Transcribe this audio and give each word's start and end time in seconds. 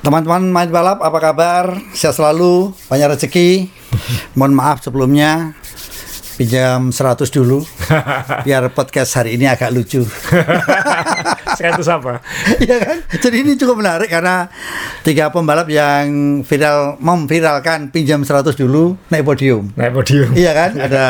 Teman-teman 0.00 0.48
main 0.48 0.72
balap 0.72 1.04
apa 1.04 1.18
kabar? 1.20 1.76
Sehat 1.92 2.16
selalu, 2.16 2.72
banyak 2.88 3.20
rezeki. 3.20 3.68
Mohon 4.32 4.54
maaf 4.56 4.80
sebelumnya 4.80 5.52
pinjam 6.40 6.88
100 6.88 7.28
dulu 7.28 7.60
biar 8.48 8.72
podcast 8.72 9.12
hari 9.20 9.36
ini 9.36 9.44
agak 9.44 9.68
lucu. 9.76 10.00
100 11.60 11.96
apa? 12.00 12.24
Iya 12.64 12.76
kan? 12.80 12.96
Jadi 13.20 13.36
ini 13.44 13.52
cukup 13.60 13.84
menarik 13.84 14.08
karena 14.08 14.48
tiga 15.04 15.28
pembalap 15.28 15.68
yang 15.68 16.40
viral 16.40 16.96
memviralkan 16.96 17.92
pinjam 17.92 18.24
100 18.24 18.56
dulu 18.56 18.96
naik 19.12 19.28
podium. 19.28 19.68
Naik 19.76 19.92
podium. 19.92 20.32
Iya 20.32 20.52
kan? 20.56 20.70
Ada 20.80 21.06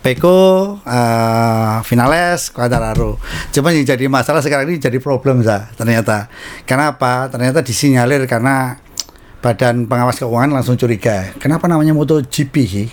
Peko, 0.00 0.80
uh, 0.80 1.76
Finales, 1.84 2.48
Quartararo. 2.48 3.20
Cuma 3.52 3.70
yang 3.76 3.84
jadi 3.84 4.08
masalah 4.08 4.40
sekarang 4.40 4.72
ini 4.72 4.80
jadi 4.80 4.96
problem 4.96 5.44
sa, 5.44 5.68
ternyata. 5.76 6.32
Karena 6.64 6.96
apa? 6.96 7.28
Ternyata 7.28 7.60
disinyalir 7.60 8.24
karena 8.24 8.80
Badan 9.44 9.84
Pengawas 9.86 10.16
Keuangan 10.18 10.50
langsung 10.50 10.80
curiga. 10.80 11.36
Kenapa 11.36 11.68
namanya 11.68 11.92
MotoGP 11.92 12.54
sih? 12.64 12.88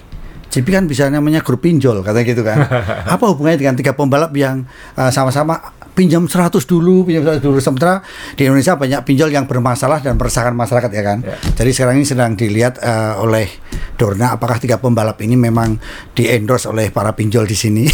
GP 0.53 0.70
kan 0.70 0.86
bisa 0.86 1.09
namanya 1.09 1.41
grup 1.41 1.66
pinjol 1.66 2.05
katanya 2.05 2.25
gitu 2.30 2.45
kan. 2.45 2.61
Apa 3.17 3.25
hubungannya 3.34 3.58
dengan 3.58 3.73
tiga 3.73 3.97
pembalap 3.97 4.30
yang 4.38 4.70
uh, 4.94 5.09
sama-sama 5.09 5.58
pinjam 5.93 6.25
100 6.25 6.53
dulu, 6.65 7.05
pinjam 7.05 7.23
100 7.23 7.39
dulu 7.39 7.57
sementara 7.61 8.02
di 8.33 8.49
Indonesia 8.49 8.73
banyak 8.75 9.02
pinjol 9.05 9.29
yang 9.29 9.45
bermasalah 9.45 10.02
dan 10.02 10.17
meresahkan 10.17 10.53
masyarakat 10.53 10.89
ya 10.89 11.03
kan. 11.05 11.17
Ya. 11.21 11.38
Jadi 11.53 11.69
sekarang 11.71 11.95
ini 12.02 12.05
sedang 12.05 12.33
dilihat 12.33 12.81
uh, 12.81 13.21
oleh 13.21 13.47
Dorna 13.95 14.33
apakah 14.33 14.57
tiga 14.57 14.81
pembalap 14.81 15.21
ini 15.21 15.38
memang 15.38 15.77
di 16.17 16.25
endorse 16.27 16.66
oleh 16.66 16.89
para 16.89 17.13
pinjol 17.13 17.45
di 17.45 17.57
sini. 17.57 17.85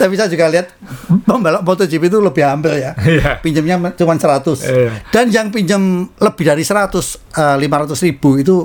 Tapi 0.00 0.14
saya 0.14 0.30
juga 0.30 0.46
lihat 0.50 0.70
pembalap 1.26 1.66
MotoGP 1.66 2.10
itu 2.10 2.18
lebih 2.22 2.42
humble 2.46 2.78
ya. 2.78 2.94
Iya. 2.94 3.42
Pinjamnya 3.42 3.94
cuma 3.98 4.14
100. 4.14 4.66
Iya. 4.66 4.90
Dan 5.10 5.26
yang 5.34 5.46
pinjam 5.50 6.06
lebih 6.06 6.44
dari 6.46 6.62
100 6.62 6.94
eh, 7.34 7.56
500 7.58 8.06
ribu 8.06 8.38
itu 8.38 8.56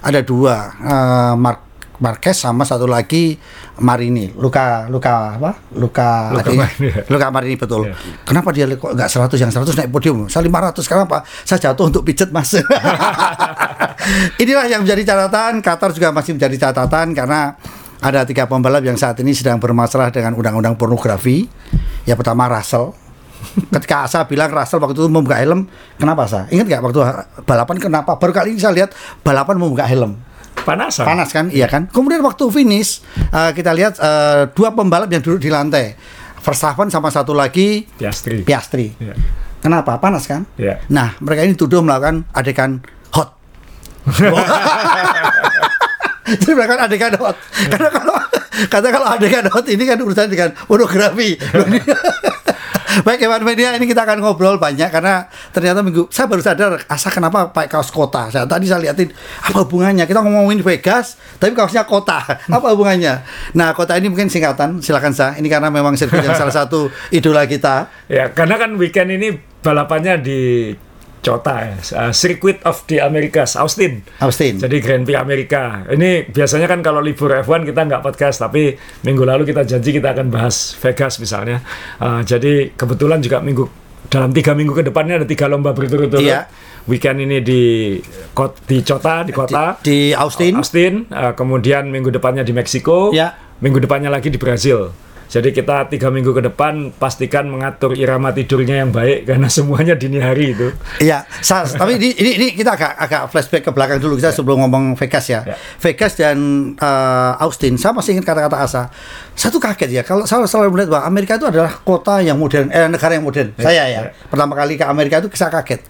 ada 0.00 0.20
dua 0.24 0.72
eh, 0.80 1.34
Mark 1.36 1.69
Marquez 2.00 2.32
sama 2.32 2.64
satu 2.64 2.88
lagi 2.88 3.36
Marini, 3.84 4.32
Luka 4.40 4.88
Luka 4.88 5.36
apa? 5.36 5.52
Luka 5.76 6.32
Luka 6.32 6.50
Marini, 6.56 6.88
ya. 6.88 7.04
Luka 7.12 7.26
Marini 7.28 7.54
betul. 7.60 7.92
Iya. 7.92 7.94
Kenapa 8.24 8.48
dia 8.56 8.64
kok 8.64 8.96
nggak 8.96 9.08
100 9.08 9.36
yang 9.36 9.52
100 9.52 9.76
naik 9.76 9.90
podium? 9.92 10.24
Saya 10.32 10.48
500 10.48 10.80
kenapa? 10.88 11.20
Saya 11.44 11.58
jatuh 11.60 11.92
untuk 11.92 12.00
pijet 12.00 12.32
Mas. 12.32 12.56
Inilah 14.42 14.64
yang 14.72 14.80
menjadi 14.88 15.12
catatan, 15.12 15.60
Qatar 15.60 15.92
juga 15.92 16.08
masih 16.08 16.40
menjadi 16.40 16.56
catatan 16.72 17.12
karena 17.12 17.60
ada 18.00 18.24
tiga 18.24 18.48
pembalap 18.48 18.80
yang 18.80 18.96
saat 18.96 19.20
ini 19.20 19.36
sedang 19.36 19.60
bermasalah 19.60 20.08
dengan 20.08 20.32
undang-undang 20.32 20.80
pornografi. 20.80 21.44
Yang 22.08 22.16
pertama 22.24 22.48
Russell. 22.48 22.96
Ketika 23.72 24.04
Asa 24.08 24.24
bilang 24.24 24.52
Russell 24.52 24.80
waktu 24.80 24.96
itu 24.96 25.08
membuka 25.08 25.36
helm, 25.36 25.68
kenapa 26.00 26.24
Asa? 26.24 26.48
Ingat 26.48 26.64
nggak 26.64 26.80
waktu 26.80 27.00
balapan 27.44 27.76
kenapa? 27.76 28.16
Baru 28.16 28.32
kali 28.32 28.56
ini 28.56 28.60
saya 28.60 28.72
lihat 28.72 28.96
balapan 29.20 29.60
membuka 29.60 29.84
helm 29.84 30.29
Panasan. 30.64 31.04
panas 31.08 31.30
kan? 31.32 31.48
Iya 31.48 31.66
kan? 31.66 31.88
Kemudian 31.88 32.20
waktu 32.20 32.44
finish 32.52 33.00
eh, 33.32 33.50
kita 33.56 33.72
lihat 33.72 33.96
eh, 33.98 34.48
dua 34.52 34.70
pembalap 34.74 35.08
yang 35.10 35.22
duduk 35.24 35.40
di 35.40 35.50
lantai. 35.50 35.96
Verstappen 36.40 36.88
sama 36.88 37.12
satu 37.12 37.36
lagi 37.36 37.84
Piastri. 38.00 38.40
Piastri. 38.48 38.96
Iya. 38.96 39.12
kenapa? 39.60 40.00
Panas 40.00 40.24
kan? 40.24 40.48
Iya. 40.56 40.80
nah 40.88 41.12
mereka 41.20 41.44
ini 41.44 41.52
tuduh 41.52 41.84
melakukan 41.84 42.24
adegan 42.32 42.80
hot. 43.12 43.36
Jadi 46.40 46.52
mereka 46.56 46.78
kan 46.78 46.80
adegan 46.88 47.12
hot. 47.20 47.36
Karena 47.68 47.88
kalau 47.92 48.16
kata 48.72 48.86
kalau 48.88 49.06
adegan 49.12 49.46
hot 49.52 49.66
ini 49.68 49.84
kan 49.84 50.00
urusan 50.00 50.32
dengan 50.32 50.56
pornografi 50.64 51.36
Baik 53.06 53.22
Ewan 53.26 53.46
Media 53.46 53.70
ini 53.78 53.86
kita 53.86 54.02
akan 54.02 54.18
ngobrol 54.18 54.58
banyak 54.58 54.90
karena 54.90 55.30
ternyata 55.54 55.80
minggu 55.80 56.10
saya 56.10 56.26
baru 56.26 56.42
sadar 56.42 56.72
asa 56.90 57.08
kenapa 57.08 57.54
pakai 57.54 57.70
kaos 57.70 57.94
kota. 57.94 58.26
Saya 58.34 58.50
tadi 58.50 58.66
saya 58.66 58.82
liatin 58.82 59.14
apa 59.46 59.62
hubungannya 59.62 60.04
kita 60.10 60.20
ngomongin 60.20 60.58
Vegas 60.60 61.14
tapi 61.38 61.54
kaosnya 61.54 61.86
kota. 61.86 62.18
Apa 62.56 62.74
hubungannya? 62.74 63.24
Nah, 63.56 63.72
kota 63.72 63.96
ini 63.96 64.12
mungkin 64.12 64.28
singkatan 64.28 64.82
silakan 64.84 65.14
saya. 65.14 65.38
Ini 65.38 65.48
karena 65.48 65.72
memang 65.72 65.96
sirkuit 65.96 66.20
yang 66.20 66.36
salah 66.36 66.52
satu 66.52 66.92
idola 67.08 67.46
kita. 67.48 67.88
Ya, 68.10 68.28
karena 68.34 68.60
kan 68.60 68.76
weekend 68.76 69.08
ini 69.14 69.38
balapannya 69.64 70.20
di 70.20 70.40
Cota 71.20 71.54
ya, 71.68 71.76
uh, 71.76 72.12
Circuit 72.16 72.64
of 72.64 72.88
the 72.88 72.96
Americas, 72.96 73.52
Austin. 73.52 74.00
Austin. 74.24 74.56
Jadi 74.56 74.80
Grand 74.80 75.04
Prix 75.04 75.20
Amerika. 75.20 75.84
Ini 75.84 76.24
biasanya 76.32 76.64
kan 76.64 76.80
kalau 76.80 77.04
libur 77.04 77.28
F1 77.44 77.68
kita 77.68 77.84
nggak 77.84 78.00
podcast, 78.00 78.40
tapi 78.40 78.72
minggu 79.04 79.28
lalu 79.28 79.44
kita 79.44 79.68
janji 79.68 79.92
kita 79.92 80.16
akan 80.16 80.32
bahas 80.32 80.72
Vegas 80.80 81.20
misalnya. 81.20 81.60
Uh, 82.00 82.24
jadi 82.24 82.72
kebetulan 82.72 83.20
juga 83.20 83.44
minggu 83.44 83.68
dalam 84.08 84.32
tiga 84.32 84.56
minggu 84.56 84.72
ke 84.72 84.82
depannya 84.88 85.20
ada 85.22 85.26
tiga 85.28 85.44
lomba 85.44 85.76
berturut-turut. 85.76 86.24
Iya. 86.24 86.48
Weekend 86.88 87.20
ini 87.20 87.44
di 87.44 87.62
kot 88.32 88.64
di 88.64 88.80
Cota 88.80 89.20
di 89.20 89.36
kota 89.36 89.76
di 89.84 90.16
Austin. 90.16 90.56
Austin, 90.56 91.04
uh, 91.12 91.36
kemudian 91.36 91.84
minggu 91.92 92.08
depannya 92.08 92.40
di 92.40 92.56
Meksiko, 92.56 93.12
Ya. 93.12 93.36
minggu 93.60 93.76
depannya 93.76 94.08
lagi 94.08 94.32
di 94.32 94.40
Brazil. 94.40 94.88
Jadi 95.30 95.54
kita 95.54 95.86
tiga 95.86 96.10
minggu 96.10 96.34
ke 96.34 96.42
depan 96.42 96.90
pastikan 96.90 97.46
mengatur 97.46 97.94
irama 97.94 98.34
tidurnya 98.34 98.82
yang 98.82 98.90
baik 98.90 99.22
karena 99.30 99.46
semuanya 99.46 99.94
dini 99.94 100.18
hari 100.18 100.58
itu. 100.58 100.74
Iya, 100.98 101.22
Sas, 101.38 101.74
tapi 101.80 102.02
ini, 102.02 102.10
ini, 102.18 102.30
ini 102.34 102.46
kita 102.58 102.74
agak 102.74 102.98
agak 102.98 103.22
flashback 103.30 103.62
ke 103.62 103.70
belakang 103.70 104.02
dulu 104.02 104.18
kita 104.18 104.34
sebelum 104.34 104.66
ngomong 104.66 104.98
Vegas 104.98 105.30
ya. 105.30 105.46
Ya. 105.46 105.54
Vegas 105.78 106.18
dan 106.18 106.38
eh, 106.74 107.32
Austin, 107.46 107.78
saya 107.78 107.94
masih 107.94 108.18
ingat 108.18 108.26
kata-kata 108.26 108.58
Asa. 108.58 108.82
Satu 109.38 109.62
kaget 109.62 109.90
ya, 109.94 110.02
kalau 110.02 110.26
saya 110.26 110.42
selalu 110.50 110.74
melihat 110.74 110.98
bahwa 110.98 111.06
Amerika 111.06 111.38
itu 111.38 111.46
adalah 111.46 111.78
kota 111.78 112.18
yang 112.18 112.34
modern, 112.34 112.66
eh 112.74 112.90
negara 112.90 113.14
yang 113.14 113.22
modern. 113.22 113.54
Saya 113.54 113.86
ya, 113.86 114.10
ya. 114.10 114.10
pertama 114.26 114.58
kali 114.58 114.74
ke 114.74 114.82
Amerika 114.82 115.22
itu 115.22 115.30
saya 115.38 115.54
kaget. 115.54 115.80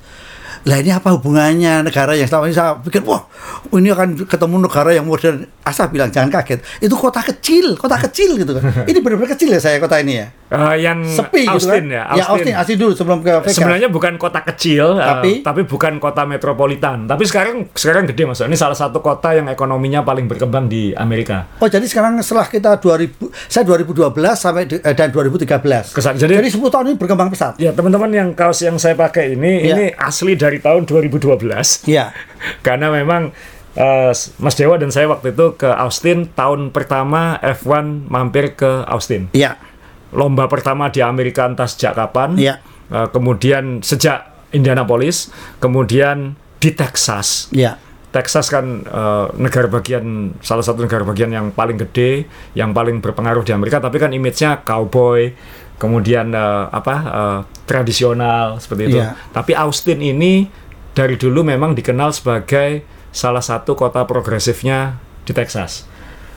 Lah 0.62 0.76
ini 0.76 0.90
apa 0.90 1.08
hubungannya 1.10 1.80
negara 1.80 2.12
yang 2.12 2.24
selama 2.24 2.44
ini 2.44 2.52
saya 2.52 2.76
pikir 2.76 3.00
wah 3.00 3.24
ini 3.70 3.88
akan 3.88 4.08
ketemu 4.22 4.56
negara 4.60 4.90
yang 4.90 5.04
modern. 5.04 5.48
Asa 5.60 5.86
bilang 5.86 6.08
jangan 6.08 6.32
kaget, 6.32 6.60
itu 6.78 6.90
kota 6.90 7.20
kecil, 7.22 7.76
kota 7.76 7.94
kecil 8.00 8.34
gitu 8.34 8.52
kan. 8.52 8.64
Ini 8.90 8.98
benar-benar 8.98 9.30
kecil 9.30 9.52
ya 9.52 9.60
saya 9.60 9.76
kota 9.78 10.00
ini 10.00 10.18
ya. 10.18 10.26
Eh, 10.50 10.82
yang 10.82 10.98
Sepi 11.06 11.46
Austin 11.46 11.86
gitu 11.86 11.94
kan. 11.94 12.10
ya, 12.10 12.18
Ya 12.18 12.24
Austin, 12.26 12.54
Austin 12.56 12.76
dulu 12.76 12.92
sebelum 12.92 13.18
ke 13.20 13.30
Vegas. 13.38 13.54
Sebenarnya 13.54 13.86
bukan 13.86 14.18
kota 14.18 14.42
kecil, 14.42 14.98
eh, 14.98 15.04
Tapi? 15.04 15.32
tapi 15.40 15.62
bukan 15.62 16.00
kota 16.00 16.24
metropolitan. 16.24 17.06
Tapi 17.06 17.22
sekarang 17.22 17.70
sekarang 17.70 18.02
gede 18.04 18.24
mas. 18.24 18.40
Ini 18.40 18.56
salah 18.56 18.74
satu 18.74 18.98
kota 18.98 19.30
yang 19.30 19.46
ekonominya 19.46 20.02
paling 20.02 20.26
berkembang 20.26 20.66
di 20.66 20.90
Amerika. 20.90 21.46
Oh 21.56 21.68
jadi 21.68 21.84
sekarang 21.84 22.18
setelah 22.18 22.48
kita 22.48 22.70
2000 22.76 23.14
saya 23.46 23.62
2012 23.62 24.10
sampai 24.34 24.64
di- 24.64 24.80
eh, 24.80 24.94
dan 24.96 25.08
2013. 25.08 25.92
Kesan- 25.92 26.18
Jadi, 26.18 26.34
jadi- 26.34 26.50
10 26.50 26.66
tahun 26.68 26.84
ini 26.88 26.96
berkembang 26.96 27.30
pesat. 27.30 27.54
Ya 27.56 27.70
teman-teman 27.70 28.10
yang 28.10 28.28
kaos 28.32 28.58
yang 28.58 28.74
saya 28.74 28.96
pakai 28.96 29.36
ini 29.36 29.62
Ya. 29.62 29.76
ini 29.76 29.84
asli 29.94 30.34
dari 30.34 30.49
tahun 30.58 30.90
2012. 30.90 31.86
Iya. 31.86 32.10
Karena 32.66 32.90
memang 32.90 33.30
eh, 33.78 34.12
Mas 34.42 34.54
Dewa 34.58 34.74
dan 34.74 34.90
saya 34.90 35.06
waktu 35.06 35.30
itu 35.30 35.54
ke 35.54 35.70
Austin 35.70 36.26
tahun 36.34 36.74
pertama 36.74 37.38
F1 37.38 38.10
mampir 38.10 38.58
ke 38.58 38.82
Austin. 38.90 39.30
Iya. 39.30 39.54
Lomba 40.10 40.50
pertama 40.50 40.90
di 40.90 40.98
Amerika 40.98 41.46
entah 41.46 41.70
sejak 41.70 41.94
kapan. 41.94 42.34
Iya. 42.34 42.58
Eh, 42.90 43.08
kemudian 43.14 43.86
sejak 43.86 44.50
Indianapolis, 44.50 45.30
kemudian 45.62 46.34
di 46.58 46.74
Texas. 46.74 47.46
Iya. 47.54 47.78
Texas 48.10 48.50
kan 48.50 48.82
eh, 48.82 49.26
negara 49.38 49.70
bagian 49.70 50.34
salah 50.42 50.66
satu 50.66 50.82
negara 50.82 51.06
bagian 51.06 51.30
yang 51.30 51.54
paling 51.54 51.78
gede, 51.78 52.26
yang 52.58 52.74
paling 52.74 52.98
berpengaruh 52.98 53.46
di 53.46 53.54
Amerika, 53.54 53.78
tapi 53.78 54.02
kan 54.02 54.10
image-nya 54.10 54.66
cowboy, 54.66 55.30
kemudian 55.80 56.30
eh, 56.36 56.64
apa 56.68 56.94
eh, 57.00 57.40
tradisional 57.64 58.60
seperti 58.60 58.92
itu. 58.92 58.98
Iya. 59.00 59.16
Tapi 59.32 59.56
Austin 59.56 60.04
ini 60.04 60.44
dari 60.92 61.16
dulu 61.16 61.40
memang 61.40 61.72
dikenal 61.72 62.12
sebagai 62.12 62.84
salah 63.10 63.42
satu 63.42 63.72
kota 63.72 64.04
progresifnya 64.04 65.00
di 65.24 65.32
Texas. 65.32 65.88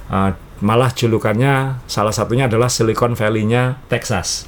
Eh, 0.07 0.31
malah 0.63 0.95
julukannya 0.95 1.83
salah 1.91 2.15
satunya 2.15 2.47
adalah 2.47 2.71
Silicon 2.71 3.19
Valley-nya 3.19 3.83
Texas. 3.91 4.47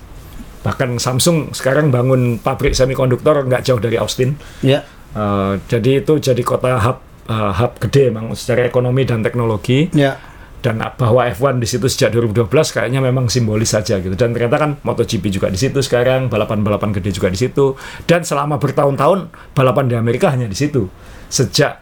Bahkan 0.64 0.98
Samsung 0.98 1.52
sekarang 1.52 1.92
bangun 1.92 2.40
pabrik 2.40 2.72
semikonduktor 2.72 3.44
nggak 3.46 3.68
jauh 3.68 3.78
dari 3.84 4.00
Austin. 4.00 4.40
Iya. 4.64 4.88
Eh, 5.16 5.54
jadi 5.68 6.04
itu 6.04 6.20
jadi 6.20 6.42
kota 6.44 6.76
hub 6.80 6.98
eh, 7.28 7.54
hub 7.60 7.72
gede 7.84 8.12
memang 8.12 8.36
secara 8.36 8.68
ekonomi 8.68 9.08
dan 9.08 9.24
teknologi 9.24 9.88
Iya. 9.96 10.35
Dan 10.66 10.82
bahwa 10.98 11.30
F1 11.30 11.62
di 11.62 11.70
situ 11.70 11.86
sejak 11.86 12.10
2012 12.18 12.50
kayaknya 12.50 12.98
memang 12.98 13.30
simbolis 13.30 13.70
saja 13.78 14.02
gitu 14.02 14.18
dan 14.18 14.34
ternyata 14.34 14.58
kan 14.58 14.72
MotoGP 14.82 15.30
juga 15.30 15.54
di 15.54 15.62
situ 15.62 15.78
sekarang 15.86 16.26
balapan-balapan 16.26 16.90
gede 16.98 17.14
juga 17.14 17.30
di 17.30 17.38
situ 17.38 17.78
dan 18.10 18.26
selama 18.26 18.58
bertahun-tahun 18.58 19.30
balapan 19.54 19.86
di 19.86 19.94
Amerika 19.94 20.34
hanya 20.34 20.50
di 20.50 20.58
situ 20.58 20.90
sejak 21.30 21.78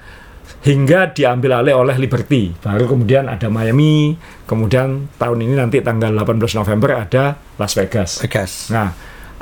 hingga 0.68 1.15
diambil 1.15 1.63
alih 1.63 1.80
oleh 1.80 1.95
Liberty 1.95 2.51
baru 2.59 2.91
kemudian 2.91 3.31
ada 3.31 3.47
Miami 3.47 4.19
kemudian 4.44 5.07
tahun 5.15 5.39
ini 5.47 5.56
nanti 5.56 5.80
tanggal 5.80 6.12
18 6.12 6.59
November 6.59 7.00
ada 7.00 7.39
Las 7.56 7.80
Vegas 7.80 8.19
Vegas. 8.19 8.74
Nah, 8.74 8.91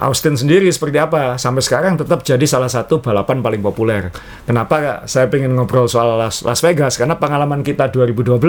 Austin 0.01 0.33
sendiri 0.33 0.65
seperti 0.73 0.97
apa? 0.97 1.37
Sampai 1.37 1.61
sekarang 1.61 1.93
tetap 1.93 2.25
jadi 2.25 2.41
salah 2.49 2.67
satu 2.67 2.99
balapan 2.99 3.45
paling 3.45 3.61
populer. 3.61 4.09
Kenapa 4.49 5.05
saya 5.05 5.29
pengen 5.29 5.53
ngobrol 5.53 5.85
soal 5.85 6.17
Las, 6.17 6.41
Las 6.41 6.65
Vegas? 6.65 6.97
Karena 6.97 7.21
pengalaman 7.21 7.61
kita 7.61 7.93
2012, 7.93 8.41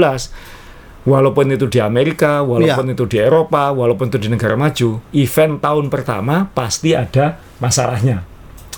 walaupun 1.02 1.50
itu 1.50 1.66
di 1.66 1.82
Amerika, 1.82 2.42
walaupun 2.42 2.94
itu 2.94 3.04
di 3.10 3.18
Eropa, 3.18 3.74
walaupun 3.74 4.06
itu 4.10 4.18
di 4.22 4.28
negara 4.30 4.54
maju, 4.54 5.02
event 5.12 5.58
tahun 5.58 5.86
pertama 5.90 6.46
pasti 6.54 6.94
ada 6.94 7.38
masalahnya. 7.58 8.22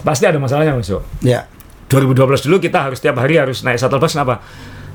pasti 0.05 0.29
ada 0.29 0.37
masalahnya 0.37 0.77
Mas 0.77 0.89
Jo. 0.89 1.01
Ya. 1.25 1.49
2012 1.89 2.45
dulu 2.49 2.61
kita 2.61 2.91
harus 2.91 3.01
tiap 3.01 3.17
hari 3.17 3.41
harus 3.41 3.65
naik 3.65 3.81
shuttle 3.81 3.97
bus 4.01 4.13
kenapa? 4.13 4.41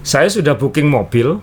Saya 0.06 0.30
sudah 0.30 0.54
booking 0.54 0.86
mobil, 0.86 1.38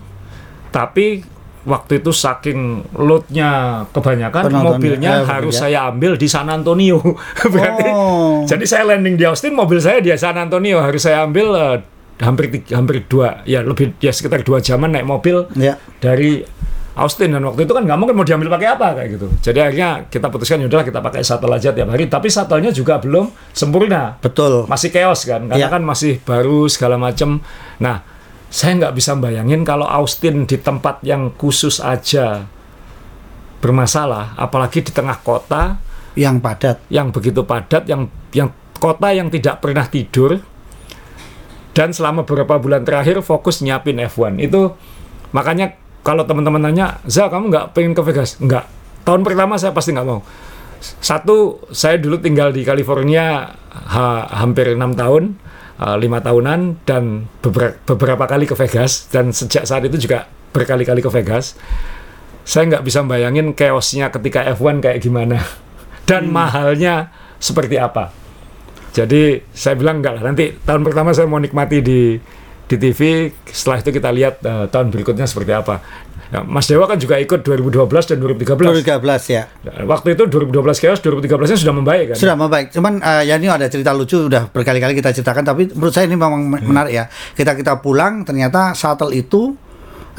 tapi 0.71 1.23
waktu 1.67 1.99
itu 1.99 2.15
saking 2.15 2.87
loadnya 2.95 3.83
kebanyakan 3.91 4.47
Penontonnya, 4.47 4.71
mobilnya 4.71 5.11
eh, 5.19 5.27
harus 5.27 5.55
ya. 5.59 5.61
saya 5.67 5.79
ambil 5.91 6.15
di 6.15 6.27
San 6.31 6.47
Antonio. 6.47 6.99
Berarti 7.53 7.87
Oh. 7.91 8.47
jadi 8.47 8.63
saya 8.63 8.83
landing 8.95 9.19
di 9.19 9.27
Austin, 9.27 9.51
mobil 9.51 9.79
saya 9.83 9.99
di 9.99 10.11
San 10.15 10.39
Antonio 10.39 10.79
harus 10.79 11.03
saya 11.03 11.27
ambil 11.27 11.47
eh, 11.51 11.77
hampir 12.19 12.49
tiga- 12.49 12.75
hampir 12.75 13.05
dua 13.05 13.41
ya 13.43 13.61
lebih 13.61 13.93
ya 13.97 14.09
sekitar 14.09 14.41
dua 14.41 14.57
jaman 14.57 14.89
naik 14.89 15.05
mobil 15.05 15.45
Ya. 15.53 15.77
dari 15.97 16.41
Austin 16.93 17.29
dan 17.29 17.45
waktu 17.45 17.61
itu 17.61 17.71
kan 17.71 17.85
nggak 17.85 17.93
mungkin 17.95 18.13
mau 18.13 18.25
diambil 18.25 18.49
pakai 18.51 18.67
apa 18.69 18.87
kayak 18.91 19.09
gitu. 19.13 19.27
Jadi 19.39 19.59
akhirnya 19.61 19.89
kita 20.07 20.27
putuskan 20.27 20.57
yaudahlah 20.59 20.81
kita 20.81 20.97
pakai 20.97 21.21
shuttle 21.21 21.53
aja 21.53 21.69
tiap 21.69 21.85
hari. 21.87 22.05
Tapi 22.05 22.25
shuttle-nya 22.25 22.71
juga 22.71 22.97
belum 22.97 23.29
sempurna 23.51 24.17
Betul. 24.17 24.65
masih 24.65 24.89
chaos 24.89 25.21
kan 25.21 25.45
karena 25.45 25.61
Iya. 25.61 25.69
kan 25.69 25.81
masih 25.81 26.17
baru 26.19 26.65
segala 26.65 26.97
macam 26.97 27.45
nah 27.77 28.01
saya 28.49 28.73
nggak 28.75 28.93
bisa 28.93 29.13
bayangin 29.13 29.61
kalau 29.61 29.85
Austin 29.85 30.43
di 30.43 30.57
tempat 30.57 31.03
yang 31.03 31.29
khusus 31.31 31.77
aja 31.77 32.49
bermasalah 33.57 34.33
apalagi 34.35 34.81
di 34.81 34.89
tengah 34.89 35.19
kota 35.19 35.77
Yang 36.15 36.35
padat. 36.41 36.77
yang 36.89 37.13
begitu 37.13 37.45
padat 37.45 37.85
yang 37.85 38.09
yang 38.31 38.49
kota 38.73 39.13
yang 39.13 39.29
tidak 39.29 39.61
pernah 39.61 39.85
tidur 39.85 40.41
dan 41.77 41.93
selama 41.93 42.25
beberapa 42.25 42.57
bulan 42.57 42.81
terakhir 42.81 43.21
fokus 43.21 43.61
nyiapin 43.61 44.01
F1 44.01 44.41
itu 44.41 44.73
makanya 45.29 45.77
kalau 46.01 46.23
teman-teman 46.23 46.63
nanya 46.63 47.03
Za 47.03 47.27
kamu 47.27 47.51
nggak 47.51 47.65
pengen 47.75 47.91
ke 47.91 47.99
Vegas? 48.07 48.39
Nggak. 48.39 48.63
Tahun 49.03 49.21
pertama 49.27 49.59
saya 49.59 49.75
pasti 49.75 49.91
nggak 49.91 50.07
mau. 50.07 50.23
Satu 50.79 51.67
saya 51.75 51.99
dulu 51.99 52.15
tinggal 52.23 52.55
di 52.55 52.63
California 52.63 53.43
ha- 53.75 54.27
hampir 54.39 54.71
enam 54.71 54.95
tahun 54.95 55.35
lima 55.77 56.23
tahunan 56.23 56.87
dan 56.89 57.29
beberapa, 57.43 57.77
beberapa 57.93 58.25
kali 58.25 58.49
ke 58.49 58.55
Vegas 58.57 59.11
dan 59.13 59.29
sejak 59.29 59.67
saat 59.67 59.85
itu 59.85 59.99
juga 59.99 60.25
berkali-kali 60.55 61.03
ke 61.03 61.11
Vegas. 61.11 61.53
Saya 62.47 62.71
nggak 62.71 62.87
bisa 62.87 63.03
bayangin 63.03 63.51
chaosnya 63.51 64.07
ketika 64.09 64.47
F1 64.55 64.79
kayak 64.79 65.03
gimana. 65.03 65.43
Dan 66.07 66.31
mahalnya 66.31 67.11
seperti 67.35 67.75
apa. 67.75 68.15
Jadi 68.97 69.21
saya 69.53 69.77
bilang 69.77 70.01
enggak 70.01 70.17
lah 70.17 70.23
nanti 70.25 70.57
tahun 70.57 70.81
pertama 70.81 71.13
saya 71.13 71.29
mau 71.29 71.37
nikmati 71.37 71.85
di 71.85 72.17
di 72.67 72.75
TV, 72.75 73.31
setelah 73.47 73.79
itu 73.79 73.93
kita 73.93 74.09
lihat 74.11 74.41
eh, 74.41 74.65
tahun 74.67 74.89
berikutnya 74.89 75.23
seperti 75.23 75.53
apa. 75.53 75.79
Ya, 76.27 76.43
Mas 76.43 76.67
Dewa 76.67 76.83
kan 76.83 76.99
juga 76.99 77.15
ikut 77.15 77.39
2012 77.39 77.87
dan 77.87 78.17
2013. 78.19 78.83
2013 78.83 78.99
ya. 79.31 79.47
Nah, 79.63 79.87
Waktu 79.87 80.19
itu 80.19 80.27
2012 80.27 80.51
chaos, 80.75 80.99
2013-nya 80.99 81.55
sudah 81.55 81.71
membaik 81.71 82.05
kan? 82.11 82.15
Sudah 82.19 82.35
membaik. 82.35 82.67
Cuman 82.75 82.99
eh, 82.99 83.23
ya 83.23 83.39
ini 83.39 83.47
ada 83.47 83.71
cerita 83.71 83.95
lucu 83.95 84.27
udah 84.27 84.51
berkali-kali 84.51 84.91
kita 84.91 85.15
ceritakan 85.15 85.47
tapi 85.47 85.71
menurut 85.71 85.95
saya 85.95 86.03
ini 86.03 86.19
memang 86.19 86.43
me- 86.43 86.59
menarik 86.59 86.91
ya. 86.91 87.05
Kita 87.31 87.55
kita 87.55 87.79
pulang 87.79 88.27
ternyata 88.27 88.75
shuttle 88.75 89.15
itu 89.15 89.55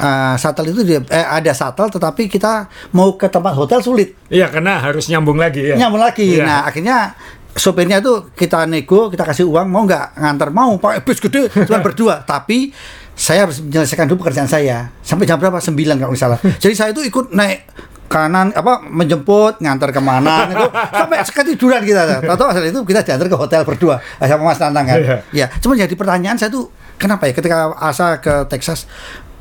eh, 0.01 0.35
shuttle 0.41 0.65
itu 0.65 0.81
dia, 0.81 0.99
eh, 1.05 1.25
ada 1.29 1.53
shuttle 1.53 1.93
tetapi 1.93 2.25
kita 2.25 2.65
mau 2.97 3.13
ke 3.13 3.29
tempat 3.29 3.53
hotel 3.53 3.85
sulit. 3.85 4.17
Iya, 4.33 4.49
karena 4.49 4.81
harus 4.81 5.05
nyambung 5.05 5.37
lagi 5.37 5.61
ya. 5.61 5.77
Nyambung 5.77 6.01
lagi. 6.01 6.41
Iya. 6.41 6.41
Nah, 6.41 6.59
akhirnya 6.65 7.13
sopirnya 7.53 7.99
itu 7.99 8.29
kita 8.33 8.65
nego, 8.65 9.09
kita 9.09 9.23
kasih 9.23 9.45
uang 9.45 9.67
mau 9.67 9.83
nggak 9.83 10.15
nganter 10.15 10.49
mau 10.49 10.77
pakai 10.77 11.01
bis 11.01 11.19
gede 11.19 11.49
cuma 11.65 11.79
berdua. 11.87 12.21
Tapi 12.23 12.69
saya 13.13 13.43
harus 13.43 13.59
menyelesaikan 13.59 14.07
dulu 14.07 14.23
pekerjaan 14.23 14.47
saya 14.47 14.87
sampai 15.01 15.27
jam 15.27 15.35
berapa? 15.35 15.59
9 15.59 15.75
kalau 15.75 16.11
nggak 16.11 16.19
salah. 16.19 16.39
Jadi 16.39 16.73
saya 16.73 16.89
itu 16.91 17.03
ikut 17.03 17.31
naik 17.31 17.67
kanan 18.09 18.49
apa 18.51 18.81
menjemput 18.81 19.61
ngantar 19.61 19.93
ke 19.93 20.01
mana 20.01 20.49
itu 20.49 20.65
sampai 20.89 21.21
ketiduran 21.21 21.85
kita 21.85 22.25
tahu 22.25 22.49
asal 22.49 22.65
itu 22.65 22.81
kita 22.81 23.05
diantar 23.05 23.29
ke 23.29 23.37
hotel 23.37 23.61
berdua 23.61 24.01
sama 24.17 24.49
Mas 24.49 24.57
Nantang 24.57 24.89
kan 24.89 24.97
Iya. 24.97 25.17
ya 25.29 25.45
cuman 25.61 25.77
jadi 25.77 25.93
pertanyaan 25.93 26.33
saya 26.33 26.49
tuh 26.49 26.73
kenapa 26.97 27.29
ya 27.29 27.37
ketika 27.37 27.69
asa 27.77 28.17
ke 28.17 28.49
Texas 28.49 28.89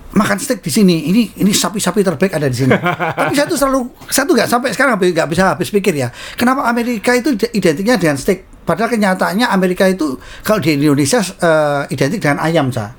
makan 0.08 0.37
steak 0.40 0.64
di 0.64 0.72
sini 0.72 1.10
ini 1.12 1.22
ini 1.37 1.52
sapi-sapi 1.52 2.00
terbaik 2.00 2.32
ada 2.32 2.49
di 2.49 2.56
sini 2.56 2.72
tapi 3.19 3.34
saya 3.37 3.46
tuh 3.46 3.58
selalu 3.60 3.81
saya 4.08 4.25
tuh 4.25 4.34
nggak 4.34 4.49
sampai 4.49 4.69
sekarang 4.72 4.96
nggak 4.96 5.28
bisa 5.28 5.52
habis 5.52 5.69
pikir 5.69 5.93
ya 5.93 6.08
kenapa 6.34 6.64
Amerika 6.64 7.12
itu 7.12 7.37
ide- 7.37 7.52
identiknya 7.52 8.00
dengan 8.00 8.16
steak 8.16 8.49
padahal 8.64 8.88
kenyataannya 8.88 9.46
Amerika 9.49 9.84
itu 9.84 10.16
kalau 10.40 10.60
di 10.60 10.76
Indonesia 10.76 11.20
eh, 11.20 11.93
identik 11.93 12.20
dengan 12.20 12.40
ayam 12.40 12.72
sa 12.72 12.96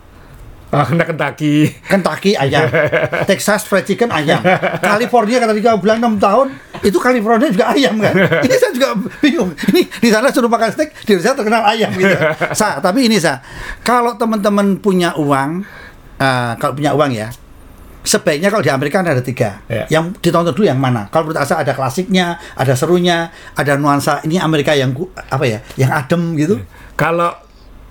Ah, 0.70 0.86
kena 0.86 1.02
Kentucky. 1.02 1.66
Kentucky 1.82 2.38
ayam, 2.38 2.70
Texas 3.30 3.66
fried 3.66 3.90
chicken 3.90 4.14
ayam, 4.14 4.38
California 4.78 5.42
kata 5.42 5.58
dia 5.58 5.74
bilang 5.82 5.98
6 5.98 6.22
tahun 6.22 6.48
itu 6.86 6.94
California 7.02 7.50
juga 7.50 7.74
ayam 7.74 7.98
kan. 7.98 8.14
Ini 8.46 8.54
saya 8.54 8.72
juga 8.78 8.94
bingung. 9.18 9.50
Ini 9.74 9.90
di 9.90 10.10
sana 10.14 10.30
suruh 10.30 10.46
makan 10.46 10.70
steak, 10.70 10.94
di 11.10 11.18
Indonesia 11.18 11.34
terkenal 11.34 11.66
ayam 11.66 11.90
gitu. 11.98 12.14
Sa, 12.54 12.78
tapi 12.86 13.10
ini 13.10 13.18
sa, 13.18 13.42
kalau 13.82 14.14
teman-teman 14.14 14.78
punya 14.78 15.18
uang, 15.18 15.66
eh, 16.20 16.52
kalau 16.60 16.74
punya 16.76 16.92
uang 16.94 17.12
ya, 17.16 17.32
sebaiknya 18.04 18.50
kalau 18.52 18.64
di 18.64 18.72
Amerika 18.72 19.00
kan 19.02 19.10
ada 19.12 19.24
tiga. 19.24 19.64
Ya. 19.68 19.86
Yang 19.90 20.20
ditonton 20.20 20.54
dulu 20.56 20.68
yang 20.68 20.80
mana? 20.80 21.08
Kalau 21.10 21.30
menurut 21.30 21.40
Asa 21.42 21.60
ada 21.60 21.72
klasiknya, 21.76 22.40
ada 22.56 22.74
serunya, 22.76 23.32
ada 23.56 23.76
nuansa 23.76 24.20
ini 24.24 24.40
Amerika 24.40 24.76
yang 24.76 24.96
apa 25.30 25.46
ya, 25.46 25.60
yang 25.76 25.92
adem 25.92 26.36
gitu. 26.36 26.60
Kalau 26.96 27.32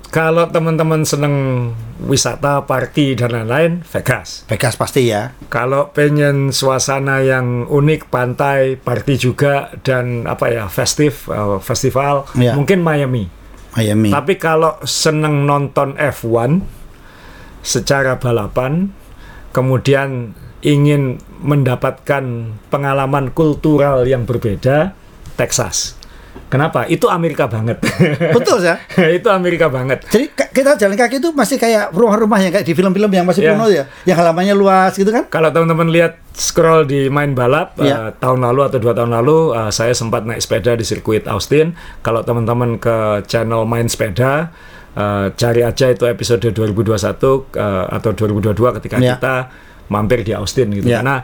kalau 0.09 0.49
teman-teman 0.49 1.05
seneng 1.05 1.69
wisata, 2.01 2.65
party 2.65 3.13
dan 3.13 3.29
lain-lain, 3.29 3.85
Vegas. 3.93 4.49
Vegas 4.49 4.73
pasti 4.81 5.13
ya. 5.13 5.37
Kalau 5.53 5.93
pengen 5.93 6.49
suasana 6.49 7.21
yang 7.21 7.69
unik, 7.69 8.09
pantai, 8.09 8.81
party 8.81 9.21
juga 9.21 9.69
dan 9.85 10.25
apa 10.25 10.49
ya, 10.49 10.65
festif, 10.73 11.29
eh, 11.29 11.61
festival, 11.61 12.25
Iya. 12.33 12.57
mungkin 12.57 12.81
Miami. 12.81 13.29
Miami. 13.77 14.09
Tapi 14.09 14.41
kalau 14.41 14.81
seneng 14.89 15.45
nonton 15.45 15.93
F1 16.01 16.65
secara 17.69 18.17
balapan, 18.17 18.89
kemudian 19.53 20.33
ingin 20.65 21.21
mendapatkan 21.45 22.25
pengalaman 22.73 23.31
kultural 23.31 24.09
yang 24.09 24.25
berbeda, 24.25 24.97
Texas. 25.37 25.95
Kenapa? 26.49 26.89
Itu 26.89 27.13
Amerika 27.13 27.45
banget. 27.45 27.77
Betul 28.37 28.65
ya. 28.65 28.81
itu 29.13 29.29
Amerika 29.29 29.69
banget. 29.69 30.09
Jadi 30.09 30.33
kita 30.33 30.81
jalan 30.81 30.97
kaki 30.97 31.21
itu 31.21 31.29
masih 31.37 31.61
kayak 31.61 31.93
rumah-rumah 31.93 32.41
yang 32.41 32.49
kayak 32.49 32.65
di 32.65 32.73
film-film 32.73 33.11
yang 33.13 33.29
masih 33.29 33.45
kuno 33.45 33.69
ya, 33.69 33.85
yang 34.09 34.17
halamannya 34.17 34.57
luas 34.57 34.97
gitu 34.97 35.13
kan? 35.13 35.29
Kalau 35.29 35.53
teman-teman 35.53 35.93
lihat 35.93 36.17
scroll 36.33 36.89
di 36.89 37.13
main 37.13 37.37
balap 37.37 37.77
Iya. 37.77 37.93
eh, 37.93 38.11
tahun 38.17 38.41
lalu 38.49 38.61
atau 38.65 38.79
dua 38.81 38.97
tahun 38.97 39.13
lalu, 39.13 39.39
eh, 39.61 39.71
saya 39.71 39.93
sempat 39.93 40.25
naik 40.25 40.41
sepeda 40.41 40.73
di 40.73 40.89
sirkuit 40.89 41.29
Austin. 41.29 41.77
Kalau 42.01 42.25
teman-teman 42.25 42.81
ke 42.81 43.29
channel 43.29 43.69
main 43.69 43.85
sepeda, 43.85 44.49
eh, 44.99 45.27
cari 45.33 45.63
aja 45.63 45.87
itu 45.89 46.05
episode 46.05 46.43
2021 46.51 47.47
eh, 47.55 47.85
atau 47.95 48.11
2022 48.11 48.77
ketika 48.83 48.97
Iya. 48.99 49.15
kita 49.15 49.35
mampir 49.89 50.27
di 50.27 50.35
Austin 50.35 50.75
gitu. 50.75 50.91
Iya. 50.91 51.01
Karena 51.01 51.17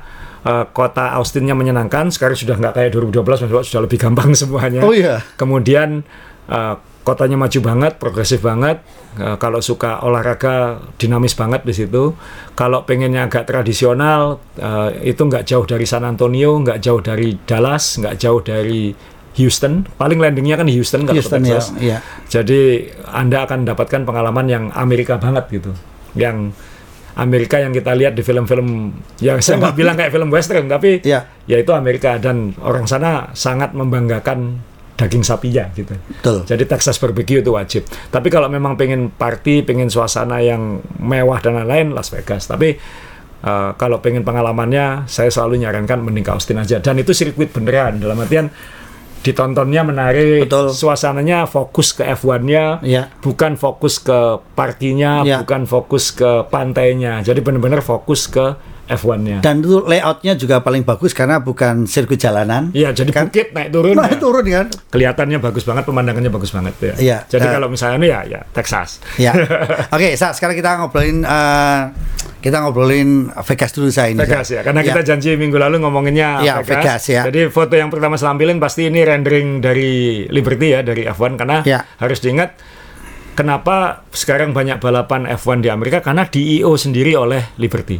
eh, 0.44 0.64
kota 0.70 1.18
Austinnya 1.18 1.58
menyenangkan. 1.58 2.14
Sekarang 2.14 2.38
sudah 2.38 2.54
nggak 2.54 2.74
kayak 2.78 2.90
2012, 2.94 3.44
maksudnya 3.44 3.66
sudah 3.66 3.82
lebih 3.82 3.98
gampang 3.98 4.30
semuanya. 4.40 4.80
Oh 4.86 4.94
iya. 4.94 5.20
Kemudian 5.34 6.06
eh, 6.46 6.74
kotanya 7.04 7.36
maju 7.36 7.58
banget, 7.60 7.92
progresif 8.00 8.40
banget. 8.40 8.80
Eh, 9.14 9.36
kalau 9.36 9.60
suka 9.60 10.00
olahraga 10.00 10.80
dinamis 10.96 11.36
banget 11.36 11.62
di 11.62 11.72
situ. 11.72 12.16
Kalau 12.52 12.82
pengennya 12.82 13.28
agak 13.28 13.44
tradisional, 13.44 14.40
eh, 14.56 15.12
itu 15.12 15.20
nggak 15.20 15.44
jauh 15.44 15.64
dari 15.64 15.84
San 15.84 16.04
Antonio, 16.04 16.56
nggak 16.60 16.80
jauh 16.80 17.00
dari 17.00 17.36
Dallas, 17.44 18.00
nggak 18.00 18.16
jauh 18.16 18.40
dari 18.40 18.90
Houston. 19.34 19.86
Paling 19.98 20.18
landingnya 20.22 20.54
kan 20.54 20.66
di 20.66 20.74
Houston 20.78 21.04
kalau 21.06 21.18
Houston 21.18 21.42
ya, 21.42 21.58
iya. 21.82 21.98
Jadi 22.30 22.86
Anda 23.10 23.46
akan 23.46 23.66
mendapatkan 23.66 24.06
pengalaman 24.06 24.46
yang 24.46 24.64
Amerika 24.74 25.18
banget 25.18 25.50
gitu. 25.50 25.72
Yang 26.14 26.54
Amerika 27.14 27.62
yang 27.62 27.70
kita 27.70 27.94
lihat 27.94 28.14
di 28.18 28.22
film-film 28.26 28.90
yang 29.22 29.38
saya 29.44 29.58
nggak 29.62 29.74
bilang 29.78 29.94
kayak 29.94 30.10
film 30.10 30.30
western 30.30 30.66
tapi 30.66 31.02
Iya. 31.02 31.26
ya 31.46 31.56
itu 31.58 31.70
Amerika 31.70 32.18
dan 32.18 32.54
orang 32.62 32.86
sana 32.90 33.30
sangat 33.34 33.70
membanggakan 33.74 34.58
daging 34.94 35.26
sapinya 35.26 35.66
gitu. 35.74 35.94
Betul. 36.22 36.46
Jadi 36.46 36.62
Texas 36.70 37.02
barbecue 37.02 37.42
itu 37.42 37.50
wajib. 37.50 37.82
Tapi 38.14 38.30
kalau 38.30 38.46
memang 38.46 38.78
pengen 38.78 39.10
party, 39.10 39.66
pengen 39.66 39.90
suasana 39.90 40.38
yang 40.38 40.78
mewah 41.02 41.42
dan 41.42 41.58
lain-lain 41.58 41.90
Las 41.90 42.14
Vegas. 42.14 42.46
Tapi 42.46 42.78
eh, 43.42 43.70
kalau 43.74 43.98
pengen 43.98 44.22
pengalamannya, 44.22 45.10
saya 45.10 45.34
selalu 45.34 45.66
nyarankan 45.66 45.98
mending 45.98 46.22
ke 46.22 46.30
Austin 46.30 46.62
aja. 46.62 46.78
Dan 46.78 47.02
itu 47.02 47.10
sirkuit 47.10 47.50
beneran 47.50 47.98
dalam 47.98 48.22
artian 48.22 48.46
ditontonnya 49.24 49.80
menarik, 49.82 50.44
Betul. 50.46 50.70
suasananya 50.70 51.48
fokus 51.48 51.96
ke 51.96 52.04
F1-nya, 52.04 52.84
Iya. 52.84 53.08
bukan 53.24 53.56
fokus 53.56 53.96
ke 53.96 54.44
partinya, 54.52 55.24
Iya. 55.24 55.40
bukan 55.40 55.64
fokus 55.64 56.12
ke 56.12 56.44
pantainya. 56.52 57.24
Jadi 57.24 57.40
benar-benar 57.40 57.80
fokus 57.80 58.28
ke 58.28 58.52
F1-nya. 58.84 59.40
Dan 59.40 59.60
itu 59.60 59.80
layoutnya 59.80 60.32
juga 60.34 60.60
paling 60.60 60.82
bagus 60.82 61.10
karena 61.10 61.38
bukan 61.38 61.84
sirkuit 61.84 62.16
jalanan. 62.16 62.68
Iya, 62.70 62.92
jadi 62.92 63.10
Kan- 63.10 63.28
bukit 63.28 63.50
naik 63.50 63.68
turun. 63.70 63.94
Nah, 63.96 64.08
ya. 64.08 64.16
turun 64.16 64.44
kan. 64.44 64.66
Kelihatannya 64.88 65.38
bagus 65.38 65.64
banget, 65.64 65.84
pemandangannya 65.84 66.28
bagus 66.28 66.50
banget 66.50 66.74
ya. 66.78 66.94
Iya, 66.94 67.18
Jadi 67.26 67.46
eh, 67.46 67.52
kalau 67.52 67.68
misalnya 67.68 67.96
ini 67.96 68.08
ya 68.08 68.20
ya 68.24 68.40
Texas. 68.50 69.00
Ya. 69.16 69.32
Oke, 69.96 70.12
Sa, 70.14 70.30
sekarang 70.30 70.52
kita 70.54 70.76
ngobrolin 70.76 71.22
eh, 71.22 71.80
kita 72.38 72.60
ngobrolin 72.60 73.32
Vegas 73.32 73.72
dulu 73.72 73.88
saya 73.88 74.12
ini. 74.12 74.20
Vegas 74.20 74.52
ya, 74.52 74.60
karena 74.60 74.84
kita 74.84 75.00
janji 75.00 75.32
minggu 75.34 75.56
lalu 75.56 75.80
ngomonginnya 75.80 76.44
Ya, 76.44 76.60
Vegas. 76.60 76.68
Vegas, 76.68 77.02
ya. 77.08 77.22
Jadi 77.24 77.48
foto 77.48 77.72
yang 77.72 77.88
pertama 77.88 78.14
saya 78.14 78.30
tampilin 78.30 78.60
pasti 78.60 78.84
ini 78.84 79.00
rendering 79.00 79.64
dari 79.64 80.24
Liberty 80.28 80.66
ya, 80.70 80.84
dari 80.84 81.08
F1 81.08 81.40
karena 81.40 81.64
Ya. 81.64 81.88
harus 81.96 82.20
diingat 82.20 82.52
kenapa 83.32 84.04
sekarang 84.12 84.52
banyak 84.52 84.78
balapan 84.78 85.26
F1 85.26 85.58
di 85.58 85.68
Amerika 85.68 85.98
karena 85.98 86.28
di 86.28 86.60
IO 86.60 86.76
sendiri 86.76 87.16
oleh 87.16 87.56
Liberty. 87.56 87.98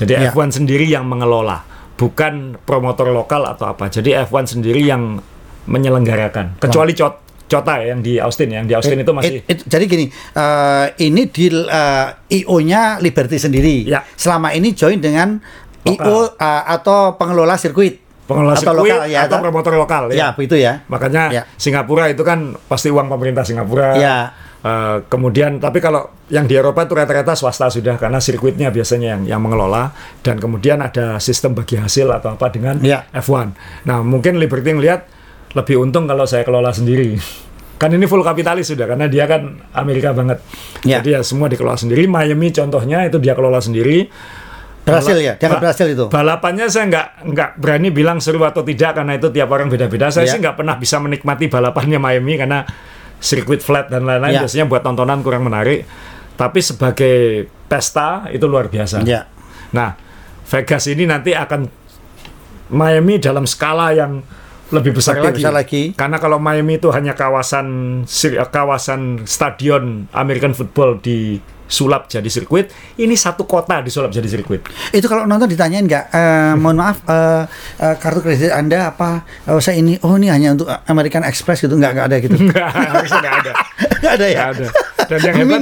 Jadi 0.00 0.12
Ya. 0.16 0.32
F1 0.32 0.48
sendiri 0.50 0.88
yang 0.88 1.04
mengelola, 1.04 1.60
bukan 1.94 2.56
promotor 2.58 3.12
lokal 3.12 3.44
atau 3.44 3.68
apa. 3.68 3.86
Jadi 3.86 4.16
F1 4.16 4.48
sendiri 4.50 4.80
yang 4.80 5.20
menyelenggarakan. 5.66 6.56
Kecuali 6.58 6.92
Cot 6.92 7.14
Cota 7.44 7.82
ya, 7.82 7.90
yang 7.90 8.00
di 8.00 8.14
Austin 8.16 8.46
ya. 8.46 8.62
yang 8.62 8.66
di 8.66 8.74
Austin 8.78 8.94
itu 8.96 9.10
masih 9.10 9.42
It- 9.42 9.46
it- 9.50 9.64
jadi 9.66 9.84
gini, 9.84 10.06
eh, 10.08 10.86
ini 11.02 11.26
di 11.26 11.50
eh, 11.50 12.06
IO-nya 12.38 12.96
Liberty 12.98 13.36
sendiri. 13.36 13.84
Ya. 13.84 14.06
Selama 14.14 14.54
ini 14.54 14.70
join 14.70 15.02
dengan 15.02 15.42
IO 15.82 16.30
eh, 16.30 16.62
atau 16.64 17.18
pengelola 17.18 17.58
sirkuit. 17.58 18.06
pengelola 18.22 18.54
atau 18.54 18.70
sirkuit 18.70 18.94
lokal 18.94 19.10
ya. 19.10 19.26
atau 19.26 19.42
promotor 19.42 19.74
lokal 19.74 20.02
Ya, 20.14 20.30
begitu 20.30 20.54
ya. 20.54 20.86
Makanya 20.86 21.34
Ya. 21.34 21.42
Singapura 21.58 22.06
itu 22.06 22.22
kan 22.22 22.54
pasti 22.70 22.86
uang 22.86 23.10
pemerintah 23.10 23.42
Singapura. 23.42 23.98
Ya. 23.98 24.30
Eh, 24.60 24.96
kemudian 25.08 25.56
tapi 25.56 25.80
kalau 25.80 26.04
yang 26.28 26.44
di 26.44 26.52
Eropa 26.52 26.84
itu 26.84 26.92
rata-rata 26.92 27.32
swasta 27.32 27.72
sudah 27.72 27.96
karena 27.96 28.20
sirkuitnya 28.20 28.68
biasanya 28.68 29.16
yang 29.16 29.22
yang 29.24 29.40
mengelola 29.40 29.88
dan 30.20 30.36
kemudian 30.36 30.84
ada 30.84 31.16
sistem 31.16 31.56
bagi 31.56 31.80
hasil 31.80 32.04
atau 32.12 32.36
apa 32.36 32.52
dengan 32.52 32.76
Ya. 32.84 33.08
F1. 33.08 33.56
Nah, 33.88 34.04
mungkin 34.04 34.36
Liberty 34.36 34.76
ngelihat 34.76 35.08
lebih 35.56 35.80
untung 35.80 36.04
kalau 36.04 36.28
saya 36.28 36.44
kelola 36.44 36.70
sendiri. 36.70 37.16
Kan 37.80 37.96
ini 37.96 38.04
full 38.04 38.20
kapitalis 38.20 38.68
sudah 38.68 38.84
karena 38.84 39.08
dia 39.08 39.24
kan 39.24 39.56
Amerika 39.72 40.12
banget. 40.12 40.44
Ya. 40.84 41.00
Jadi 41.00 41.16
ya 41.16 41.24
semua 41.24 41.48
dikelola 41.48 41.80
sendiri. 41.80 42.04
Miami 42.04 42.52
contohnya 42.52 43.08
itu 43.08 43.16
dia 43.16 43.32
kelola 43.32 43.56
sendiri. 43.56 44.04
Berhasil 44.84 45.16
ya, 45.16 45.40
ba- 45.40 45.56
berhasil 45.56 45.88
itu. 45.88 46.04
Balapannya 46.08 46.68
saya 46.68 46.84
nggak 46.88 47.06
nggak 47.32 47.50
berani 47.56 47.88
bilang 47.88 48.20
seru 48.20 48.44
atau 48.44 48.60
tidak 48.60 49.00
karena 49.00 49.16
itu 49.16 49.32
tiap 49.32 49.48
orang 49.48 49.72
beda-beda. 49.72 50.12
Saya 50.12 50.28
Ya. 50.28 50.36
sih 50.36 50.40
nggak 50.40 50.60
pernah 50.60 50.76
bisa 50.76 51.00
menikmati 51.00 51.48
balapannya 51.48 51.96
Miami 51.96 52.36
karena 52.36 52.60
sirkuit 53.20 53.60
flat 53.60 53.86
dan 53.86 54.08
lain-lain 54.08 54.34
Ya. 54.34 54.40
biasanya 54.42 54.66
buat 54.66 54.82
tontonan 54.82 55.20
kurang 55.20 55.44
menarik. 55.44 55.84
Tapi 56.34 56.58
sebagai 56.58 57.46
pesta 57.68 58.26
itu 58.32 58.48
luar 58.48 58.72
biasa. 58.72 59.04
Ya. 59.04 59.28
Nah, 59.76 59.94
Vegas 60.48 60.88
ini 60.88 61.04
nanti 61.06 61.30
akan 61.30 61.68
Miami 62.72 63.20
dalam 63.20 63.44
skala 63.44 63.92
yang 63.92 64.24
lebih 64.70 64.94
besar, 64.94 65.18
Lebih 65.18 65.26
lagi. 65.26 65.36
besar 65.42 65.52
lagi. 65.54 65.82
Karena 65.92 66.16
kalau 66.16 66.38
Miami 66.38 66.78
itu 66.78 66.88
hanya 66.94 67.12
kawasan 67.12 68.02
kawasan 68.48 69.26
stadion 69.26 70.06
American 70.14 70.54
football 70.54 71.02
disulap 71.70 72.10
jadi 72.10 72.26
sirkuit, 72.26 72.66
ini 72.98 73.14
satu 73.14 73.46
kota 73.46 73.78
disulap 73.78 74.10
jadi 74.10 74.26
sirkuit. 74.26 74.66
Itu 74.90 75.06
kalau 75.06 75.22
nonton 75.22 75.46
ditanyain 75.46 75.86
nggak, 75.86 76.04
eh, 76.10 76.52
mohon 76.58 76.82
maaf, 76.82 76.98
eh, 77.06 77.46
eh, 77.78 77.94
kartu 77.96 78.20
kredit 78.20 78.50
Anda 78.50 78.90
apa? 78.90 79.22
Oh, 79.46 79.62
saya 79.62 79.78
ini, 79.78 79.94
oh 80.02 80.18
ini 80.18 80.26
hanya 80.26 80.50
untuk 80.52 80.66
American 80.66 81.22
Express 81.22 81.62
gitu, 81.62 81.78
nggak 81.78 81.94
nggak 81.94 82.06
ada 82.10 82.16
gitu. 82.18 82.36
Nggak 82.50 82.66
ada. 82.66 83.52
Nggak 84.00 84.12
ada 84.16 84.26
ya. 84.26 84.40
Ada. 84.50 84.66
Dan 85.06 85.18
yang 85.22 85.36
hebat, 85.46 85.60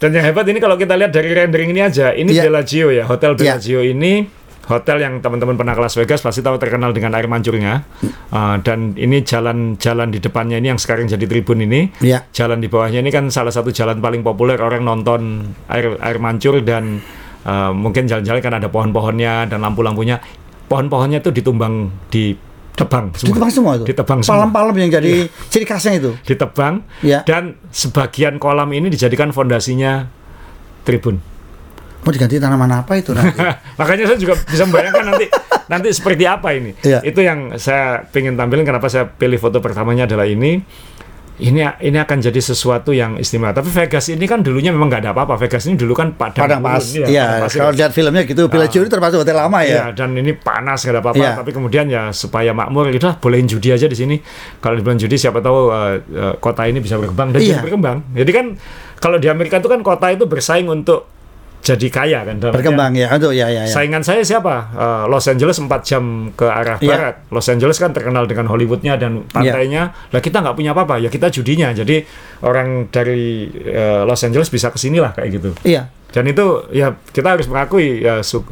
dan 0.00 0.10
yang 0.16 0.24
hebat 0.24 0.46
ini 0.48 0.58
kalau 0.58 0.80
kita 0.80 0.96
lihat 0.96 1.12
dari 1.12 1.28
rendering 1.36 1.76
ini 1.76 1.82
aja, 1.84 2.16
ini 2.16 2.32
Iya. 2.32 2.48
Bellagio 2.48 2.88
ya, 2.88 3.04
hotel 3.04 3.36
Iya. 3.36 3.60
Bellagio 3.60 3.80
ini 3.84 4.24
hotel 4.66 5.02
yang 5.02 5.18
teman-teman 5.24 5.56
pernah 5.56 5.72
ke 5.72 5.80
Las 5.82 5.96
Vegas 5.96 6.20
pasti 6.20 6.44
tahu 6.44 6.60
terkenal 6.60 6.92
dengan 6.92 7.16
air 7.16 7.26
mancurnya. 7.26 7.86
Uh, 8.30 8.60
dan 8.60 8.94
ini 8.94 9.24
jalan-jalan 9.24 10.08
di 10.12 10.18
depannya 10.22 10.60
ini 10.60 10.70
yang 10.74 10.80
sekarang 10.80 11.08
jadi 11.08 11.24
tribun 11.24 11.64
ini. 11.64 11.90
Iya. 12.02 12.28
Jalan 12.30 12.60
di 12.60 12.68
bawahnya 12.68 13.00
ini 13.00 13.10
kan 13.10 13.26
salah 13.32 13.50
satu 13.50 13.72
jalan 13.72 13.98
paling 13.98 14.20
populer 14.20 14.60
orang 14.60 14.84
nonton 14.84 15.50
air 15.72 15.96
air 15.98 16.18
mancur 16.20 16.60
dan 16.60 17.00
uh, 17.48 17.72
mungkin 17.72 18.06
jalan-jalan 18.06 18.40
kan 18.42 18.54
ada 18.60 18.68
pohon-pohonnya 18.68 19.48
dan 19.48 19.58
lampu-lampunya. 19.64 20.20
Pohon-pohonnya 20.70 21.18
itu 21.18 21.34
ditumbang 21.34 21.90
di 22.12 22.36
tebang 22.80 23.12
semua. 23.12 23.28
Ditebang 23.34 23.50
semua 23.52 23.72
itu. 23.76 23.84
Ditebang 23.90 24.18
semua. 24.22 24.32
Palem-palem 24.38 24.76
yang 24.86 24.90
jadi 25.00 25.12
ciri 25.52 25.66
khasnya 25.68 25.92
itu. 26.00 26.10
ditebang 26.24 26.86
Ya. 27.04 27.20
dan 27.26 27.58
sebagian 27.68 28.40
kolam 28.40 28.70
ini 28.72 28.88
dijadikan 28.88 29.34
fondasinya 29.34 30.08
tribun. 30.86 31.29
Mau 32.00 32.10
diganti 32.10 32.36
tanaman 32.36 32.72
apa 32.72 32.92
itu 32.96 33.12
nanti? 33.12 33.36
Makanya 33.80 34.08
saya 34.08 34.18
juga 34.18 34.34
bisa 34.38 34.64
membayangkan 34.64 35.04
nanti 35.06 35.26
nanti 35.66 35.88
seperti 35.92 36.24
apa 36.24 36.48
ini. 36.50 36.72
Iya. 36.80 37.00
Itu 37.02 37.20
yang 37.20 37.56
saya 37.56 38.08
ingin 38.08 38.34
tampilkan 38.34 38.64
kenapa 38.64 38.88
saya 38.88 39.04
pilih 39.04 39.36
foto 39.36 39.60
pertamanya 39.60 40.08
adalah 40.08 40.24
ini. 40.24 40.60
Ini 41.40 41.80
ini 41.80 41.96
akan 41.96 42.20
jadi 42.20 42.36
sesuatu 42.36 42.92
yang 42.92 43.16
istimewa. 43.16 43.56
Tapi 43.56 43.72
Vegas 43.72 44.12
ini 44.12 44.28
kan 44.28 44.44
dulunya 44.44 44.68
memang 44.68 44.92
nggak 44.92 45.00
ada 45.00 45.10
apa-apa. 45.16 45.40
Vegas 45.40 45.64
ini 45.64 45.72
dulu 45.72 45.96
kan 45.96 46.12
padang, 46.12 46.44
Padang 46.44 46.60
pas. 46.60 46.84
iya, 46.84 47.06
Iya, 47.08 47.24
padang 47.24 47.40
pasir. 47.40 47.58
kalau 47.58 47.72
lihat 47.72 47.92
filmnya 47.96 48.22
gitu, 48.28 48.42
Bellagio 48.44 48.84
itu 48.84 48.92
termasuk 48.92 49.24
hotel 49.24 49.40
lama 49.40 49.64
Iya, 49.64 49.72
ya. 49.72 49.84
dan 49.96 50.12
ini 50.12 50.36
panas 50.36 50.84
gak 50.84 50.92
ada 50.92 51.00
apa-apa. 51.00 51.16
Iya. 51.16 51.32
Tapi 51.40 51.50
kemudian 51.50 51.88
ya 51.88 52.12
supaya 52.12 52.52
makmur, 52.52 52.92
itu 52.92 53.08
bolehin 53.16 53.48
judi 53.48 53.72
aja 53.72 53.88
di 53.88 53.96
sini. 53.96 54.20
Kalau 54.60 54.76
di 54.76 54.84
bulan 54.84 55.00
judi, 55.00 55.16
siapa 55.16 55.40
tahu 55.40 55.72
uh, 55.72 55.96
uh, 55.96 56.34
kota 56.36 56.68
ini 56.68 56.76
bisa 56.76 57.00
berkembang 57.00 57.32
dan 57.32 57.40
Iya. 57.40 57.56
jadi 57.56 57.64
berkembang. 57.64 57.96
Jadi 58.12 58.30
kan 58.36 58.46
kalau 59.00 59.16
di 59.16 59.28
Amerika 59.32 59.56
itu 59.56 59.68
kan 59.68 59.80
kota 59.80 60.12
itu 60.12 60.28
bersaing 60.28 60.68
untuk 60.68 61.08
jadi 61.60 61.86
kaya 61.88 62.24
kan. 62.24 62.40
Dalam 62.40 62.56
Berkembang 62.56 62.92
ya. 62.92 63.12
Aduh 63.12 63.30
ya 63.30 63.46
ya 63.46 63.68
ya. 63.68 63.70
Saingan 63.70 64.00
saya 64.00 64.20
siapa? 64.20 64.72
Eh, 64.72 65.04
Los 65.06 65.24
Angeles 65.24 65.56
4 65.56 65.68
jam 65.84 66.04
ke 66.32 66.44
arah 66.44 66.80
Iya. 66.80 66.88
barat. 66.90 67.14
Los 67.28 67.46
Angeles 67.46 67.76
kan 67.76 67.92
terkenal 67.92 68.24
dengan 68.24 68.48
Hollywoodnya 68.48 68.96
dan 68.96 69.28
pantainya. 69.28 69.92
Lah 70.08 70.20
kita 70.20 70.40
nggak 70.40 70.56
punya 70.56 70.72
apa-apa, 70.72 70.96
ya 70.98 71.08
kita 71.08 71.28
judinya. 71.28 71.68
Jadi 71.70 72.00
orang 72.42 72.88
dari 72.88 73.46
eh, 73.52 74.02
Los 74.02 74.24
Angeles 74.24 74.48
bisa 74.48 74.72
ke 74.72 74.80
sini 74.80 74.98
lah 74.98 75.12
kayak 75.12 75.28
gitu. 75.36 75.50
Iya. 75.62 75.92
Dan 76.10 76.26
itu 76.26 76.42
ya 76.72 76.96
kita 77.06 77.38
harus 77.38 77.46
mengakui 77.46 78.02
ya 78.02 78.24
su- 78.24 78.42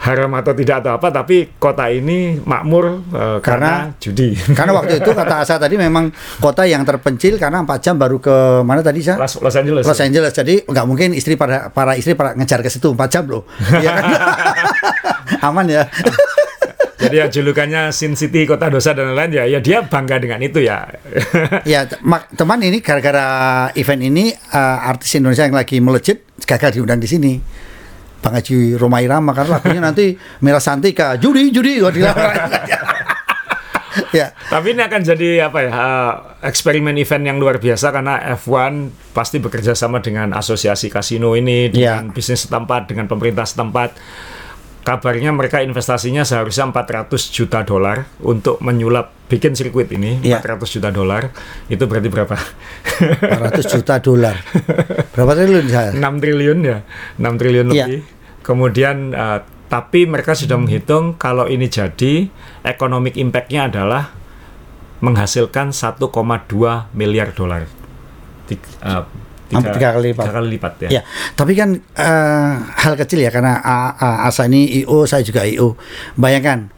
haram 0.00 0.32
atau 0.32 0.56
tidak 0.56 0.80
atau 0.80 0.96
apa, 0.96 1.12
tapi 1.12 1.60
kota 1.60 1.92
ini 1.92 2.40
makmur 2.40 3.04
eh, 3.12 3.38
karena, 3.44 3.92
Karena- 3.92 4.00
judi. 4.00 4.32
Karena 4.58 4.72
waktu 4.72 5.04
itu 5.04 5.10
kata 5.12 5.44
Asa 5.44 5.60
tadi 5.60 5.76
memang 5.76 6.08
kota 6.40 6.64
yang 6.64 6.88
terpencil 6.88 7.36
karena 7.36 7.60
4 7.60 7.84
jam 7.84 7.94
baru 8.00 8.16
ke 8.16 8.64
mana 8.64 8.80
tadi 8.80 9.04
Sa? 9.04 9.20
Los, 9.20 9.36
Los 9.44 9.52
Angeles. 9.52 9.84
Los 9.84 10.00
Angeles. 10.00 10.32
Jadi 10.32 10.64
nggak 10.64 10.86
mungkin 10.88 11.12
istri 11.12 11.36
para 11.36 11.68
para 11.68 12.00
istri 12.00 12.16
para 12.16 12.32
ngejar 12.32 12.64
ke 12.64 12.72
situ 12.72 12.96
4 12.96 13.12
jam 13.12 13.24
loh. 13.28 13.44
Iya 13.80 13.92
kan? 13.96 14.04
Aman 15.52 15.68
ya. 15.68 15.84
Jadi 17.00 17.16
ya 17.16 17.26
julukannya 17.32 17.96
Sin 17.96 18.12
City, 18.12 18.44
kota 18.44 18.68
dosa 18.68 18.92
dan 18.92 19.16
lain-lain 19.16 19.40
ya, 19.40 19.44
ya 19.48 19.60
dia 19.64 19.80
bangga 19.80 20.20
dengan 20.20 20.36
itu 20.44 20.60
ya. 20.60 20.84
ya, 21.64 21.88
teman 22.36 22.60
ini 22.60 22.84
gara-gara 22.84 23.24
event 23.72 24.04
ini 24.04 24.36
eh, 24.36 24.78
artis 24.84 25.16
Indonesia 25.16 25.48
yang 25.48 25.56
lagi 25.56 25.80
melejit 25.80 26.28
gagal 26.44 26.76
diundang 26.76 27.00
di 27.00 27.08
sini. 27.08 27.32
Bang 28.20 28.36
Haji 28.36 28.76
Roma 28.76 29.00
Irama 29.00 29.32
karena 29.32 29.56
lagunya 29.56 29.80
nanti 29.80 30.12
Mira 30.40 30.60
Santika, 30.60 31.16
judi 31.16 31.48
judi 31.48 31.80
wah 31.80 31.88
dilarang. 31.88 32.32
ya. 34.16 34.30
Tapi 34.30 34.76
ini 34.76 34.82
akan 34.84 35.00
jadi 35.02 35.50
apa 35.50 35.58
ya 35.64 35.70
eh, 35.72 36.12
eksperimen 36.46 36.94
event 36.94 37.24
yang 37.26 37.36
luar 37.40 37.58
biasa 37.58 37.90
karena 37.90 38.20
F1 38.36 38.72
pasti 39.10 39.40
bekerja 39.40 39.74
sama 39.74 39.98
dengan 39.98 40.30
asosiasi 40.30 40.86
kasino 40.86 41.34
ini 41.34 41.72
dengan 41.72 42.06
Ya. 42.06 42.12
bisnis 42.12 42.46
setempat 42.46 42.86
dengan 42.86 43.08
pemerintah 43.08 43.42
setempat. 43.42 43.96
Kabarnya 44.80 45.28
mereka 45.30 45.60
investasinya 45.60 46.24
seharusnya 46.24 46.64
400 46.66 47.12
juta 47.28 47.60
dolar 47.60 48.08
untuk 48.18 48.58
menyulap 48.58 49.12
bikin 49.28 49.52
sirkuit 49.52 49.86
ini 49.88 50.18
Ya. 50.20 50.40
400 50.40 50.66
juta 50.70 50.88
dolar 50.88 51.30
itu 51.66 51.84
berarti 51.84 52.08
berapa? 52.08 52.34
400 52.34 53.60
juta 53.70 53.94
dolar. 53.98 54.36
Berapa 55.12 55.32
triliun 55.34 55.66
saya? 55.68 55.90
6 55.92 56.00
triliun 56.18 56.58
ya 56.60 56.78
6 57.14 57.38
triliun 57.38 57.66
Iya. 57.68 57.86
lebih 57.86 58.00
kemudian 58.40 58.96
eh, 59.12 59.38
tapi 59.68 60.02
mereka 60.02 60.32
sudah 60.32 60.56
menghitung 60.56 61.14
kalau 61.14 61.44
ini 61.44 61.68
jadi 61.68 62.26
economic 62.62 63.14
impact-nya 63.14 63.68
adalah 63.68 64.10
menghasilkan 64.98 65.70
1,2 65.70 66.02
miliar 66.90 67.30
dolar 67.30 67.64
Tik- 68.46 68.80
eh, 69.50 69.56
Hampir 69.56 69.74
tiga 69.74 69.88
kali 69.92 70.06
lipat. 70.08 70.24
tiga 70.24 70.36
kali 70.36 70.48
lipat 70.50 70.72
ya, 70.80 70.88
Ya, 70.90 71.02
tapi 71.34 71.52
kan 71.52 71.74
eh, 71.76 72.50
hal 72.76 72.94
kecil 72.94 73.18
ya 73.18 73.28
karena 73.28 73.58
A- 73.58 73.92
A- 73.92 74.20
Asa 74.24 74.46
ini 74.46 74.80
IO, 74.80 75.04
saya 75.04 75.20
juga 75.20 75.42
IO. 75.42 75.74
Bayangkan 76.14 76.70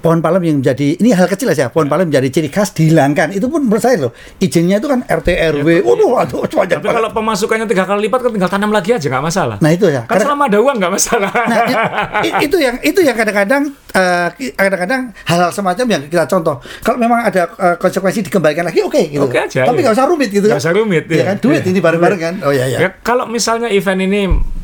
pohon 0.00 0.18
palem 0.18 0.42
yang 0.42 0.56
menjadi 0.58 0.96
ini 0.96 1.10
hal 1.10 1.24
kecil 1.26 1.46
aja 1.46 1.68
pohon 1.68 1.86
palem 1.86 2.08
menjadi 2.08 2.28
ciri 2.30 2.48
khas 2.48 2.72
dihilangkan 2.72 3.30
itu 3.30 3.46
pun 3.46 3.60
menurut 3.60 3.78
saya 3.78 4.00
loh 4.00 4.12
izinnya 4.36 4.76
itu 4.76 4.86
kan 4.86 5.00
RT 5.02 5.28
RW 5.54 5.68
waduh 5.82 6.08
waduh 6.14 6.40
banyak 6.42 6.74
tapi 6.74 6.82
banget. 6.82 6.96
kalau 6.96 7.08
pemasukannya 7.12 7.66
tiga 7.66 7.84
kali 7.84 8.06
lipat 8.06 8.20
kan 8.20 8.30
tinggal 8.30 8.48
tanam 8.48 8.70
lagi 8.70 8.90
aja 8.90 9.06
nggak 9.06 9.22
masalah 9.22 9.56
nah 9.58 9.68
itu 9.68 9.86
ya 9.86 10.02
kan 10.02 10.16
Karena- 10.16 10.24
selama 10.26 10.42
ada 10.46 10.58
uang 10.58 10.76
nggak 10.76 10.92
masalah 10.92 11.32
Nah, 11.40 11.62
itu 12.46 12.56
yang 12.56 12.76
itu 12.80 13.00
yang 13.00 13.14
kadang-kadang 13.14 13.62
eh, 13.90 14.28
ki- 14.32 14.54
kadang-kadang 14.54 15.00
hal-hal 15.24 15.50
semacam 15.50 15.86
yang 15.88 16.02
kita 16.04 16.24
contoh. 16.26 16.56
Kalau 16.80 16.96
memang 16.96 17.20
ada 17.22 17.42
eh, 17.50 17.76
konsekuensi 17.76 18.22
dikembalikan 18.22 18.62
lagi, 18.62 18.80
oke 18.80 19.00
gitu. 19.08 19.20
Oke 19.20 19.36
aja, 19.36 19.64
Tapi 19.64 19.76
iya. 19.76 19.82
nggak 19.82 19.94
usah 19.94 20.06
rumit 20.06 20.30
gitu. 20.30 20.46
Nggak 20.46 20.60
usah 20.60 20.72
rumit, 20.72 21.04
Iya 21.04 21.14
iya. 21.14 21.24
kan? 21.26 21.36
Duit 21.38 21.60
Iya. 21.60 21.70
ini 21.70 21.80
bareng-bareng 21.80 22.20
kan. 22.20 22.34
Oh 22.40 22.52
iya 22.52 22.64
iya. 22.66 22.78
Ya, 22.78 22.88
kalau 22.96 23.26
misalnya 23.26 23.68
event 23.68 24.00
ini 24.00 24.20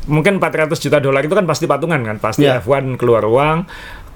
mungkin 0.07 0.37
400 0.37 0.73
juta 0.77 0.97
dolar 0.97 1.21
itu 1.21 1.33
kan 1.33 1.43
pasti 1.43 1.65
patungan 1.65 1.99
kan, 2.01 2.15
pasti 2.17 2.43
Iya. 2.43 2.59
F1 2.59 2.95
keluar 2.95 3.23
uang, 3.23 3.67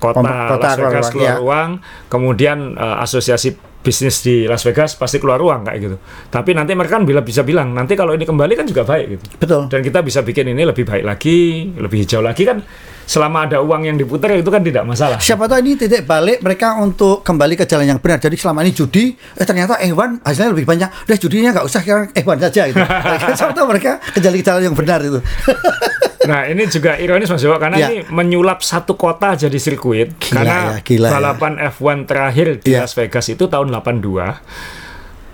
kota, 0.01 0.19
kota 0.25 0.65
Las 0.65 0.75
keluar 0.75 0.89
Vegas 0.89 1.05
uang, 1.05 1.13
keluar 1.13 1.29
iya. 1.29 1.37
uang, 1.37 1.69
kemudian 2.09 2.57
eh, 2.73 3.03
asosiasi 3.05 3.49
bisnis 3.81 4.21
di 4.21 4.45
Las 4.45 4.61
Vegas 4.65 4.93
pasti 4.97 5.17
keluar 5.17 5.41
uang 5.41 5.69
kayak 5.69 5.79
gitu. 5.81 5.97
Tapi 6.29 6.53
nanti 6.53 6.73
mereka 6.77 7.01
kan 7.01 7.05
bila 7.05 7.21
bisa 7.25 7.41
bilang 7.41 7.73
nanti 7.73 7.97
kalau 7.97 8.13
ini 8.13 8.25
kembali 8.25 8.53
kan 8.53 8.65
juga 8.65 8.85
baik 8.85 9.05
gitu. 9.17 9.25
Betul. 9.41 9.61
Dan 9.69 9.81
kita 9.81 10.05
bisa 10.05 10.21
bikin 10.21 10.53
ini 10.53 10.65
lebih 10.65 10.85
baik 10.85 11.05
lagi, 11.05 11.69
lebih 11.77 12.05
hijau 12.05 12.21
lagi 12.21 12.45
kan. 12.45 12.61
Selama 13.03 13.43
ada 13.43 13.59
uang 13.59 13.83
yang 13.83 13.95
diputar 13.95 14.31
itu 14.31 14.47
kan 14.47 14.59
tidak 14.59 14.83
masalah. 14.83 15.17
Siapa 15.17 15.45
tahu 15.45 15.59
ini 15.59 15.75
titik 15.75 16.03
balik 16.03 16.39
mereka 16.39 16.77
untuk 16.77 17.21
kembali 17.21 17.53
ke 17.53 17.65
jalan 17.65 17.87
yang 17.87 17.99
benar. 17.99 18.17
Jadi 18.17 18.35
selama 18.35 18.61
ini 18.61 18.71
judi, 18.71 19.09
eh 19.13 19.43
ternyata 19.43 19.77
Ewan 19.79 20.19
hasilnya 20.19 20.49
lebih 20.49 20.63
banyak. 20.63 20.89
Udah 21.05 21.17
judinya 21.17 21.49
nggak 21.51 21.65
usah 21.65 21.79
sekarang 21.79 22.07
Ewan 22.13 22.37
saja 22.39 22.61
gitu. 22.65 22.79
Siapa 23.37 23.51
tahu 23.51 23.67
mereka 23.67 23.99
kembali 24.11 24.37
ke 24.37 24.45
jalan 24.45 24.61
yang 24.63 24.75
benar 24.75 24.99
itu. 25.01 25.19
Nah 26.21 26.45
ini 26.45 26.69
juga 26.69 27.01
ironis 27.01 27.25
Mas 27.27 27.41
Dewa 27.41 27.57
karena 27.57 27.81
Ya. 27.81 27.87
ini 27.89 28.05
menyulap 28.05 28.61
satu 28.61 28.93
kota 28.93 29.33
jadi 29.33 29.57
sirkuit 29.57 30.13
Gila 30.21 30.37
karena 30.37 30.53
ya, 30.53 30.77
gila 30.85 31.07
ya. 31.09 31.13
balapan 31.17 31.53
F1 31.73 32.05
terakhir 32.05 32.61
di 32.61 32.77
Ya. 32.77 32.85
Las 32.85 32.93
Vegas 32.93 33.25
itu 33.25 33.49
tahun 33.49 33.73
82 33.73 34.37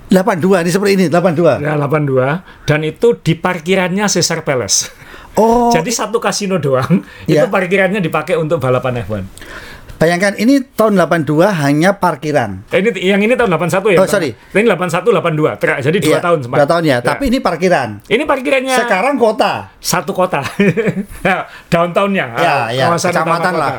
82 0.07 0.63
ini 0.63 0.71
seperti 0.71 0.91
ini 0.95 1.05
82. 1.11 1.59
ya 1.59 1.75
82 1.75 2.63
dan 2.63 2.79
itu 2.81 3.19
di 3.19 3.35
parkirannya 3.35 4.07
Caesar 4.07 4.47
Palace. 4.47 4.87
Oh, 5.37 5.69
Jadi 5.69 5.89
satu 5.89 6.17
kasino 6.17 6.57
doang 6.57 7.05
Ya. 7.23 7.41
itu 7.41 7.47
parkirannya 7.47 7.99
dipakai 7.99 8.33
untuk 8.33 8.57
balapan 8.57 9.01
F1. 9.01 9.23
bayangkan 9.97 10.33
ini 10.35 10.61
tahun 10.67 10.93
82 10.93 11.25
hanya 11.57 11.89
parkiran. 11.91 12.61
Eh, 12.69 12.77
ini 12.77 12.89
yang 13.01 13.17
ini 13.17 13.33
tahun 13.33 13.49
81 13.49 13.89
ya. 13.89 13.97
Oh, 13.97 14.05
sorry. 14.05 14.29
Ini 14.29 14.65
81 14.67 15.09
82. 15.09 15.57
Ter- 15.57 15.81
jadi 15.81 15.97
dua 15.99 16.09
Iya, 16.11 16.17
tahun 16.21 16.37
sempat. 16.39 16.57
Dua 16.57 16.67
tahun 16.67 16.83
ya, 16.85 16.97
tapi 17.01 17.23
ini 17.27 17.37
parkiran. 17.39 17.89
ini 18.05 18.21
parkirannya 18.23 18.77
Sekarang 18.77 19.17
kota. 19.17 19.73
satu 19.79 20.11
kota 20.11 20.45
Ya, 21.23 21.49
downtownnya 21.73 22.29
Ya, 22.31 22.55
ya, 22.69 22.85
kawasan 22.87 23.09
kecamatan 23.09 23.53
lah. 23.55 23.71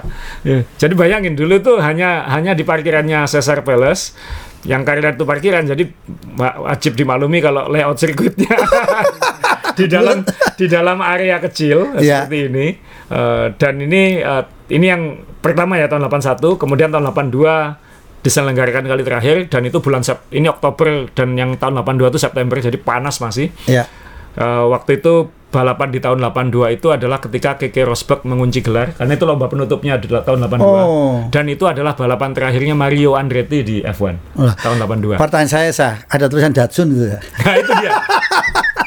Ya, 0.42 0.66
jadi 0.74 0.94
bayangin 0.94 1.34
dulu 1.34 1.54
tuh 1.58 1.78
hanya 1.78 2.26
hanya 2.28 2.50
di 2.50 2.62
parkirannya 2.62 3.22
Caesar 3.24 3.62
Palace 3.62 4.18
yang 4.62 4.82
karena 4.82 5.14
itu 5.14 5.22
parkiran 5.22 5.62
jadi 5.64 5.86
wa- 6.34 6.66
wajib 6.66 6.92
dimaklumi 6.92 7.38
kalau 7.38 7.70
layout 7.70 7.94
sirkuitnya 7.94 8.50
di 9.78 9.86
dalam 9.86 10.18
di 10.54 10.66
dalam 10.66 10.98
area 10.98 11.38
kecil 11.38 11.94
Ya. 11.96 12.24
seperti 12.24 12.38
ini 12.48 12.66
Eh, 13.08 13.46
dan 13.56 13.78
ini 13.78 14.20
eh, 14.20 14.42
ini 14.68 14.86
yang 14.86 15.02
pertama 15.38 15.74
ya 15.74 15.86
tahun 15.86 16.04
81 16.04 16.38
kemudian 16.56 16.90
tahun 16.90 17.08
82 17.08 17.80
diselenggarakan 18.20 18.84
kali 18.84 19.00
terakhir 19.00 19.36
dan 19.46 19.62
itu 19.62 19.78
bulan 19.78 20.02
Sep 20.02 20.28
ini 20.28 20.44
Oktober 20.46 21.08
dan 21.08 21.32
yang 21.32 21.54
tahun 21.54 21.78
82 21.78 22.10
itu 22.10 22.20
September 22.20 22.58
jadi 22.58 22.76
panas 22.76 23.16
masih 23.18 23.48
Ya. 23.64 23.88
Eh, 24.34 24.64
waktu 24.66 24.98
itu 24.98 25.14
balapan 25.48 25.88
di 25.88 25.96
tahun 25.96 26.20
82 26.20 26.52
itu 26.70 26.92
adalah 26.92 27.16
ketika 27.18 27.56
Keke 27.56 27.80
Rosberg 27.80 28.20
mengunci 28.22 28.60
gelar 28.60 28.92
karena 28.92 29.16
itu 29.16 29.24
lomba 29.24 29.48
penutupnya 29.48 29.96
adalah 29.96 30.20
tahun 30.20 30.44
82 30.44 30.60
Oh. 30.60 31.24
dan 31.26 31.48
itu 31.48 31.64
adalah 31.64 31.96
balapan 31.96 32.30
terakhirnya 32.30 32.76
Mario 32.76 33.16
Andretti 33.16 33.64
di 33.64 33.76
F1 33.80 34.36
Wah. 34.36 34.52
tahun 34.54 34.76
82 34.78 35.16
Pertanyaan 35.16 35.48
saya 35.48 35.72
sah, 35.72 36.04
ada 36.04 36.28
tulisan 36.28 36.52
Datsun 36.52 36.92
gitu 36.92 37.08
ya. 37.08 37.18
nah 37.40 37.54
itu 37.56 37.72
dia 37.74 37.92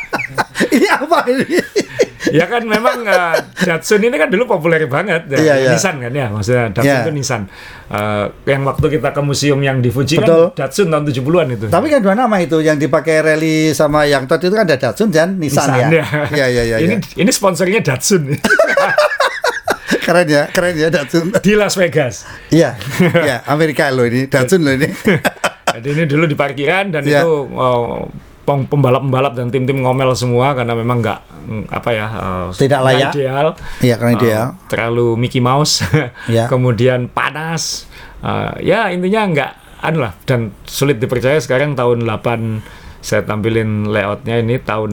ini 0.71 0.87
apa 0.87 1.17
ini? 1.27 1.57
ya 2.31 2.45
kan 2.45 2.61
memang 2.61 3.01
eh, 3.01 3.33
Datsun 3.61 3.97
ini 3.99 4.13
kan 4.13 4.29
dulu 4.29 4.45
populer 4.47 4.85
banget 4.85 5.25
ya. 5.27 5.37
Iya, 5.37 5.53
iya. 5.57 5.69
Nissan 5.73 5.97
kan 5.97 6.11
ya 6.11 6.29
maksudnya 6.29 6.69
Datsun 6.69 6.87
Iya. 6.87 7.03
itu 7.03 7.11
Nissan 7.11 7.41
Eh, 7.91 8.25
yang 8.47 8.63
waktu 8.63 8.87
kita 8.87 9.11
ke 9.11 9.19
museum 9.19 9.59
yang 9.59 9.83
di 9.83 9.91
Fuji 9.91 10.15
Betul. 10.15 10.55
kan 10.55 10.63
Datsun 10.63 10.87
tahun 10.87 11.03
70-an 11.05 11.47
itu 11.51 11.65
Tapi 11.67 11.87
kan 11.87 11.99
dua 11.99 12.15
nama 12.15 12.39
itu 12.39 12.57
yang 12.57 12.77
dipakai 12.77 13.19
rally 13.19 13.73
sama 13.73 14.05
yang 14.05 14.23
tadi 14.23 14.47
itu 14.47 14.55
kan 14.55 14.63
ada 14.63 14.79
Datsun 14.79 15.11
dan 15.11 15.35
Nissan, 15.35 15.67
ya. 15.75 15.87
Iya 16.31 16.45
iya 16.47 16.63
iya. 16.65 16.77
ini 16.79 16.95
iya. 16.95 17.19
ini 17.19 17.31
sponsornya 17.31 17.83
Datsun 17.83 18.31
Keren 20.01 20.25
ya, 20.25 20.47
keren 20.47 20.73
ya 20.73 20.87
Datsun. 20.89 21.35
di 21.37 21.53
Las 21.53 21.75
Vegas 21.75 22.23
Iya, 22.49 22.73
iya 23.17 23.43
Amerika 23.45 23.87
loh 23.89 24.03
ini, 24.03 24.25
Datsun 24.25 24.61
loh 24.61 24.71
ini. 24.71 24.87
Jadi 25.75 25.87
ini 25.89 26.03
dulu 26.03 26.25
di 26.25 26.33
parkiran 26.33 26.89
dan 26.89 27.03
Iya. 27.03 27.21
itu 27.21 27.31
oh, 27.49 28.07
pembalap-pembalap 28.67 29.33
dan 29.35 29.47
tim-tim 29.49 29.79
ngomel 29.81 30.11
semua 30.13 30.53
karena 30.53 30.73
memang 30.75 30.99
nggak 30.99 31.19
mm, 31.47 31.63
apa 31.71 31.89
ya 31.91 32.07
eh, 32.07 32.47
Tidak 32.55 32.79
layak. 32.83 33.11
ideal. 33.15 33.47
Eh, 33.81 33.95
ideal. 33.95 34.45
terlalu 34.67 35.15
Mickey 35.19 35.39
Mouse. 35.43 35.81
Iya. 36.31 36.47
Kemudian 36.47 37.07
panas. 37.11 37.87
Eh, 38.21 38.71
ya 38.73 38.91
intinya 38.93 39.21
nggak 39.27 39.51
anu 39.81 40.05
lah 40.05 40.13
dan 40.29 40.53
sulit 40.69 41.01
dipercaya 41.01 41.41
sekarang 41.41 41.73
tahun 41.73 42.05
8 42.05 43.01
saya 43.01 43.25
tampilin 43.25 43.89
layoutnya 43.89 44.37
ini 44.37 44.61
tahun 44.61 44.91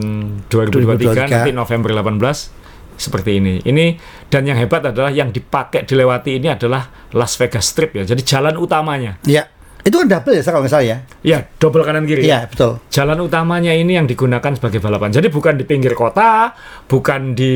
2023, 0.49 1.29
2023. 1.29 1.29
nanti 1.29 1.51
November 1.53 1.89
18 1.93 2.57
seperti 2.99 3.39
ini. 3.39 3.61
Ini 3.63 3.95
dan 4.27 4.43
yang 4.49 4.57
hebat 4.59 4.83
adalah 4.83 5.13
yang 5.13 5.31
dipakai 5.31 5.87
dilewati 5.87 6.41
ini 6.41 6.51
adalah 6.51 6.89
Las 7.15 7.37
Vegas 7.39 7.69
Strip 7.69 7.95
ya. 7.95 8.03
Jadi 8.03 8.21
jalan 8.25 8.59
utamanya. 8.59 9.21
Iya. 9.23 9.47
Itu 9.89 10.05
kan 10.05 10.05
double 10.05 10.37
ya 10.37 10.45
kalau 10.45 10.61
nggak 10.61 10.69
salah 10.69 10.85
ya. 10.85 10.97
Ya, 11.25 11.39
double 11.57 11.81
kanan 11.81 12.05
kiri. 12.05 12.29
Iya, 12.29 12.45
betul. 12.45 12.77
Jalan 12.93 13.17
utamanya 13.25 13.73
ini 13.73 13.97
yang 13.97 14.05
digunakan 14.05 14.53
sebagai 14.53 14.77
balapan. 14.77 15.09
Jadi 15.09 15.33
bukan 15.33 15.57
di 15.57 15.65
pinggir 15.65 15.97
kota, 15.97 16.53
bukan 16.85 17.33
di 17.33 17.53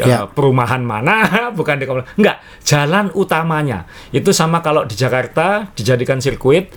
uh, 0.00 0.08
Ya. 0.08 0.18
perumahan 0.24 0.80
mana, 0.80 1.28
bukan 1.58 1.76
di. 1.76 1.84
Enggak, 1.84 2.40
jalan 2.64 3.12
utamanya. 3.12 3.84
Itu 4.08 4.32
sama 4.32 4.64
kalau 4.64 4.88
di 4.88 4.96
Jakarta 4.96 5.68
dijadikan 5.76 6.24
sirkuit, 6.24 6.72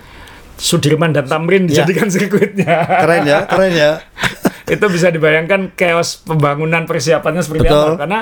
Sudirman 0.60 1.16
dan 1.16 1.24
Tamrin 1.24 1.72
Ya. 1.72 1.88
dijadikan 1.88 2.12
sirkuitnya. 2.14 2.68
Keren 3.08 3.24
ya, 3.24 3.40
keren 3.48 3.72
ya. 3.72 3.92
itu 4.76 4.86
bisa 4.92 5.08
dibayangkan 5.08 5.72
chaos 5.80 6.20
pembangunan 6.20 6.84
persiapannya 6.84 7.40
seperti 7.40 7.64
Betul. 7.64 7.96
apa. 7.96 8.04
Karena 8.04 8.20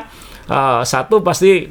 uh, 0.54 0.82
satu 0.86 1.26
pasti 1.26 1.66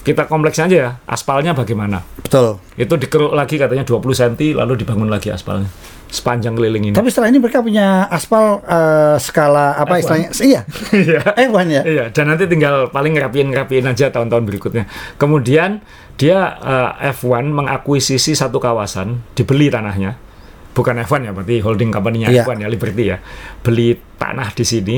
kita 0.00 0.24
kompleks 0.26 0.56
aja 0.56 0.76
ya, 0.76 0.90
aspalnya 1.04 1.52
bagaimana. 1.52 2.00
Betul. 2.24 2.56
Itu 2.74 2.96
dikeruk 2.96 3.36
lagi 3.36 3.60
katanya 3.60 3.84
20 3.84 4.00
cm 4.00 4.34
lalu 4.56 4.80
dibangun 4.80 5.12
lagi 5.12 5.28
aspalnya. 5.28 5.68
Sepanjang 6.10 6.58
keliling 6.58 6.90
ini. 6.90 6.94
Tapi 6.96 7.06
setelah 7.06 7.30
ini 7.30 7.38
mereka 7.38 7.62
punya 7.62 8.02
aspal 8.10 8.58
eh, 8.66 9.14
skala 9.22 9.78
apa 9.78 9.94
F1. 9.94 10.02
istilahnya? 10.02 10.28
Iya. 10.42 10.60
Iya. 11.06 11.20
F1 11.46 11.66
ya. 11.70 11.82
Iya, 11.86 12.04
dan 12.10 12.24
nanti 12.34 12.50
tinggal 12.50 12.90
paling 12.90 13.14
ngerapiin-ngerapiin 13.14 13.86
aja 13.86 14.10
tahun-tahun 14.10 14.42
berikutnya. 14.42 14.84
Kemudian 15.22 15.78
dia 16.18 16.58
eh, 16.58 17.14
F1 17.14 17.46
mengakuisisi 17.54 18.34
satu 18.34 18.58
kawasan, 18.58 19.22
dibeli 19.38 19.70
tanahnya. 19.70 20.18
Bukan 20.74 20.98
F1 20.98 21.30
ya, 21.30 21.32
berarti 21.34 21.62
holding 21.62 21.90
company-nya 21.94 22.28
Iya. 22.30 22.42
F1 22.42 22.58
ya, 22.58 22.68
Liberty 22.72 23.04
ya. 23.06 23.18
Beli 23.62 23.94
tanah 24.18 24.50
di 24.50 24.64
sini. 24.66 24.96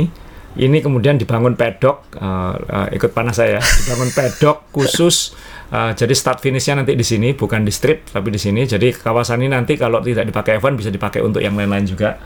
Ini 0.53 0.85
kemudian 0.85 1.17
dibangun 1.17 1.57
pedok, 1.57 2.13
eh, 2.13 2.55
eh, 2.57 2.89
ikut 3.01 3.11
panas 3.11 3.41
saya, 3.41 3.57
dibangun 3.59 4.11
pedok 4.11 4.69
khusus. 4.71 5.33
eh, 5.73 5.97
jadi 5.97 6.13
start 6.13 6.45
finishnya 6.45 6.85
nanti 6.85 6.93
di 6.93 7.01
sini, 7.01 7.33
bukan 7.33 7.65
di 7.65 7.73
strip, 7.73 8.05
tapi 8.13 8.29
di 8.29 8.37
sini. 8.37 8.69
Jadi 8.69 8.93
kawasan 8.93 9.41
ini 9.41 9.57
nanti 9.57 9.81
kalau 9.81 10.05
tidak 10.05 10.29
dipakai 10.29 10.61
F1 10.61 10.77
bisa 10.77 10.93
dipakai 10.93 11.25
untuk 11.25 11.41
yang 11.41 11.57
lain-lain 11.57 11.89
juga. 11.89 12.21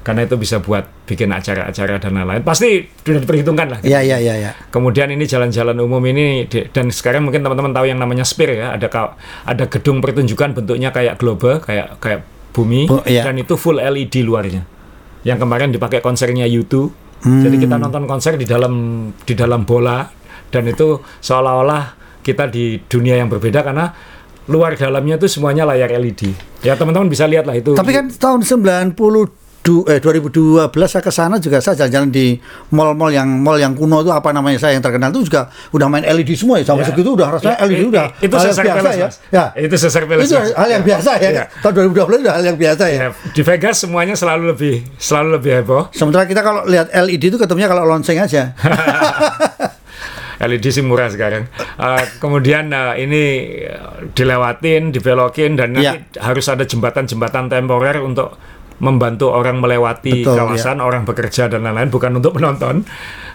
Karena 0.00 0.24
itu 0.24 0.38
bisa 0.38 0.62
buat 0.62 0.86
bikin 1.04 1.28
acara-acara 1.28 1.98
dan 2.00 2.14
lain-lain. 2.14 2.40
Pasti 2.40 2.88
sudah 3.04 3.20
diperhitungkan 3.20 3.66
lah. 3.68 3.78
Iya, 3.84 4.00
iya, 4.00 4.16
iya, 4.16 4.34
iya. 4.38 4.50
Kemudian 4.72 5.10
ini 5.10 5.26
jalan-jalan 5.26 5.76
umum 5.76 6.00
ini 6.06 6.48
di- 6.48 6.64
dan 6.72 6.88
sekarang 6.88 7.26
mungkin 7.26 7.44
teman-teman 7.44 7.74
tahu 7.74 7.84
yang 7.84 8.00
namanya 8.00 8.24
Sphere 8.24 8.54
ya, 8.54 8.72
ada 8.72 8.88
ada 9.44 9.64
gedung 9.68 10.00
pertunjukan 10.00 10.56
bentuknya 10.56 10.88
kayak 10.88 11.20
globe, 11.20 11.60
kayak 11.60 12.00
kayak 12.00 12.24
bumi 12.54 12.88
Bu- 12.88 13.04
iya. 13.04 13.28
dan 13.28 13.36
itu 13.36 13.58
full 13.60 13.76
LED 13.76 14.24
luarnya. 14.24 14.64
Yang 15.26 15.42
kemarin 15.44 15.68
dipakai 15.68 16.00
konsernya 16.00 16.48
U2. 16.48 17.04
Hmm. 17.24 17.42
Jadi 17.42 17.56
kita 17.64 17.80
nonton 17.80 18.04
konser 18.04 18.36
di 18.36 18.44
dalam 18.44 19.08
di 19.16 19.34
dalam 19.36 19.64
bola 19.64 20.04
dan 20.52 20.62
itu 20.68 21.00
seolah-olah 21.00 21.96
kita 22.20 22.50
di 22.50 22.82
dunia 22.84 23.16
yang 23.16 23.30
berbeda 23.30 23.62
karena 23.62 23.94
luar 24.46 24.78
dalamnya 24.78 25.18
itu 25.18 25.26
semuanya 25.26 25.66
layar 25.66 25.90
LED. 25.94 26.34
Ya 26.62 26.74
teman-teman 26.74 27.10
bisa 27.10 27.26
lihat 27.26 27.46
lah 27.46 27.54
itu. 27.54 27.74
Tapi 27.74 27.92
kan 27.94 28.10
tahun 28.10 28.42
90 28.42 28.94
du, 29.66 29.82
eh 29.84 29.98
2012 29.98 30.70
saya 30.86 31.02
ke 31.02 31.10
sana 31.10 31.36
juga 31.36 31.58
saya 31.58 31.74
jalan-jalan 31.76 32.06
di 32.08 32.38
mall-mall 32.70 33.10
yang 33.10 33.26
mall 33.26 33.58
yang 33.58 33.74
kuno 33.74 33.98
itu 33.98 34.08
apa 34.08 34.30
namanya 34.30 34.56
saya 34.56 34.72
yang 34.72 34.84
terkenal 34.84 35.10
itu 35.10 35.26
juga 35.26 35.50
udah 35.70 35.86
main 35.86 36.06
LED 36.06 36.32
semua 36.32 36.56
ya 36.56 36.64
sampai 36.64 36.86
Ya. 36.86 36.88
segitu 36.88 37.10
udah 37.12 37.28
rasanya 37.34 37.50
Ya, 37.52 37.66
LED 37.66 37.74
i- 37.76 37.88
udah 37.88 38.04
itu 38.16 38.30
hal 38.32 38.46
yang 38.46 38.62
biasa 38.62 38.90
ya. 38.94 39.08
Ya. 39.28 39.44
Itu 39.58 39.74
Caesar 39.76 40.02
Palace, 40.04 40.24
Itu 40.24 40.36
hal 40.54 40.68
yang 40.70 40.84
biasa 40.84 41.10
ya. 41.18 41.30
Ya. 41.32 41.44
Tahun 41.58 41.72
2012 41.74 42.22
itu 42.22 42.30
hal 42.30 42.44
yang 42.44 42.56
biasa 42.56 42.84
ya. 42.86 42.98
Ya, 43.02 43.08
di 43.10 43.42
Vegas 43.42 43.76
semuanya 43.76 44.14
selalu 44.14 44.54
lebih 44.54 44.74
selalu 44.96 45.28
lebih 45.36 45.50
heboh. 45.58 45.82
Sementara 45.90 46.22
kita 46.24 46.40
kalau 46.40 46.62
lihat 46.64 46.86
LED 46.88 47.24
itu 47.26 47.36
ketemunya 47.36 47.66
kalau 47.66 47.82
lonceng 47.82 48.16
aja. 48.16 48.54
LED 50.38 50.68
sih 50.68 50.84
murah 50.84 51.08
sekarang. 51.08 51.48
Eh, 51.80 52.02
kemudian 52.18 52.68
eh, 52.68 52.94
ini 53.00 53.22
eh, 53.64 53.80
dilewatin, 54.12 54.92
dibelokin 54.92 55.56
dan 55.56 55.72
nanti 55.72 55.96
Iya. 55.96 56.20
harus 56.22 56.44
ada 56.46 56.62
jembatan-jembatan 56.62 57.48
temporer 57.48 57.96
untuk 57.98 58.36
membantu 58.78 59.32
orang 59.32 59.56
melewati 59.58 60.22
Betul, 60.24 60.36
kawasan, 60.36 60.78
orang 60.84 61.08
bekerja 61.08 61.48
dan 61.48 61.64
lain-lain, 61.64 61.88
bukan 61.88 62.20
untuk 62.20 62.36
penonton. 62.36 62.84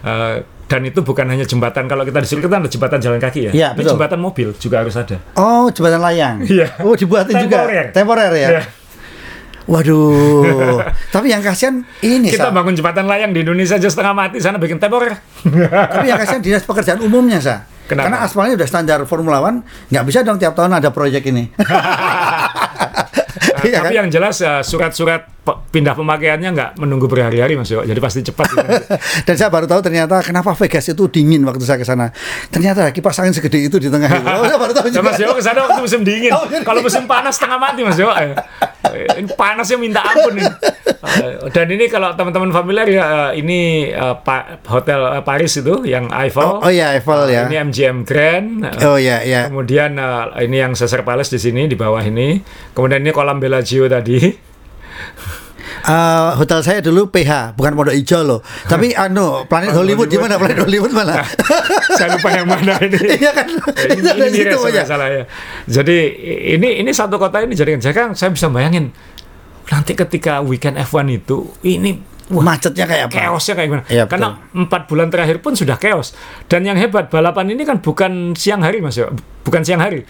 Eh, 0.02 0.36
dan 0.66 0.80
itu 0.88 1.04
bukan 1.04 1.28
hanya 1.28 1.44
jembatan 1.44 1.84
kalau 1.84 2.00
kita 2.00 2.24
di 2.24 2.28
sirkuit 2.32 2.48
kan 2.48 2.64
ada 2.64 2.70
jembatan 2.72 2.96
jalan 2.96 3.20
kaki 3.20 3.40
ya. 3.48 3.52
Iya, 3.52 3.68
Ini 3.74 3.84
betul. 3.84 3.92
jembatan 3.92 4.18
mobil 4.24 4.48
juga 4.56 4.80
harus 4.80 4.96
ada. 4.96 5.20
Oh, 5.36 5.68
jembatan 5.68 6.00
layang. 6.00 6.36
Iya. 6.48 6.80
Oh, 6.80 6.96
dibuatin 6.96 7.36
Temporer. 7.36 7.92
juga. 7.92 7.92
Temporer 7.92 8.32
ya. 8.32 8.48
Iya. 8.56 8.62
Waduh. 9.68 10.80
Tapi 11.14 11.30
yang 11.30 11.44
kasihan 11.44 11.86
ini 12.02 12.32
Kita 12.32 12.50
Sa. 12.50 12.54
bangun 12.56 12.74
jembatan 12.74 13.06
layang 13.06 13.30
di 13.30 13.44
Indonesia 13.46 13.78
aja 13.78 13.86
setengah 13.86 14.14
mati, 14.16 14.40
sana 14.40 14.58
bikin 14.58 14.80
temor. 14.80 15.06
Tapi 15.44 16.06
yang 16.08 16.18
kasihan 16.18 16.42
dinas 16.42 16.64
pekerjaan 16.64 16.98
umumnya 17.04 17.38
sa. 17.38 17.68
Kenapa? 17.86 18.08
Karena 18.08 18.18
aspalnya 18.24 18.54
udah 18.56 18.68
standar 18.70 18.98
Formula 19.04 19.44
One, 19.44 19.60
nggak 19.92 20.04
bisa 20.08 20.24
dong 20.24 20.40
tiap 20.40 20.56
tahun 20.56 20.80
ada 20.80 20.88
proyek 20.88 21.28
ini. 21.28 21.52
Iya 23.64 23.78
tapi 23.80 23.86
kan? 23.88 23.98
yang 23.98 24.08
jelas 24.08 24.36
uh, 24.40 24.60
surat-surat 24.60 25.26
pindah 25.42 25.92
pemakaiannya 25.92 26.48
nggak 26.48 26.70
menunggu 26.78 27.06
berhari-hari 27.06 27.54
Mas 27.54 27.66
Yo. 27.66 27.82
Jadi 27.82 27.98
pasti 27.98 28.22
cepat. 28.22 28.46
gitu. 28.48 28.62
Dan 29.26 29.34
saya 29.34 29.50
baru 29.50 29.66
tahu 29.66 29.80
ternyata 29.80 30.18
kenapa 30.20 30.54
Vegas 30.54 30.86
itu 30.86 31.04
dingin 31.06 31.42
waktu 31.42 31.62
saya 31.62 31.76
ke 31.76 31.84
sana. 31.84 32.14
Ternyata 32.46 32.90
kipas 32.90 33.18
angin 33.18 33.34
segede 33.34 33.58
itu 33.60 33.76
di 33.76 33.90
tengah 33.90 34.06
itu. 34.08 34.22
Oh, 34.22 34.46
saya 34.50 34.58
baru 34.58 34.72
tahu 34.72 34.86
Ya, 34.86 34.94
juga. 34.94 35.10
Mas 35.10 35.18
Yo 35.18 35.30
ke 35.32 35.42
sana 35.42 35.58
waktu 35.66 35.80
musim 35.80 36.00
dingin. 36.02 36.30
Oh, 36.38 36.46
Kalau 36.46 36.80
musim 36.80 37.04
panas 37.04 37.34
setengah 37.34 37.58
mati 37.58 37.82
Mas 37.82 37.98
Yo. 37.98 38.06
Panasnya 39.34 39.78
minta 39.78 40.02
ampun 40.02 40.36
ini. 40.36 40.46
Eh, 41.02 41.50
Dan 41.50 41.66
ini 41.70 41.86
kalau 41.86 42.14
teman-teman 42.14 42.50
familiar 42.50 42.86
ya 42.86 43.04
eh, 43.30 43.40
ini 43.40 43.90
Pa- 44.22 44.58
hotel 44.66 45.22
Paris 45.22 45.56
itu 45.56 45.82
yang 45.84 46.10
Eiffel. 46.10 46.58
Oh, 46.58 46.66
oh 46.66 46.70
iya, 46.70 46.94
Eiffel 46.94 47.26
ya. 47.26 47.46
Ini 47.46 47.56
MGM 47.68 47.96
Grand. 48.02 48.48
Oh 48.82 48.98
iya, 48.98 49.22
iya. 49.22 49.46
Kemudian 49.46 49.98
ini 50.38 50.56
yang 50.56 50.72
Caesar 50.72 51.02
Palace 51.02 51.30
di 51.30 51.40
sini 51.40 51.66
di 51.66 51.74
bawah 51.74 52.02
ini. 52.02 52.38
Kemudian 52.72 53.02
ini 53.02 53.10
kolam 53.10 53.38
Bellagio 53.38 53.86
tadi. 53.86 54.18
Eh, 55.82 56.28
hotel 56.38 56.62
saya 56.62 56.78
dulu 56.78 57.10
PH, 57.10 57.58
bukan 57.58 57.74
Pondok 57.74 57.94
Hijau 57.98 58.22
loh. 58.22 58.40
Tapi 58.70 58.94
anu, 59.02 59.42
Planet 59.50 59.74
Hollywood 59.74 60.06
di 60.06 60.14
mana? 60.14 60.38
Planet 60.38 60.62
Hollywood 60.62 60.94
mana? 60.94 61.26
Saya 61.98 62.14
lupa 62.14 62.30
yang 62.30 62.46
mana 62.46 62.78
ini. 62.86 62.98
Iya 63.22 63.30
kan? 63.34 63.46
ini, 63.90 63.98
ini 64.02 64.30
situ 64.30 64.56
aja. 64.62 64.70
nggak 64.78 64.86
salah 64.86 65.08
ya. 65.10 65.24
Jadi 65.66 65.98
ini 66.54 66.78
ini 66.82 66.90
satu 66.94 67.18
kota 67.18 67.42
ini 67.42 67.58
jadi 67.58 67.78
kan 67.90 68.14
saya 68.14 68.30
bisa 68.30 68.46
bayangin 68.46 68.94
nanti 69.70 69.94
ketika 69.94 70.42
weekend 70.42 70.74
F1 70.78 71.06
itu 71.10 71.50
ini 71.62 71.98
wah, 72.30 72.42
Macetnya 72.42 72.86
kayak 72.86 73.04
apa? 73.10 73.14
chaosnya 73.14 73.54
kayak 73.58 73.68
gimana? 73.68 73.84
Iya, 73.90 74.04
Karena 74.06 74.28
empat 74.54 74.86
bulan 74.86 75.08
terakhir 75.10 75.38
pun 75.42 75.54
sudah 75.54 75.76
chaos. 75.78 76.14
Dan 76.46 76.62
yang 76.66 76.78
hebat 76.78 77.10
balapan 77.10 77.52
ini 77.52 77.62
kan 77.66 77.82
bukan 77.82 78.32
siang 78.38 78.62
hari 78.62 78.78
mas 78.82 78.96
ya, 78.98 79.10
bukan 79.42 79.62
siang 79.62 79.82
hari, 79.82 80.02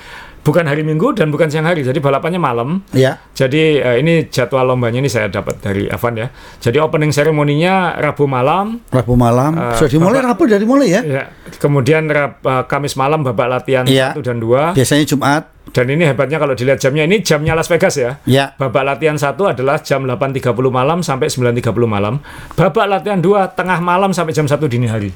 bukan 0.42 0.64
hari 0.64 0.82
Minggu 0.82 1.14
dan 1.14 1.30
bukan 1.30 1.46
siang 1.46 1.64
hari. 1.64 1.82
Jadi 1.82 1.98
balapannya 1.98 2.36
malam. 2.36 2.82
Ya. 2.90 3.18
Jadi 3.32 3.78
eh, 3.78 3.96
ini 3.98 4.26
jadwal 4.26 4.66
lombanya 4.66 4.98
ini 4.98 5.06
saya 5.06 5.26
dapat 5.26 5.58
dari 5.58 5.86
Avan 5.86 6.14
ya. 6.14 6.28
Jadi 6.58 6.76
opening 6.76 7.10
seremoninya 7.10 7.96
Rabu 7.96 8.26
malam, 8.26 8.82
Rabu 8.88 9.14
malam. 9.14 9.54
Eh, 9.54 9.76
Sudah 9.76 9.90
dimulai 9.90 10.20
Rabu 10.20 10.42
dari 10.44 10.62
mulai 10.62 10.88
ya. 10.90 11.00
Ya, 11.02 11.22
kemudian 11.56 12.06
Rab- 12.06 12.42
eh, 12.42 12.64
Kamis 12.66 12.94
malam 12.94 13.22
babak 13.22 13.48
latihan 13.48 13.86
Iya. 13.86 14.12
1 14.12 14.20
dan 14.20 14.36
2. 14.38 14.74
Biasanya 14.74 15.04
Jumat. 15.04 15.42
Dan 15.72 15.88
ini 15.88 16.04
hebatnya 16.04 16.36
kalau 16.36 16.52
dilihat 16.52 16.82
jamnya 16.82 17.06
ini 17.06 17.22
jamnya 17.22 17.54
Las 17.54 17.70
Vegas 17.70 17.94
ya. 17.94 18.18
Ya. 18.26 18.52
Babak 18.54 18.82
latihan 18.82 19.14
1 19.14 19.46
adalah 19.46 19.78
jam 19.78 20.04
8.30 20.04 20.52
malam 20.68 21.00
sampai 21.00 21.30
9.30 21.30 21.62
malam. 21.86 22.18
Babak 22.52 22.90
latihan 22.90 23.16
2 23.16 23.54
tengah 23.54 23.78
malam 23.78 24.10
sampai 24.10 24.34
jam 24.34 24.44
1 24.44 24.58
dini 24.66 24.90
hari. 24.90 25.14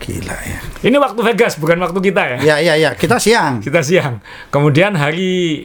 Gila 0.00 0.32
ya. 0.32 0.58
Ini 0.80 0.96
waktu 0.96 1.20
Vegas 1.20 1.60
bukan 1.60 1.76
waktu 1.76 2.00
kita 2.00 2.22
ya. 2.24 2.38
Ya, 2.40 2.56
ya, 2.58 2.74
ya. 2.80 2.90
Kita 2.96 3.20
siang. 3.20 3.60
Kita 3.66 3.84
siang. 3.84 4.24
Kemudian 4.48 4.96
hari 4.96 5.60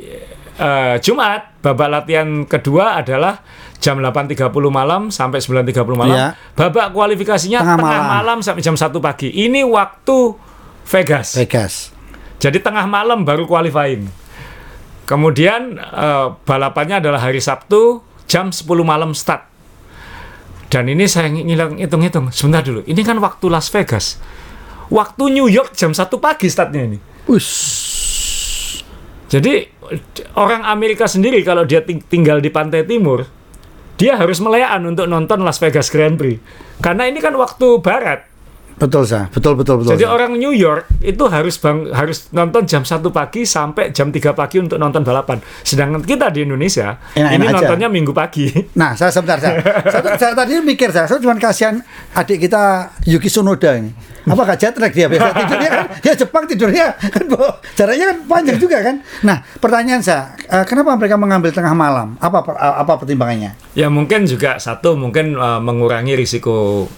eh, 0.60 0.96
Jumat 1.00 1.56
babak 1.64 1.88
latihan 1.88 2.44
kedua 2.44 3.00
adalah 3.00 3.40
jam 3.80 4.04
8.30 4.04 4.52
malam 4.68 5.08
sampai 5.08 5.40
9.30 5.40 5.72
malam. 5.96 6.16
Iya. 6.16 6.28
Babak 6.52 6.92
kualifikasinya 6.92 7.64
Tengah 7.64 7.78
tengah, 7.80 7.96
malam. 8.04 8.12
malam 8.12 8.38
sampai 8.44 8.60
jam 8.60 8.76
1 8.76 8.92
pagi. 9.00 9.32
Ini 9.32 9.64
waktu 9.64 10.36
Vegas. 10.86 11.40
Vegas. 11.40 11.74
Jadi 12.38 12.60
tengah 12.60 12.84
malam 12.86 13.24
baru 13.24 13.48
qualifying. 13.48 14.06
Kemudian 15.08 15.80
eh, 15.80 16.28
balapannya 16.44 17.00
adalah 17.00 17.24
hari 17.24 17.40
Sabtu 17.40 18.04
jam 18.28 18.52
10 18.52 18.66
malam 18.84 19.16
start. 19.16 19.55
Dan 20.76 20.92
ini 20.92 21.08
saya 21.08 21.32
ngilang 21.32 21.80
hitung-hitung. 21.80 22.36
Sebentar 22.36 22.60
dulu. 22.60 22.84
Ini 22.84 23.00
kan 23.08 23.16
waktu 23.24 23.48
Las 23.48 23.72
Vegas. 23.72 24.20
Waktu 24.92 25.32
New 25.32 25.48
York 25.48 25.72
jam 25.72 25.96
1 25.96 26.20
pagi 26.20 26.52
startnya 26.52 26.84
ini. 26.84 27.00
Us. 27.32 27.48
Jadi 29.32 29.72
orang 30.36 30.68
Amerika 30.68 31.08
sendiri 31.08 31.40
kalau 31.48 31.64
dia 31.64 31.80
ting- 31.80 32.04
tinggal 32.04 32.44
di 32.44 32.52
pantai 32.52 32.84
timur, 32.84 33.24
dia 33.96 34.20
harus 34.20 34.44
melayaan 34.44 34.84
untuk 34.84 35.08
nonton 35.08 35.48
Las 35.48 35.64
Vegas 35.64 35.88
Grand 35.88 36.20
Prix. 36.20 36.44
Karena 36.84 37.08
ini 37.08 37.24
kan 37.24 37.32
waktu 37.40 37.80
barat. 37.80 38.28
Betul, 38.76 39.08
Sa. 39.08 39.32
Betul, 39.32 39.56
betul, 39.56 39.80
betul. 39.80 39.96
Jadi 39.96 40.04
Sa. 40.04 40.12
orang 40.12 40.36
New 40.36 40.52
York 40.52 41.00
itu 41.00 41.24
harus 41.32 41.56
bang, 41.56 41.88
harus 41.96 42.28
nonton 42.30 42.68
jam 42.68 42.84
1 42.84 43.00
pagi 43.08 43.48
sampai 43.48 43.96
jam 43.96 44.12
3 44.12 44.36
pagi 44.36 44.60
untuk 44.60 44.76
nonton 44.76 45.00
balapan. 45.00 45.40
Sedangkan 45.64 46.04
kita 46.04 46.28
di 46.28 46.44
Indonesia 46.44 47.00
Enak-enak 47.16 47.32
ini 47.32 47.46
aja. 47.48 47.56
nontonnya 47.56 47.88
minggu 47.88 48.12
pagi. 48.12 48.52
Nah, 48.76 48.92
saya 48.94 49.16
sebentar, 49.16 49.40
saya, 49.40 49.64
saya, 49.88 50.02
saya 50.22 50.34
tadi 50.36 50.60
mikir, 50.60 50.92
saya, 50.92 51.08
saya 51.08 51.24
cuma 51.24 51.40
kasihan 51.40 51.80
adik 52.12 52.46
kita 52.46 52.92
Yuki 53.08 53.32
Tsunoda 53.32 53.80
ini. 53.80 53.96
Apa 54.26 54.42
gak 54.42 54.58
jet 54.58 54.76
lag 54.76 54.90
dia 54.90 55.06
biasa 55.06 55.30
tidurnya 55.40 55.70
kan? 55.70 55.86
Dia 56.02 56.14
Jepang 56.18 56.44
tidurnya 56.44 56.86
kan, 56.98 57.24
jaraknya 57.78 58.06
kan 58.12 58.18
panjang 58.26 58.58
juga 58.58 58.78
kan? 58.82 58.96
Nah, 59.22 59.38
pertanyaan 59.62 60.02
saya, 60.02 60.34
eh, 60.50 60.66
kenapa 60.66 60.98
mereka 60.98 61.16
mengambil 61.16 61.54
tengah 61.54 61.72
malam? 61.72 62.18
Apa 62.18 62.42
per- 62.42 62.58
apa 62.60 62.94
pertimbangannya? 62.98 63.54
Ya 63.78 63.88
mungkin 63.88 64.26
juga 64.26 64.58
satu 64.58 64.98
mungkin 64.98 65.38
uh, 65.38 65.62
mengurangi 65.62 66.18
risiko 66.18 66.90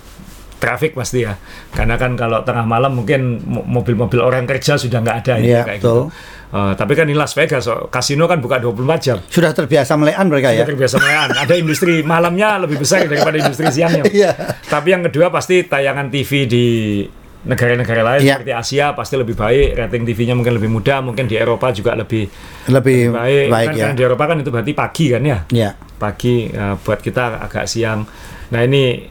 traffic 0.58 0.92
pasti 0.92 1.22
ya. 1.22 1.38
Karena 1.70 1.96
kan 1.96 2.14
kalau 2.14 2.42
tengah 2.42 2.64
malam 2.64 2.94
mungkin 2.94 3.38
mo- 3.42 3.64
mobil-mobil 3.64 4.20
orang 4.20 4.46
kerja 4.46 4.76
sudah 4.76 5.00
nggak 5.00 5.18
ada 5.22 5.34
Iya, 5.38 5.62
kayak 5.64 5.80
betul. 5.80 6.10
gitu. 6.10 6.26
Uh, 6.48 6.72
tapi 6.74 6.96
kan 6.96 7.04
ini 7.04 7.12
Las 7.12 7.36
Vegas, 7.36 7.60
so, 7.62 7.88
kasino 7.88 8.24
kan 8.24 8.40
buka 8.40 8.56
24 8.58 8.72
jam. 8.98 9.18
Sudah 9.28 9.52
terbiasa 9.52 9.94
melean 9.94 10.26
mereka 10.26 10.50
ya? 10.50 10.64
Sudah 10.64 10.70
terbiasa 10.72 10.96
melayan. 10.98 11.30
Ada 11.36 11.54
industri 11.54 12.00
malamnya 12.02 12.56
lebih 12.58 12.80
besar 12.80 13.04
daripada 13.04 13.36
industri 13.36 13.68
siangnya. 13.68 14.08
Iya. 14.16 14.32
Tapi 14.64 14.88
yang 14.90 15.04
kedua 15.04 15.28
pasti 15.28 15.62
tayangan 15.62 16.08
TV 16.08 16.32
di 16.44 16.66
negara-negara 17.44 18.02
lain 18.02 18.22
Iya. 18.22 18.40
seperti 18.40 18.54
Asia 18.54 18.86
pasti 18.92 19.16
lebih 19.16 19.36
baik, 19.36 19.76
rating 19.78 20.04
TV-nya 20.04 20.34
mungkin 20.34 20.56
lebih 20.56 20.68
mudah, 20.70 21.00
mungkin 21.00 21.28
di 21.28 21.36
Eropa 21.36 21.70
juga 21.70 21.94
lebih 21.94 22.28
Lebih 22.66 23.12
baik. 23.12 23.46
baik, 23.48 23.68
kan, 23.68 23.76
ya. 23.76 23.86
kan 23.86 23.94
di 23.94 24.04
Eropa 24.04 24.24
kan 24.26 24.38
itu 24.38 24.50
berarti 24.50 24.72
pagi 24.72 25.06
kan 25.10 25.22
ya? 25.22 25.38
Ya. 25.50 25.70
Pagi 25.98 26.48
eh, 26.48 26.76
buat 26.78 27.00
kita 27.00 27.40
agak 27.42 27.66
siang. 27.66 28.08
Nah 28.48 28.62
ini 28.62 29.04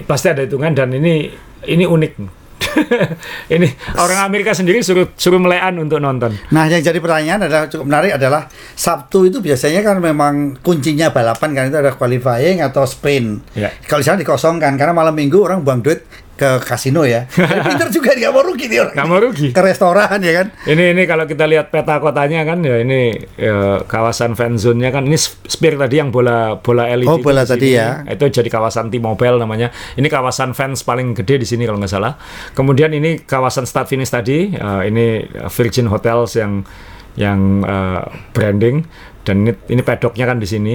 pasti 0.00 0.32
ada 0.32 0.48
hitungan 0.48 0.72
dan 0.72 0.88
ini 0.96 1.28
ini 1.68 1.84
unik. 1.84 2.40
ini 3.54 3.68
orang 4.00 4.24
Amerika 4.24 4.56
sendiri 4.56 4.80
suruh 4.80 5.12
suruh 5.12 5.36
melean 5.36 5.76
untuk 5.76 6.00
nonton. 6.00 6.32
Nah, 6.54 6.64
yang 6.70 6.80
jadi 6.80 6.96
pertanyaan 7.02 7.44
adalah 7.44 7.68
cukup 7.68 7.84
menarik 7.84 8.16
adalah 8.16 8.48
Sabtu 8.72 9.28
itu 9.28 9.38
biasanya 9.44 9.84
kan 9.84 10.00
memang 10.00 10.56
kuncinya 10.64 11.12
balapan 11.12 11.52
kan 11.52 11.64
itu 11.68 11.78
ada 11.78 11.92
qualifying 11.92 12.64
atau 12.64 12.88
sprint. 12.88 13.44
Ya. 13.52 13.68
Kalau 13.84 14.00
di 14.00 14.06
sana 14.06 14.18
dikosongkan 14.22 14.78
karena 14.80 14.94
malam 14.96 15.12
minggu 15.12 15.36
orang 15.42 15.60
buang 15.60 15.84
duit 15.84 16.06
ke 16.32 16.64
kasino 16.64 17.04
ya. 17.04 17.28
Pinter 17.66 17.88
juga 17.92 18.16
dia 18.16 18.28
nggak 18.28 18.34
mau 18.34 18.42
rugi 18.42 18.66
dia 18.66 18.80
orang. 18.88 18.94
Nggak 18.96 19.08
mau 19.08 19.18
rugi. 19.20 19.48
Ke 19.52 19.62
restoran 19.62 20.18
ya 20.18 20.32
kan. 20.42 20.46
Ini 20.64 20.84
ini 20.96 21.02
kalau 21.04 21.24
kita 21.28 21.44
lihat 21.44 21.68
peta 21.68 22.00
kotanya 22.00 22.42
kan 22.48 22.64
ya 22.64 22.80
ini 22.80 23.14
ya, 23.36 23.84
kawasan 23.84 24.32
fan 24.34 24.56
zone-nya 24.56 24.90
kan 24.90 25.04
ini 25.04 25.18
Spear 25.22 25.76
tadi 25.76 26.00
yang 26.00 26.08
bola 26.08 26.58
bola 26.58 26.88
LED 26.88 27.08
Oh, 27.08 27.20
bola 27.20 27.44
di 27.44 27.50
tadi 27.52 27.68
ya. 27.76 28.02
Itu 28.08 28.26
jadi 28.32 28.48
kawasan 28.48 28.88
T-Mobile 28.88 29.36
namanya. 29.36 29.68
Ini 29.94 30.08
kawasan 30.08 30.56
fans 30.56 30.80
paling 30.82 31.12
gede 31.12 31.44
di 31.44 31.46
sini 31.46 31.68
kalau 31.68 31.78
nggak 31.78 31.92
salah. 31.92 32.16
Kemudian 32.56 32.90
ini 32.96 33.22
kawasan 33.22 33.68
start 33.68 33.92
finish 33.92 34.10
tadi 34.10 34.50
eh, 34.50 34.82
ini 34.88 35.22
Virgin 35.52 35.86
Hotels 35.92 36.34
yang 36.40 36.64
yang 37.14 37.60
eh, 37.62 38.02
branding 38.32 38.82
dan 39.22 39.44
ini 39.44 39.52
ini 39.68 39.82
pedoknya 39.84 40.24
kan 40.24 40.40
di 40.40 40.48
sini. 40.48 40.74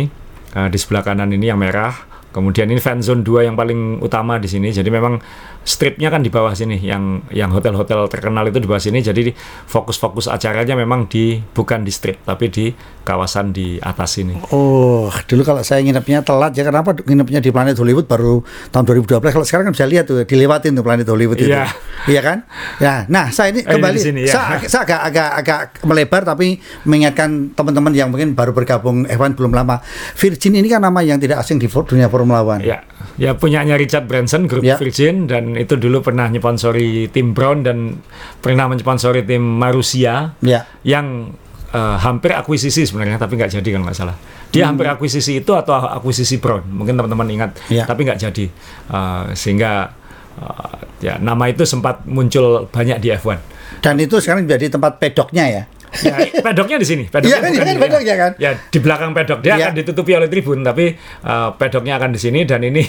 Eh, 0.57 0.67
di 0.71 0.77
sebelah 0.79 1.03
kanan 1.03 1.29
ini 1.35 1.51
yang 1.51 1.59
merah. 1.59 2.16
Kemudian 2.37 2.69
ini 2.69 2.77
fan 2.77 3.01
zone 3.01 3.25
2 3.25 3.49
yang 3.49 3.57
paling 3.57 3.97
utama 3.97 4.37
di 4.37 4.45
sini. 4.45 4.69
Jadi 4.69 4.93
memang 4.93 5.17
stripnya 5.67 6.07
kan 6.07 6.23
di 6.23 6.31
bawah 6.31 6.55
sini 6.55 6.79
yang 6.79 7.27
yang 7.27 7.51
hotel-hotel 7.51 8.07
terkenal 8.07 8.47
itu 8.47 8.63
di 8.63 8.67
bawah 8.71 8.79
sini. 8.79 9.03
Jadi 9.03 9.35
fokus-fokus 9.67 10.31
acaranya 10.31 10.79
memang 10.79 11.11
di 11.11 11.35
bukan 11.51 11.83
di 11.83 11.91
strip 11.91 12.23
tapi 12.23 12.47
di 12.47 12.71
kawasan 13.03 13.51
di 13.51 13.75
atas 13.79 14.19
ini. 14.23 14.35
Oh, 14.55 15.11
dulu 15.27 15.43
kalau 15.43 15.63
saya 15.63 15.83
nginepnya 15.83 16.23
telat 16.23 16.55
ya 16.55 16.63
kenapa 16.63 16.95
nginepnya 16.95 17.43
di 17.43 17.51
Planet 17.51 17.75
Hollywood 17.75 18.07
baru 18.07 18.39
tahun 18.71 18.83
2012. 19.03 19.19
Kalau 19.35 19.45
sekarang 19.47 19.63
kan 19.67 19.73
bisa 19.75 19.87
lihat 19.87 20.07
tuh 20.07 20.23
dilewatin 20.23 20.71
tuh 20.71 20.83
Planet 20.87 21.07
Hollywood 21.07 21.39
itu. 21.39 21.51
Iya. 21.51 21.67
Iya 22.07 22.21
kan? 22.23 22.37
Ya, 22.79 23.03
nah 23.11 23.27
saya 23.31 23.51
ini 23.51 23.57
Eh, 23.57 23.63
ini 23.67 23.73
kembali 23.83 23.97
di 23.97 24.03
sini, 24.03 24.19
ya. 24.23 24.33
saya, 24.37 24.63
saya 24.69 24.81
agak 24.87 25.01
agak 25.11 25.29
agak 25.43 25.61
melebar 25.83 26.21
tapi 26.23 26.61
mengingatkan 26.87 27.51
teman-teman 27.51 27.91
yang 27.91 28.07
mungkin 28.07 28.31
baru 28.37 28.55
bergabung 28.55 29.03
F1 29.03 29.35
belum 29.35 29.51
lama. 29.51 29.83
Virgin 30.15 30.55
ini 30.55 30.71
kan 30.71 30.79
nama 30.79 31.03
yang 31.03 31.17
tidak 31.19 31.41
asing 31.43 31.57
di 31.59 31.67
dunia 31.67 32.07
Formula 32.07 32.45
One. 32.45 32.63
Ya, 32.63 32.85
ya 33.17 33.33
punyanya 33.35 33.75
Richard 33.75 34.05
Branson 34.07 34.45
grup 34.47 34.63
Ya. 34.63 34.77
Virgin 34.77 35.25
dan 35.27 35.56
itu 35.57 35.75
dulu 35.75 35.99
pernah 35.99 36.25
nyponsori 36.25 37.09
tim 37.09 37.31
Brown 37.31 37.61
dan 37.61 37.99
pernah 38.37 38.65
mensponsori 38.65 39.21
tim 39.21 39.41
Marussia 39.41 40.37
Ya. 40.39 40.65
yang 40.81 41.33
eh, 41.67 41.97
hampir 41.99 42.31
akuisisi 42.31 42.83
sebenarnya 42.83 43.17
tapi 43.17 43.35
nggak 43.35 43.51
jadi 43.51 43.69
kalau 43.69 43.85
nggak 43.85 43.97
salah. 43.97 44.15
Dia 44.47 44.63
Hmm. 44.63 44.71
hampir 44.71 44.87
akuisisi 44.87 45.37
itu 45.37 45.51
atau 45.51 45.75
akuisisi 45.75 46.37
Brown, 46.37 46.63
mungkin 46.65 46.95
teman-teman 46.95 47.27
ingat, 47.27 47.51
Ya. 47.67 47.83
tapi 47.83 48.03
nggak 48.03 48.21
jadi 48.21 48.45
Eh, 48.87 49.25
sehingga 49.33 49.91
eh, 50.33 50.73
ya 51.03 51.19
nama 51.19 51.45
itu 51.45 51.63
sempat 51.63 52.05
muncul 52.05 52.65
banyak 52.65 52.97
di 52.97 53.11
F1. 53.11 53.35
Dan 53.77 53.99
itu 53.99 54.15
sekarang 54.17 54.45
jadi 54.45 54.69
tempat 54.69 54.95
pedoknya 54.97 55.45
ya. 55.45 55.63
Ya, 55.99 56.15
pedoknya 56.45 56.77
di 56.77 56.87
sini. 56.87 57.03
Pedoknya 57.05 57.27
Iya 57.29 57.37
kan, 57.37 57.49
bukan 57.49 57.51
iya 57.51 57.63
kan, 57.63 57.73
di- 57.73 57.83
pedoknya 57.83 58.15
kan. 58.15 58.31
Ya, 58.37 58.51
di 58.55 58.79
belakang 58.79 59.11
pedok 59.11 59.39
dia 59.39 59.51
Iya. 59.51 59.65
akan 59.65 59.73
ditutupi 59.75 60.11
oleh 60.13 60.27
tribun, 60.27 60.59
tapi 60.61 60.95
uh, 61.21 61.49
pedoknya 61.53 61.95
akan 61.95 62.09
di 62.09 62.19
sini 62.21 62.43
dan 62.43 62.59
ini 62.61 62.83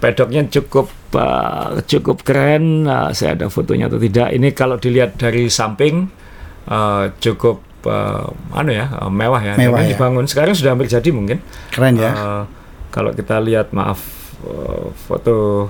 pedoknya 0.00 0.48
cukup 0.48 0.88
uh, 1.14 1.84
cukup 1.84 2.24
keren. 2.24 2.88
Uh, 2.88 3.12
saya 3.12 3.36
ada 3.36 3.46
fotonya 3.52 3.86
atau 3.86 4.00
tidak? 4.00 4.32
Ini 4.32 4.48
kalau 4.56 4.80
dilihat 4.80 5.20
dari 5.20 5.46
samping 5.52 6.08
uh, 6.66 7.12
cukup 7.20 7.60
uh, 7.86 8.32
anu 8.56 8.72
ya 8.72 8.88
uh, 8.90 9.12
mewah 9.12 9.44
ya. 9.44 9.54
Mewah 9.60 9.84
ini 9.84 9.92
ya. 9.92 10.00
dibangun 10.00 10.26
sekarang 10.26 10.56
sudah 10.56 10.72
hampir 10.72 10.88
jadi 10.88 11.10
mungkin. 11.12 11.38
Keren 11.70 11.94
ya. 12.00 12.12
Uh, 12.16 12.42
kalau 12.90 13.14
kita 13.14 13.38
lihat 13.38 13.70
maaf 13.70 14.02
uh, 14.42 14.90
foto 15.06 15.68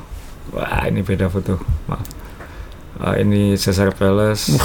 wah 0.55 0.89
ini 0.89 1.05
beda 1.05 1.29
foto 1.29 1.61
maaf 1.87 2.21
Uh, 3.01 3.17
ini 3.17 3.57
Caesar 3.57 3.97
Palace 3.97 4.61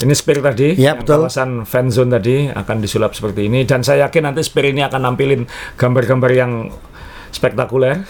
ini 0.00 0.16
Spir 0.16 0.40
tadi 0.40 0.80
yang 0.80 1.04
betul. 1.04 1.28
kawasan 1.28 1.68
fan 1.68 1.92
zone 1.92 2.08
tadi 2.16 2.48
akan 2.48 2.80
disulap 2.80 3.12
seperti 3.12 3.52
ini 3.52 3.68
dan 3.68 3.84
saya 3.84 4.08
yakin 4.08 4.32
nanti 4.32 4.40
Spir 4.40 4.72
ini 4.72 4.80
akan 4.80 5.12
nampilin 5.12 5.44
gambar-gambar 5.76 6.32
yang 6.32 6.72
spektakuler 7.28 8.00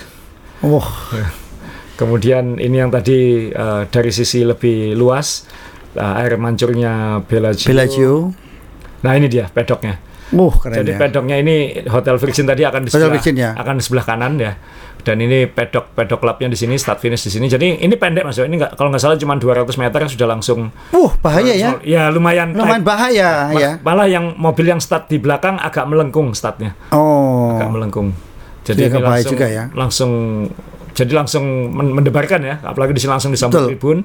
Wah, 0.61 0.89
kemudian 1.97 2.61
ini 2.61 2.77
yang 2.81 2.93
tadi 2.93 3.49
uh, 3.49 3.89
dari 3.89 4.13
sisi 4.13 4.45
lebih 4.45 4.93
luas 4.93 5.49
uh, 5.97 6.21
air 6.21 6.37
mancurnya 6.37 7.25
Bellagio. 7.25 7.67
Bellagio. 7.73 8.13
nah 9.01 9.17
ini 9.17 9.33
dia 9.33 9.49
pedoknya 9.49 9.97
keren 10.31 10.77
Jadi 10.83 10.91
ya. 10.95 10.99
pedoknya 11.01 11.37
ini 11.43 11.57
Hotel 11.91 12.15
Virgin 12.21 12.47
tadi 12.47 12.63
akan 12.63 12.87
di 12.87 12.91
sebelah 12.93 13.11
Virgin, 13.11 13.35
ya. 13.35 13.51
akan 13.59 13.75
di 13.79 13.83
sebelah 13.83 14.05
kanan 14.07 14.39
ya. 14.39 14.55
Dan 15.01 15.17
ini 15.17 15.49
pedok 15.49 15.97
pedok 15.97 16.21
clubnya 16.21 16.53
di 16.53 16.61
sini, 16.61 16.77
start 16.77 17.01
finish 17.01 17.25
di 17.25 17.33
sini. 17.33 17.49
Jadi 17.49 17.81
ini 17.81 17.95
pendek 17.97 18.21
Mas. 18.21 18.37
Ini 18.37 18.53
nggak 18.53 18.77
kalau 18.77 18.93
nggak 18.93 19.01
salah 19.01 19.17
cuma 19.17 19.35
200 19.41 19.65
meter 19.81 20.01
sudah 20.13 20.29
langsung 20.29 20.69
Wah, 20.93 21.13
bahaya 21.25 21.57
ya. 21.57 21.71
Ya 21.81 22.13
lumayan 22.13 22.53
Lumayan 22.53 22.85
bahaya 22.85 23.49
ya. 23.57 23.71
Malah 23.81 24.07
yang 24.07 24.37
mobil 24.37 24.69
yang 24.69 24.79
start 24.79 25.09
di 25.09 25.17
belakang 25.17 25.57
agak 25.57 25.89
melengkung 25.89 26.37
startnya, 26.37 26.77
Oh. 26.93 27.57
agak 27.57 27.73
melengkung. 27.73 28.13
Jadi 28.63 28.81
ini 28.87 28.99
langsung 28.99 29.33
juga 29.33 29.47
ya. 29.47 29.65
langsung 29.73 30.13
jadi 30.91 31.13
langsung 31.15 31.45
men- 31.71 31.95
mendebarkan 31.97 32.41
ya, 32.43 32.59
apalagi 32.61 32.93
di 32.93 33.01
sini 33.01 33.15
langsung 33.15 33.31
disambut 33.31 33.57
Betul. 33.57 33.69
tribun. 33.73 33.99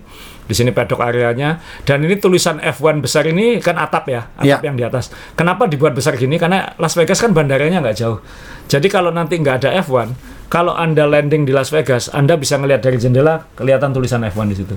Di 0.45 0.53
sini 0.53 0.69
pedok 0.69 1.01
areanya 1.01 1.57
dan 1.81 2.05
ini 2.05 2.15
tulisan 2.15 2.61
F1 2.61 3.01
besar 3.01 3.25
ini 3.25 3.57
kan 3.57 3.75
atap 3.75 4.05
ya, 4.05 4.29
atap 4.31 4.61
Ya. 4.61 4.69
yang 4.69 4.77
di 4.77 4.85
atas. 4.85 5.09
Kenapa 5.33 5.65
dibuat 5.65 5.91
besar 5.91 6.13
gini? 6.13 6.37
Karena 6.37 6.77
Las 6.77 6.93
Vegas 6.93 7.17
kan 7.17 7.33
bandaranya 7.33 7.81
nggak 7.81 7.97
jauh. 7.97 8.21
Jadi 8.65 8.85
kalau 8.85 9.09
nanti 9.09 9.35
nggak 9.35 9.65
ada 9.65 9.73
F1, 9.81 10.13
kalau 10.47 10.71
Anda 10.71 11.09
landing 11.09 11.43
di 11.43 11.51
Las 11.51 11.73
Vegas, 11.73 12.07
Anda 12.07 12.37
bisa 12.37 12.55
ngelihat 12.55 12.79
dari 12.79 12.95
jendela 12.95 13.49
kelihatan 13.53 13.89
tulisan 13.89 14.21
F1 14.21 14.45
di 14.45 14.55
situ. 14.55 14.75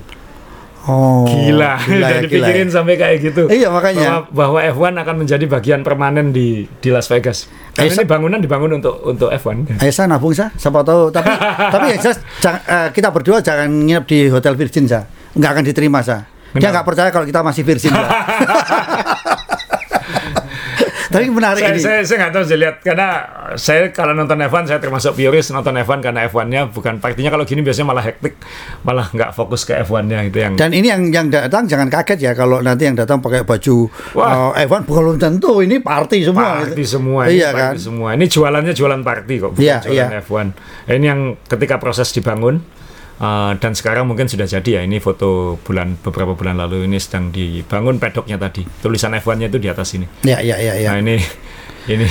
Oh. 0.88 1.28
Gila, 1.28 1.76
gila 1.84 2.00
udah 2.00 2.08
ya, 2.08 2.20
dipikirin 2.24 2.64
gila 2.64 2.72
ya. 2.72 2.76
sampai 2.80 2.94
kayak 2.96 3.16
gitu. 3.20 3.42
Iya, 3.52 3.68
makanya. 3.68 4.24
Bahwa, 4.32 4.56
bahwa 4.56 4.88
F1 4.88 4.94
akan 4.96 5.14
menjadi 5.20 5.44
bagian 5.44 5.80
permanen 5.84 6.32
di 6.32 6.64
di 6.64 6.88
Las 6.88 7.12
Vegas. 7.12 7.44
Karena 7.76 7.92
ini 7.92 8.00
sa- 8.00 8.08
bangunan 8.08 8.40
dibangun 8.40 8.80
untuk 8.80 9.04
untuk 9.04 9.28
F1. 9.28 9.68
Ayo 9.84 9.92
saya 9.92 10.08
nabung 10.08 10.32
sa, 10.32 10.48
siapa 10.56 10.80
tahu. 10.80 11.12
Tapi 11.12 11.28
tapi 11.76 11.84
yang 11.92 12.00
jelas 12.00 12.18
eh, 12.40 12.88
kita 12.96 13.12
berdua 13.12 13.44
jangan 13.44 13.68
nginep 13.68 14.04
di 14.08 14.18
hotel 14.32 14.56
Virgin 14.56 14.88
sa, 14.88 15.04
nggak 15.36 15.50
akan 15.52 15.64
diterima 15.68 16.00
sa. 16.00 16.24
Dia 16.56 16.72
nggak 16.72 16.86
percaya 16.88 17.12
kalau 17.12 17.28
kita 17.28 17.44
masih 17.44 17.60
Virgin 17.60 17.92
sa. 17.92 18.08
tapi 21.18 21.28
menarik 21.28 21.60
Saya, 21.60 21.70
ini. 21.70 21.80
saya, 21.80 21.98
saya 22.00 22.16
nggak 22.18 22.32
tahu 22.32 22.44
saya 22.44 22.58
lihat 22.58 22.76
karena 22.80 23.08
saya 23.54 23.80
kalau 23.90 24.12
nonton 24.12 24.38
F1 24.38 24.62
saya 24.66 24.78
termasuk 24.78 25.12
purist 25.12 25.50
nonton 25.50 25.74
F1 25.74 25.98
karena 26.00 26.20
F1-nya 26.24 26.62
bukan 26.68 26.98
partinya 26.98 27.28
kalau 27.28 27.42
gini 27.42 27.60
biasanya 27.60 27.86
malah 27.86 28.04
hektik 28.04 28.38
malah 28.80 29.06
nggak 29.06 29.30
fokus 29.30 29.62
ke 29.62 29.74
F1-nya 29.80 30.24
itu 30.24 30.38
yang 30.38 30.54
Dan 30.54 30.70
ini 30.70 30.86
yang 30.86 31.02
yang 31.08 31.26
datang 31.26 31.64
jangan 31.64 31.88
kaget 31.88 32.18
ya 32.20 32.32
kalau 32.32 32.58
nanti 32.58 32.84
yang 32.84 32.94
datang 32.94 33.18
pakai 33.18 33.42
baju 33.42 33.90
Wah. 34.14 34.54
eh, 34.54 34.64
F1 34.64 34.84
belum 34.84 35.16
tentu 35.16 35.58
ini 35.58 35.78
party 35.78 36.22
semua. 36.24 36.62
party 36.62 36.84
semua 36.84 37.20
ini 37.24 37.36
Iya 37.36 37.48
party 37.48 37.58
kan. 37.58 37.74
semua 37.76 38.08
ini 38.12 38.24
jualannya 38.24 38.72
jualan 38.72 39.00
party 39.00 39.34
kok 39.38 39.50
bukan 39.52 39.64
Iya, 39.64 39.76
jualan 39.80 39.96
iya. 40.08 40.20
F1 40.20 40.46
Nah, 40.86 40.94
ini 40.94 41.04
yang 41.04 41.20
ketika 41.42 41.76
proses 41.76 42.08
dibangun 42.10 42.62
uh, 43.18 43.52
dan 43.58 43.72
sekarang 43.74 44.06
mungkin 44.06 44.26
sudah 44.26 44.46
jadi 44.46 44.70
ya 44.70 44.82
ini 44.82 44.98
foto 44.98 45.58
bulan 45.62 45.98
beberapa 46.00 46.34
bulan 46.34 46.58
lalu 46.58 46.86
ini 46.86 46.98
sedang 46.98 47.30
dibangun 47.30 47.98
pedoknya 47.98 48.38
tadi 48.38 48.66
tulisan 48.80 49.14
F1-nya 49.14 49.50
itu 49.50 49.58
di 49.58 49.68
atas 49.68 49.94
ini 49.94 50.06
Ya 50.22 50.38
ya 50.40 50.56
ya 50.58 50.74
ya. 50.74 50.88
nah 50.90 50.98
ini 50.98 51.18
ini 51.88 52.08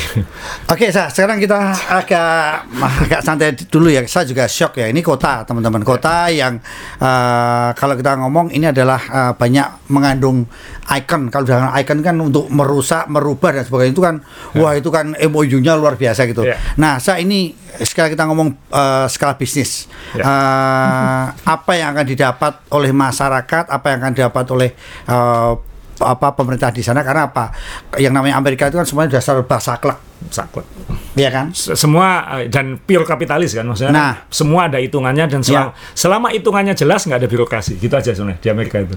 Oke, 0.73 0.91
Sa, 0.91 1.07
sekarang 1.07 1.39
kita 1.39 1.55
agak 1.87 2.67
agak 2.75 3.21
santai 3.23 3.55
dulu 3.55 3.87
ya. 3.87 4.03
Saya 4.03 4.27
juga 4.27 4.43
shock 4.49 4.83
ya. 4.83 4.91
Ini 4.91 4.99
kota, 4.99 5.47
teman-teman. 5.47 5.79
Kota 5.85 6.27
yang 6.27 6.59
eh, 6.99 7.69
kalau 7.77 7.95
kita 7.95 8.19
ngomong 8.19 8.51
ini 8.51 8.67
adalah 8.67 8.99
eh, 8.99 9.33
banyak 9.37 9.87
mengandung 9.87 10.43
icon. 10.91 11.31
Kalau 11.31 11.45
dengan 11.47 11.71
icon 11.79 11.99
kan 12.03 12.15
untuk 12.19 12.51
merusak, 12.51 13.07
merubah 13.07 13.55
dan 13.55 13.63
sebagainya 13.63 13.93
itu 13.95 14.03
kan 14.03 14.15
wah 14.59 14.73
itu 14.75 14.89
kan 14.91 15.15
MOU-nya 15.15 15.79
luar 15.79 15.95
biasa 15.95 16.27
gitu. 16.27 16.43
Ya. 16.43 16.59
Nah, 16.75 16.99
saya 16.99 17.23
ini 17.23 17.55
sekarang 17.79 18.11
kita 18.11 18.23
ngomong 18.27 18.49
eh, 18.73 19.05
skala 19.07 19.39
bisnis. 19.39 19.87
Ya. 20.17 20.23
Eh, 20.25 21.25
apa 21.47 21.71
yang 21.79 21.95
akan 21.95 22.05
didapat 22.07 22.53
oleh 22.75 22.91
masyarakat, 22.91 23.63
apa 23.71 23.85
yang 23.87 23.97
akan 24.03 24.13
didapat 24.13 24.45
oleh 24.51 24.69
eh, 25.07 25.51
apa 25.99 26.31
pemerintah 26.31 26.69
di 26.69 26.79
sana 26.79 27.01
karena 27.01 27.25
apa 27.25 27.49
yang 27.95 28.11
namanya 28.11 28.35
Amerika 28.35 28.65
itu 28.65 28.75
kan 28.75 28.85
semuanya 28.85 29.17
dasar 29.17 29.37
saklek 29.41 29.97
saklek 30.29 30.65
Iya 31.13 31.29
kan? 31.29 31.45
Se- 31.49 31.73
semua 31.73 32.07
eh, 32.37 32.45
dan 32.45 32.77
pure 32.77 33.01
kapitalis 33.01 33.51
kan 33.51 33.65
maksudnya 33.65 33.89
Nah. 33.89 34.13
semua 34.29 34.65
ada 34.65 34.77
hitungannya 34.77 35.25
dan 35.25 35.41
selama, 35.41 35.73
selama 35.91 36.27
hitungannya 36.29 36.73
jelas 36.73 37.01
nggak 37.03 37.17
ada 37.17 37.27
birokrasi 37.27 37.77
gitu 37.77 37.93
aja 37.93 38.13
sebenarnya 38.13 38.37
di 38.37 38.49
Amerika 38.49 38.77
itu 38.77 38.93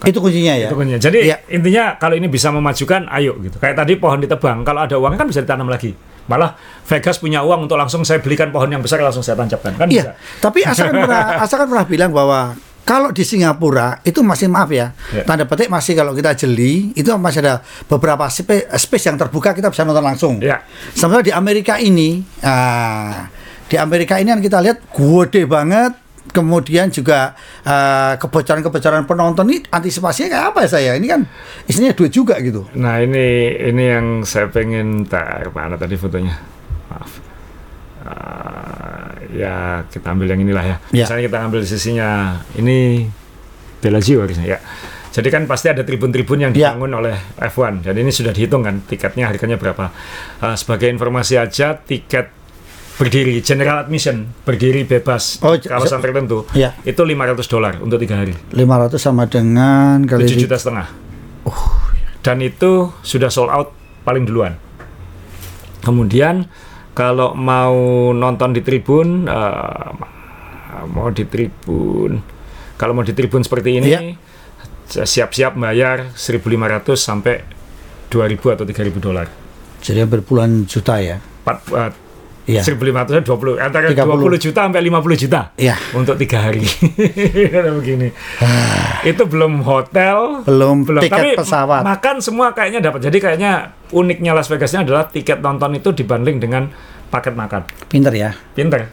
Itu 0.00 0.22
kuncinya 0.22 0.54
ya. 0.54 0.70
Itu 0.70 0.78
kuncinya. 0.78 1.00
Jadi 1.00 1.26
Iya. 1.26 1.42
intinya 1.50 1.98
kalau 1.98 2.14
ini 2.14 2.26
bisa 2.26 2.54
memajukan, 2.54 3.10
ayo 3.10 3.34
gitu. 3.42 3.58
Kayak 3.58 3.82
tadi 3.82 3.98
pohon 3.98 4.22
ditebang, 4.22 4.62
kalau 4.62 4.86
ada 4.86 4.94
uang 4.94 5.18
kan 5.18 5.26
bisa 5.26 5.42
ditanam 5.42 5.66
lagi. 5.66 5.90
Malah 6.30 6.54
Vegas 6.86 7.18
punya 7.18 7.42
uang 7.42 7.66
untuk 7.66 7.74
langsung 7.74 8.06
saya 8.06 8.22
belikan 8.22 8.54
pohon 8.54 8.68
yang 8.68 8.78
besar 8.78 9.02
langsung 9.02 9.26
saya 9.26 9.34
tancapkan 9.34 9.74
kan 9.74 9.90
Iya. 9.90 10.14
bisa. 10.14 10.38
Tapi 10.38 10.62
Asa 10.62 10.86
kan 10.86 10.94
pernah 10.94 11.22
Asa 11.42 11.54
kan 11.56 11.66
pernah 11.66 11.82
bilang 11.82 12.10
bahwa 12.14 12.54
kalau 12.88 13.12
di 13.12 13.20
Singapura 13.20 14.00
itu 14.00 14.24
masih 14.24 14.48
maaf 14.48 14.72
ya, 14.72 14.96
Iya. 15.12 15.28
tanda 15.28 15.44
petik 15.44 15.68
masih 15.68 15.92
kalau 15.92 16.16
kita 16.16 16.32
jeli 16.32 16.96
itu 16.96 17.12
masih 17.20 17.44
ada 17.44 17.60
beberapa 17.84 18.24
spe- 18.32 18.64
space 18.72 19.12
yang 19.12 19.20
terbuka 19.20 19.52
kita 19.52 19.68
bisa 19.68 19.84
nonton 19.84 20.00
langsung. 20.00 20.40
Iya. 20.40 20.64
Sementara 20.96 21.20
di 21.20 21.28
Amerika 21.28 21.76
ini, 21.76 22.24
ah, 22.40 23.28
di 23.68 23.76
Amerika 23.76 24.16
ini 24.16 24.32
kan 24.32 24.40
kita 24.40 24.64
lihat 24.64 24.88
gede 24.88 25.44
banget, 25.44 25.92
kemudian 26.32 26.88
juga 26.88 27.36
ah, 27.68 28.16
kebocoran-kebocoran 28.16 29.04
penonton 29.04 29.44
ini 29.52 29.68
antisipasinya 29.68 30.28
kayak 30.32 30.46
apa 30.48 30.58
ya 30.64 30.68
saya? 30.72 30.90
Ini 30.96 31.06
kan 31.12 31.20
isinya 31.68 31.92
duit 31.92 32.08
juga 32.08 32.40
gitu. 32.40 32.64
Nah 32.72 33.04
ini 33.04 33.52
ini 33.68 33.84
yang 33.84 34.06
saya 34.24 34.48
pengen 34.48 35.04
tar 35.04 35.52
mana 35.52 35.76
tadi 35.76 35.92
fotonya. 35.92 36.32
Maaf. 36.88 37.27
Ah, 38.08 39.12
ya 39.28 39.54
kita 39.84 40.08
ambil 40.08 40.26
yang 40.26 40.40
inilah 40.40 40.64
ya. 40.64 40.76
Ya. 40.90 41.04
Misalnya 41.04 41.24
kita 41.26 41.38
ambil 41.42 41.60
sisinya 41.62 42.08
ini 42.54 43.04
Bellagio 43.78 44.24
harusnya 44.24 44.48
ya. 44.48 44.58
Jadi 45.08 45.28
kan 45.28 45.44
pasti 45.44 45.66
ada 45.66 45.82
tribun-tribun 45.82 46.38
yang 46.38 46.52
Ya. 46.52 46.72
dibangun 46.72 46.92
oleh 46.94 47.16
F1 47.38 47.82
dan 47.82 47.94
ini 47.94 48.08
sudah 48.08 48.30
dihitung 48.30 48.60
kan 48.60 48.80
tiketnya 48.82 49.28
harganya 49.28 49.54
berapa. 49.54 49.92
Ah, 50.38 50.54
sebagai 50.54 50.88
informasi 50.88 51.36
aja 51.36 51.76
tiket 51.76 52.32
berdiri 52.96 53.38
general 53.40 53.78
admission 53.80 54.26
berdiri 54.42 54.82
bebas 54.82 55.38
Oh, 55.38 55.54
kawasan 55.54 56.00
tertentu 56.00 56.42
Ya. 56.50 56.74
itu 56.82 56.98
500 56.98 57.46
dolar 57.46 57.78
untuk 57.78 57.94
tiga 57.96 58.18
hari 58.18 58.34
500 58.50 58.98
sama 58.98 59.22
dengan 59.24 60.02
kali 60.02 60.24
7 60.24 60.34
di- 60.34 60.42
juta 60.42 60.56
setengah. 60.56 60.88
Dan 62.20 62.40
itu 62.40 62.90
sudah 63.00 63.28
sold 63.28 63.48
out 63.48 63.70
paling 64.02 64.24
duluan. 64.24 64.58
Kemudian 65.78 66.50
kalau 66.98 67.30
mau 67.38 68.10
nonton 68.10 68.50
di 68.50 68.58
tribun, 68.58 69.30
eh, 69.30 69.90
mau 70.90 71.14
di 71.14 71.22
tribun, 71.22 72.18
kalau 72.74 72.90
mau 72.90 73.06
di 73.06 73.14
tribun 73.14 73.46
seperti 73.46 73.78
ini, 73.78 73.90
Iya. 73.94 74.02
siap-siap 75.06 75.54
bayar 75.54 76.10
1.500 76.18 76.98
sampai 76.98 77.46
2.000 78.10 78.50
atau 78.50 78.66
3.000 78.66 78.98
dolar. 78.98 79.30
Jadi 79.78 80.02
berpuluhan 80.02 80.66
juta 80.66 80.98
ya. 80.98 81.22
Eh, 81.46 81.90
Iya. 82.48 82.64
1.500 82.64 83.28
20 83.28 83.60
antara 83.60 83.92
30. 83.92 84.08
20 84.24 84.40
juta 84.40 84.60
sampai 84.64 84.80
50 84.80 85.20
juta 85.20 85.40
Iya. 85.54 85.76
untuk 85.92 86.16
tiga 86.16 86.48
hari. 86.48 86.64
Begini. 87.78 88.08
itu 89.04 89.22
belum 89.22 89.60
hotel, 89.60 90.42
Belum 90.42 90.82
tiket 90.82 91.12
Tapi 91.12 91.28
pesawat. 91.36 91.84
makan 91.84 92.16
semua 92.18 92.50
kayaknya 92.50 92.80
dapat. 92.80 93.04
Jadi 93.04 93.18
kayaknya 93.18 93.52
uniknya 93.90 94.32
Las 94.32 94.48
Vegasnya 94.48 94.80
adalah 94.80 95.06
tiket 95.06 95.38
nonton 95.38 95.76
itu 95.76 95.92
dibanding 95.92 96.40
dengan 96.40 96.72
paket 97.08 97.32
makan. 97.32 97.68
Pinter 97.86 98.12
ya. 98.12 98.32
Pinter. 98.52 98.88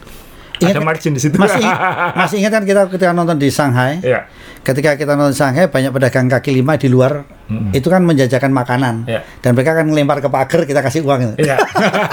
Ingat- 0.56 0.76
Ada 0.76 0.82
margin 0.82 1.12
di 1.12 1.20
situ. 1.20 1.36
Masih 1.36 1.64
masih 2.20 2.36
ingat 2.40 2.52
kan 2.54 2.64
kita 2.64 2.82
ketika 2.88 3.12
nonton 3.12 3.36
di 3.36 3.48
Shanghai? 3.48 4.00
Iya. 4.00 4.28
Ketika 4.62 4.96
kita 4.96 5.14
nonton 5.14 5.32
Shanghai 5.32 5.68
banyak 5.68 5.92
pedagang 5.92 6.28
kaki 6.28 6.52
lima 6.54 6.76
di 6.76 6.88
luar 6.88 7.28
itu 7.72 7.86
kan 7.86 8.02
menjajakan 8.02 8.50
makanan 8.50 8.96
Iya. 9.06 9.22
dan 9.40 9.54
mereka 9.54 9.76
kan 9.76 9.86
ngelempar 9.86 10.18
ke 10.18 10.28
pagar 10.28 10.62
kita 10.64 10.82
kasih 10.82 11.02
uang. 11.02 11.38
Iya. 11.38 11.62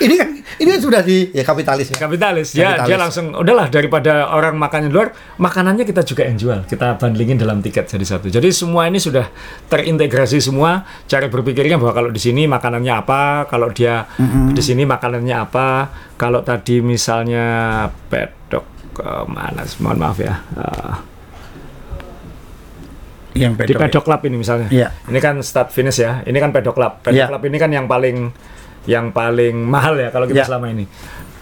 ini 0.00 0.14
kan 0.14 0.28
ini 0.56 0.68
kan 0.68 0.80
sudah 0.80 1.00
di 1.00 1.30
ya 1.30 1.42
kapitalis 1.42 1.90
ya. 1.90 1.96
kapitalis 1.96 2.48
dia 2.50 2.64
Kapitalis. 2.72 2.86
dia 2.86 2.96
langsung 2.96 3.26
udahlah 3.32 3.66
daripada 3.68 4.12
orang 4.28 4.54
makannya 4.54 4.88
luar 4.88 5.10
makanannya 5.36 5.82
kita 5.82 6.02
juga 6.02 6.22
yang 6.24 6.36
jual 6.36 6.58
kita 6.64 6.94
bandingin 6.96 7.36
dalam 7.36 7.58
tiket 7.58 7.86
jadi 7.88 8.02
satu 8.02 8.26
jadi 8.28 8.48
semua 8.50 8.86
ini 8.86 8.96
sudah 8.96 9.26
terintegrasi 9.66 10.38
semua 10.38 10.82
cara 11.04 11.26
berpikirnya 11.26 11.76
bahwa 11.76 11.92
kalau 11.92 12.10
di 12.10 12.18
sini 12.18 12.46
makanannya 12.46 12.94
apa 12.94 13.20
kalau 13.46 13.68
dia 13.68 14.06
di 14.48 14.60
sini 14.60 14.82
makanannya 14.84 15.36
apa 15.36 15.66
kalau 16.14 16.40
tadi 16.40 16.78
misalnya 16.78 17.44
pedok 18.08 18.64
eh, 18.98 19.24
mana 19.26 19.62
mohon 19.78 19.98
maaf 19.98 20.18
ya 20.18 20.34
Eh, 20.52 20.94
Yang 23.32 23.52
di 23.64 23.74
pedok 23.74 24.02
club 24.02 24.20
ini 24.22 24.36
misalnya 24.36 24.68
Iya. 24.68 24.88
ini 25.06 25.18
kan 25.18 25.40
start 25.40 25.68
finish 25.68 25.98
ya 25.98 26.20
ini 26.22 26.36
kan 26.36 26.50
pedok 26.50 26.72
club 26.72 27.00
pedok 27.00 27.16
Iya. 27.16 27.26
club 27.28 27.42
ini 27.44 27.56
kan 27.56 27.70
yang 27.70 27.86
paling 27.86 28.28
yang 28.84 29.10
paling 29.10 29.54
mahal 29.56 29.94
ya 29.94 30.08
kalau 30.08 30.24
kita 30.24 30.42
Iya. 30.42 30.48
selama 30.48 30.68
ini 30.68 30.86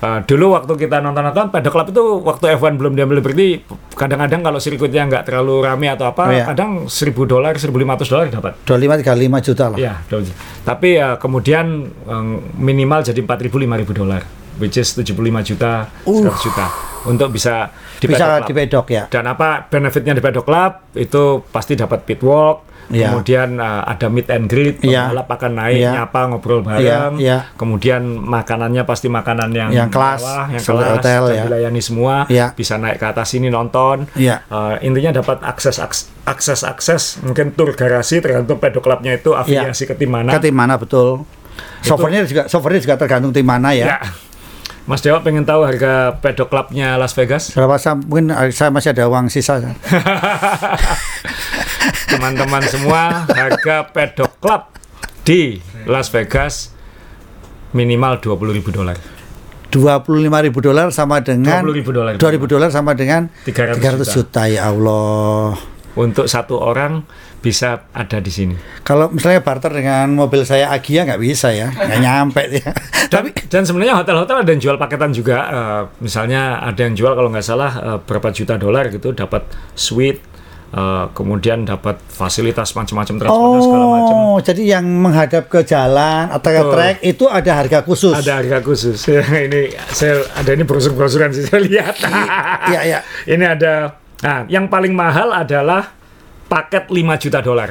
Uh, 0.00 0.24
dulu 0.24 0.56
waktu 0.56 0.80
kita 0.80 1.04
nonton-nonton 1.04 1.52
pedok 1.52 1.76
club 1.76 1.88
itu 1.92 2.00
waktu 2.24 2.56
F1 2.56 2.72
belum 2.74 2.96
diambil 2.96 3.20
berarti 3.20 3.60
kadang-kadang 3.92 4.40
kalau 4.40 4.56
sirkuitnya 4.56 5.04
nggak 5.04 5.28
terlalu 5.28 5.60
rame 5.60 5.92
atau 5.92 6.08
apa 6.08 6.24
Oh, 6.24 6.32
iya. 6.32 6.48
kadang 6.48 6.88
1000 6.88 7.28
dolar 7.28 7.52
1500 7.52 8.08
dolar 8.08 8.32
dapat 8.32 8.56
25 8.64 8.96
35 8.96 9.44
juta 9.44 9.64
lah. 9.68 9.76
ya 9.76 10.00
dolar. 10.08 10.32
tapi 10.64 10.96
ya 10.96 11.20
kemudian 11.20 11.66
um, 12.08 12.28
minimal 12.56 13.04
jadi 13.04 13.20
4000 13.20 13.52
5000 13.52 13.92
dolar 13.92 14.24
which 14.58 14.74
is 14.74 14.90
75 14.90 15.14
juta 15.44 15.86
100 16.02 16.26
juta 16.42 16.66
untuk 17.06 17.30
bisa 17.30 17.70
di 18.00 18.08
Uh. 18.08 18.16
Bisa 18.16 18.40
di 18.42 18.52
pedok 18.52 18.86
ya. 18.88 19.04
Dan 19.06 19.28
apa 19.28 19.68
benefitnya 19.68 20.12
di 20.12 20.20
pedok 20.20 20.44
club 20.44 20.72
itu 20.96 21.44
pasti 21.48 21.76
dapat 21.76 22.02
pit 22.02 22.20
walk, 22.20 22.64
Iya. 22.90 23.12
kemudian 23.14 23.54
uh, 23.54 23.86
ada 23.86 24.10
meet 24.10 24.26
and 24.26 24.48
greet, 24.48 24.82
Iya. 24.82 25.12
pembalap 25.14 25.28
akan 25.30 25.52
naik, 25.54 25.78
Iya. 25.78 25.90
nyapa, 25.94 26.20
ngobrol 26.26 26.60
bareng, 26.64 27.12
Iya, 27.16 27.22
iya. 27.22 27.38
kemudian 27.54 28.02
makanannya 28.18 28.82
pasti 28.82 29.06
makanan 29.06 29.54
yang, 29.54 29.70
Yang 29.70 29.90
kelas, 29.94 30.20
bawah, 30.26 30.44
yang 30.50 30.64
kelas, 30.64 30.88
hotel, 30.98 31.22
ya. 31.30 31.42
dilayani 31.46 31.80
semua, 31.80 32.14
Iya. 32.26 32.46
bisa 32.50 32.74
naik 32.82 32.98
ke 32.98 33.06
atas 33.06 33.30
sini 33.30 33.46
nonton, 33.46 34.10
Iya. 34.18 34.42
Uh, 34.50 34.74
intinya 34.82 35.22
dapat 35.22 35.38
akses 35.40 35.78
aks- 35.78 36.10
akses 36.26 36.66
akses, 36.66 37.02
mungkin 37.22 37.54
tur 37.54 37.70
garasi 37.76 38.18
tergantung 38.18 38.58
pedok 38.58 38.82
clubnya 38.82 39.14
itu 39.14 39.38
afiliasi 39.38 39.86
ke 39.86 39.94
tim 39.94 40.10
mana. 40.10 40.34
Ke 40.34 40.42
tim 40.42 40.56
mana 40.56 40.74
betul. 40.74 41.22
Softwarenya 41.80 42.26
juga 42.26 42.42
softwarenya 42.48 42.82
juga 42.82 42.96
tergantung 42.98 43.30
tim 43.30 43.44
mana 43.44 43.70
ya. 43.70 43.86
Ya. 43.86 43.98
Mas 44.88 45.04
Dewa 45.04 45.20
pengen 45.20 45.44
tahu 45.44 45.62
harga 45.64 46.18
pedok 46.18 46.48
clubnya 46.48 46.96
Las 46.96 47.12
Vegas? 47.12 47.52
Berapa 47.52 47.76
saya 47.76 48.00
mungkin 48.00 48.32
saya 48.50 48.72
masih 48.72 48.96
ada 48.96 49.06
uang 49.06 49.28
sisa. 49.28 49.60
teman-teman 52.10 52.62
semua 52.66 53.24
harga 53.30 53.86
pedok 53.94 54.32
club 54.42 54.62
di 55.22 55.62
Las 55.86 56.10
Vegas 56.10 56.74
minimal 57.70 58.18
20.000 58.18 58.60
dolar 58.74 58.96
25 59.70 60.26
ribu 60.26 60.58
dolar 60.58 60.90
sama 60.90 61.22
dengan 61.22 61.62
20.000 61.62 61.94
dolar 61.94 62.12
2000 62.18 62.50
dolar 62.50 62.68
sama 62.74 62.98
dengan 62.98 63.30
300 63.46 63.78
300 64.02 64.16
juta 64.18 64.42
ya 64.50 64.74
Allah. 64.74 65.54
untuk 65.94 66.26
satu 66.26 66.58
orang 66.58 67.06
bisa 67.40 67.88
ada 67.90 68.16
di 68.16 68.28
sini 68.28 68.52
Kalau 68.80 69.08
misalnya 69.08 69.40
barter 69.40 69.72
dengan 69.72 70.06
mobil 70.10 70.42
saya 70.42 70.68
Agia 70.68 71.02
nggak 71.02 71.18
bisa 71.18 71.48
ya, 71.50 71.68
nggak 71.68 72.00
nyampe 72.06 72.42
ya. 72.52 72.70
dan, 73.08 73.22
dan 73.46 73.62
sebenarnya 73.62 73.96
hotel-hotel 73.96 74.40
ada 74.40 74.50
yang 74.50 74.60
jual 74.60 74.76
paketan 74.76 75.10
juga 75.10 75.38
eh, 75.42 75.82
misalnya 75.98 76.60
ada 76.60 76.80
yang 76.80 76.92
jual 76.92 77.10
kalau 77.10 77.28
nggak 77.28 77.42
salah 77.42 77.72
eh, 77.72 77.98
berapa 77.98 78.28
juta 78.30 78.54
dolar 78.54 78.88
gitu 78.88 79.10
dapat 79.10 79.48
suite 79.72 80.20
eh, 80.70 81.04
kemudian 81.10 81.64
dapat 81.64 81.96
fasilitas 82.04 82.72
macam-macam 82.72 83.14
transportasi 83.18 83.60
segala 83.62 83.86
macam 83.88 84.14
Oh, 84.20 84.38
jadi 84.38 84.62
yang 84.74 84.86
menghadap 84.86 85.48
ke 85.48 85.64
jalan 85.64 86.28
atau 86.28 86.48
ke 86.48 86.60
Betul. 86.60 86.72
trek 86.72 86.96
itu 87.02 87.24
ada 87.26 87.50
harga 87.56 87.78
khusus. 87.82 88.14
ada 88.14 88.32
harga 88.36 88.58
khusus 88.60 88.94
ini 89.48 89.72
saya 89.90 90.22
ada 90.32 90.50
ini 90.52 90.62
brosur-brosuran 90.62 91.32
sih 91.32 91.42
saya 91.48 91.60
lihat 91.60 91.94
Iya, 92.68 92.80
iya. 92.84 92.98
ini 93.26 93.42
ada 93.42 93.96
nah 94.20 94.44
yang 94.46 94.68
paling 94.68 94.92
mahal 94.92 95.32
adalah 95.32 95.96
paket 96.50 96.90
5 96.90 97.22
juta 97.22 97.38
dolar 97.38 97.70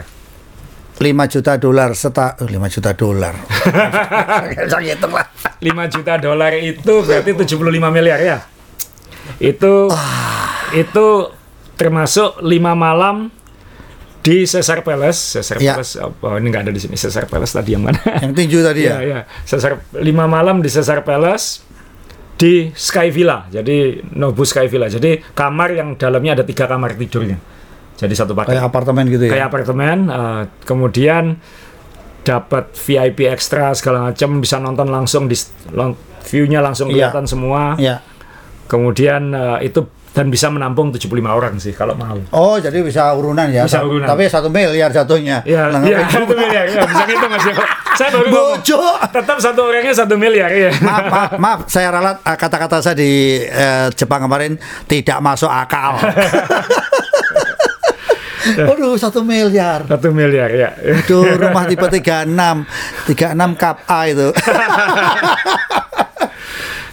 5 0.99 1.31
juta 1.31 1.55
dolar 1.55 1.95
seta 1.95 2.35
oh, 2.39 2.47
5 2.47 2.75
juta 2.75 2.91
dolar. 2.91 3.31
Saya 4.71 4.95
hitung 4.95 5.15
lah. 5.15 5.31
5 5.59 5.93
juta 5.95 6.13
dolar 6.19 6.51
itu 6.59 6.93
berarti 7.03 7.31
75 7.35 7.55
miliar 7.91 8.19
ya 8.19 8.37
itu 9.39 9.87
itu 10.75 11.07
termasuk 11.79 12.43
5 12.43 12.51
malam 12.75 13.31
di 14.19 14.43
Caesar 14.43 14.83
Palace 14.83 15.39
Caesar 15.39 15.55
Ya. 15.63 15.79
Palace 15.79 15.95
oh 16.03 16.35
ini 16.35 16.47
nggak 16.51 16.63
ada 16.67 16.73
di 16.75 16.81
sini 16.83 16.99
Caesar 16.99 17.23
Palace 17.31 17.55
tadi 17.55 17.71
yang 17.79 17.87
mana 17.87 17.99
Yang 18.19 18.33
tinju 18.35 18.59
tadi 18.59 18.81
ya. 18.83 18.95
iya. 18.99 19.19
Caesar 19.47 19.79
lima 20.03 20.27
malam 20.27 20.59
di 20.59 20.67
Caesar 20.67 21.07
Palace 21.07 21.63
di 22.39 22.71
Sky 22.71 23.11
Villa. 23.11 23.47
Jadi 23.51 23.99
Nobu 24.15 24.47
Sky 24.47 24.71
Villa. 24.71 24.87
Jadi 24.87 25.19
kamar 25.35 25.75
yang 25.75 25.99
dalamnya 25.99 26.39
ada 26.39 26.43
tiga 26.47 26.67
kamar 26.71 26.95
tidurnya. 26.95 27.35
Jadi 27.99 28.13
satu 28.15 28.31
paket. 28.31 28.55
Kayak 28.55 28.65
apartemen 28.65 29.03
gitu 29.05 29.23
ya. 29.27 29.31
Kayak 29.35 29.47
apartemen. 29.47 29.97
eh, 30.07 30.41
kemudian 30.63 31.35
dapat 32.21 32.71
VIP 32.73 33.27
ekstra 33.27 33.75
segala 33.75 34.07
macam. 34.07 34.39
Bisa 34.39 34.55
nonton 34.57 34.87
langsung 34.87 35.27
di 35.27 35.35
long- 35.71 35.99
view-nya 36.23 36.59
langsung 36.59 36.87
Iya. 36.87 37.11
kelihatan 37.11 37.25
semua. 37.25 37.75
Iya. 37.75 37.99
Kemudian 38.65 39.33
eh, 39.33 39.67
itu 39.67 39.83
dan 40.09 40.27
bisa 40.27 40.49
menampung 40.49 40.89
75 40.89 41.05
orang 41.29 41.55
sih 41.57 41.69
kalau 41.71 41.93
mau. 41.93 42.17
Oh, 42.31 42.57
jadi 42.57 42.81
bisa 42.81 43.13
urunan 43.13 43.45
ya. 43.47 43.63
Bisa 43.63 43.85
urunan. 43.85 44.03
Tapi 44.03 44.25
satu 44.25 44.49
miliar 44.49 44.89
jatuhnya. 44.89 45.45
Iya, 45.45 45.69
Lah, 45.69 45.79
iya, 45.81 46.01
satu 46.03 46.33
miliar. 46.33 46.65
Ya, 46.65 46.81
bisa 46.81 47.03
ngitung 47.05 47.29
Mas 47.29 47.43
Joko. 47.45 47.63
Saya 47.93 48.09
baru. 48.11 48.27
Bojo. 48.27 48.79
Tetap 49.05 49.37
satu 49.37 49.59
orangnya 49.65 49.93
satu 49.93 50.15
miliar 50.15 50.49
ya. 50.49 50.71
maaf, 50.79 51.03
maaf, 51.05 51.31
maaf, 51.37 51.59
saya 51.67 51.87
ralat 51.89 52.17
eh, 52.19 52.35
kata-kata 52.35 52.81
saya 52.81 52.95
di 52.95 53.11
eh, 53.41 53.87
Jepang 53.93 54.23
kemarin 54.23 54.57
tidak 54.85 55.17
masuk 55.19 55.47
akal. 55.47 55.99
Waduh, 58.39 58.95
satu 58.95 59.21
miliar. 59.21 59.83
Satu 59.85 60.09
miliar 60.09 60.49
ya. 60.49 60.69
Itu 60.75 61.23
rumah 61.41 61.65
tipe 61.65 61.83
36, 61.83 62.29
36 63.07 63.59
kap 63.59 63.83
A 63.85 63.99
itu. 64.07 64.29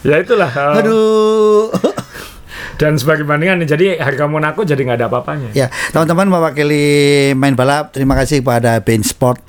ya 0.02 0.16
itulah. 0.18 0.50
uh, 0.50 0.78
Aduh. 0.78 1.70
Dan 2.76 3.00
sebagai 3.00 3.24
bandingan 3.24 3.64
jadi 3.64 3.96
harga 3.96 4.28
Monaco 4.28 4.60
jadi 4.60 4.76
nggak 4.76 4.98
ada 5.00 5.08
apa-apanya. 5.08 5.48
Ya, 5.50 5.72
teman-teman 5.90 6.28
mewakili 6.28 6.84
main 7.32 7.56
balap, 7.56 7.96
terima 7.96 8.12
kasih 8.12 8.44
kepada 8.44 8.84
Bein 8.84 9.00
Sport. 9.00 9.40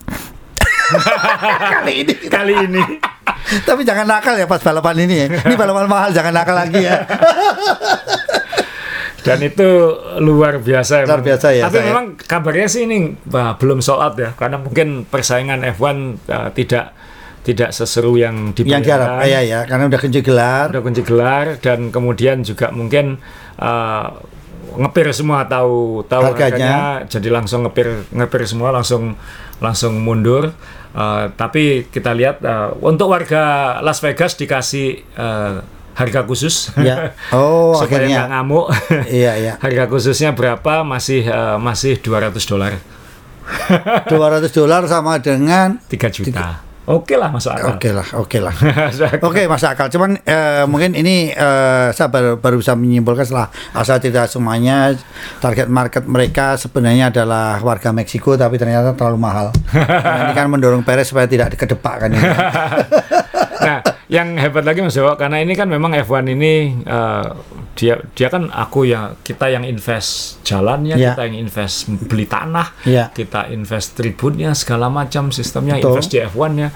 Kali 0.87 2.07
ini. 2.07 2.13
Kali 2.35 2.53
ini. 2.55 2.83
Tapi 3.63 3.83
jangan 3.83 4.07
nakal 4.07 4.35
ya 4.35 4.47
pas 4.47 4.63
balapan 4.63 5.03
ini 5.03 5.15
ya. 5.23 5.27
Ini 5.43 5.55
balapan 5.55 5.87
mahal, 5.87 6.15
jangan 6.15 6.31
nakal 6.31 6.55
lagi 6.55 6.79
ya. 6.79 7.03
Dan 9.27 9.39
itu 9.43 9.67
luar 10.23 10.63
biasa. 10.63 11.03
Luar 11.03 11.19
biasa 11.19 11.51
ya, 11.51 11.67
Tapi 11.67 11.83
saya. 11.83 11.87
memang 11.91 12.05
kabarnya 12.15 12.67
sih 12.71 12.87
ini 12.87 13.13
bah, 13.27 13.59
belum 13.59 13.83
sold 13.83 13.99
out 13.99 14.15
ya, 14.15 14.31
karena 14.33 14.57
mungkin 14.57 15.03
persaingan 15.03 15.67
F1 15.75 15.95
uh, 16.31 16.49
tidak 16.55 16.95
tidak 17.43 17.71
seseru 17.71 18.19
yang 18.19 18.51
Yang 18.55 18.83
diharap, 18.87 19.23
dibayangkan. 19.23 19.31
ya 19.31 19.39
ya, 19.43 19.59
karena 19.63 19.83
udah 19.87 19.99
kunci 19.99 20.19
gelar. 20.19 20.65
Udah 20.71 20.83
kunci 20.83 21.01
gelar 21.03 21.45
dan 21.59 21.79
kemudian 21.91 22.43
juga 22.43 22.71
mungkin 22.71 23.19
uh, 23.59 24.07
ngepir 24.67 25.15
semua 25.15 25.47
tahu 25.47 26.03
tahu 26.05 26.35
Harganya. 26.35 27.07
jadi 27.07 27.31
langsung 27.31 27.63
ngepir 27.63 28.11
ngepir 28.11 28.43
semua 28.43 28.75
langsung 28.75 29.15
langsung 29.63 29.95
mundur. 30.03 30.51
Uh, 30.97 31.29
tapi 31.37 31.85
kita 31.87 32.11
lihat 32.11 32.41
uh, 32.41 32.73
untuk 32.81 33.07
warga 33.13 33.77
Las 33.79 34.01
Vegas 34.01 34.33
dikasih 34.35 35.05
uh, 35.15 35.61
harga 35.97 36.21
khusus. 36.23 36.69
Ya. 36.77 37.11
Oh, 37.35 37.75
supaya 37.75 38.05
akhirnya. 38.05 38.17
nggak 38.23 38.29
ngamuk. 38.31 38.65
Iya, 39.19 39.31
iya. 39.41 39.53
harga 39.57 39.83
khususnya 39.89 40.31
berapa? 40.37 40.85
Masih 40.85 41.25
uh, 41.27 41.57
masih 41.57 41.97
200 41.99 42.37
dolar. 42.45 42.77
200 44.11 44.47
dolar 44.53 44.85
sama 44.85 45.17
dengan 45.17 45.81
3 45.89 46.15
juta. 46.15 46.67
Oke 46.87 47.19
lah 47.19 47.27
masuk 47.27 47.51
akal. 47.51 47.75
Oke 47.75 47.91
lah, 47.91 48.07
oke 48.15 48.39
lah. 48.39 48.55
Oke, 49.19 49.43
masuk 49.43 49.67
akal. 49.75 49.91
Cuman 49.91 50.23
eh, 50.23 50.63
mungkin 50.71 50.95
ini 50.95 51.35
eh, 51.35 51.87
saya 51.91 52.07
baru, 52.07 52.39
baru 52.39 52.63
bisa 52.63 52.79
menyimpulkan 52.79 53.27
setelah 53.27 53.51
asal 53.75 53.99
tidak 53.99 54.31
semuanya 54.31 54.95
target 55.43 55.67
market 55.67 56.07
mereka 56.07 56.55
sebenarnya 56.55 57.11
adalah 57.11 57.59
warga 57.59 57.91
Meksiko, 57.91 58.39
tapi 58.39 58.55
ternyata 58.55 58.95
terlalu 58.95 59.19
mahal. 59.19 59.51
Nah, 59.75 60.31
ini 60.31 60.33
kan 60.39 60.47
mendorong 60.47 60.87
Perez 60.87 61.11
supaya 61.11 61.27
tidak 61.27 61.59
kedepak 61.59 62.07
kan 62.07 62.09
ini. 62.15 62.23
Nah, 63.59 63.79
yang 64.07 64.35
hebat 64.35 64.63
lagi 64.63 64.79
Mas 64.79 64.93
Dewa 64.93 65.13
karena 65.13 65.37
ini 65.37 65.53
kan 65.53 65.65
memang 65.65 65.91
F1 65.93 66.25
ini 66.27 66.53
eh, 66.79 67.25
dia 67.73 68.01
dia 68.11 68.27
kan 68.27 68.49
aku 68.49 68.85
ya 68.85 69.13
kita 69.17 69.47
yang 69.47 69.61
invest 69.61 70.41
jalannya, 70.41 70.95
Ya. 70.95 71.13
kita 71.13 71.21
yang 71.25 71.37
invest 71.39 71.85
beli 72.07 72.25
tanah, 72.25 72.73
Ya. 72.83 73.09
kita 73.11 73.47
invest 73.47 73.93
tribunnya 73.93 74.51
segala 74.51 74.87
macam 74.87 75.29
sistemnya, 75.29 75.77
Betul. 75.77 75.93
invest 75.93 76.09
di 76.09 76.19
F1-nya. 76.19 76.69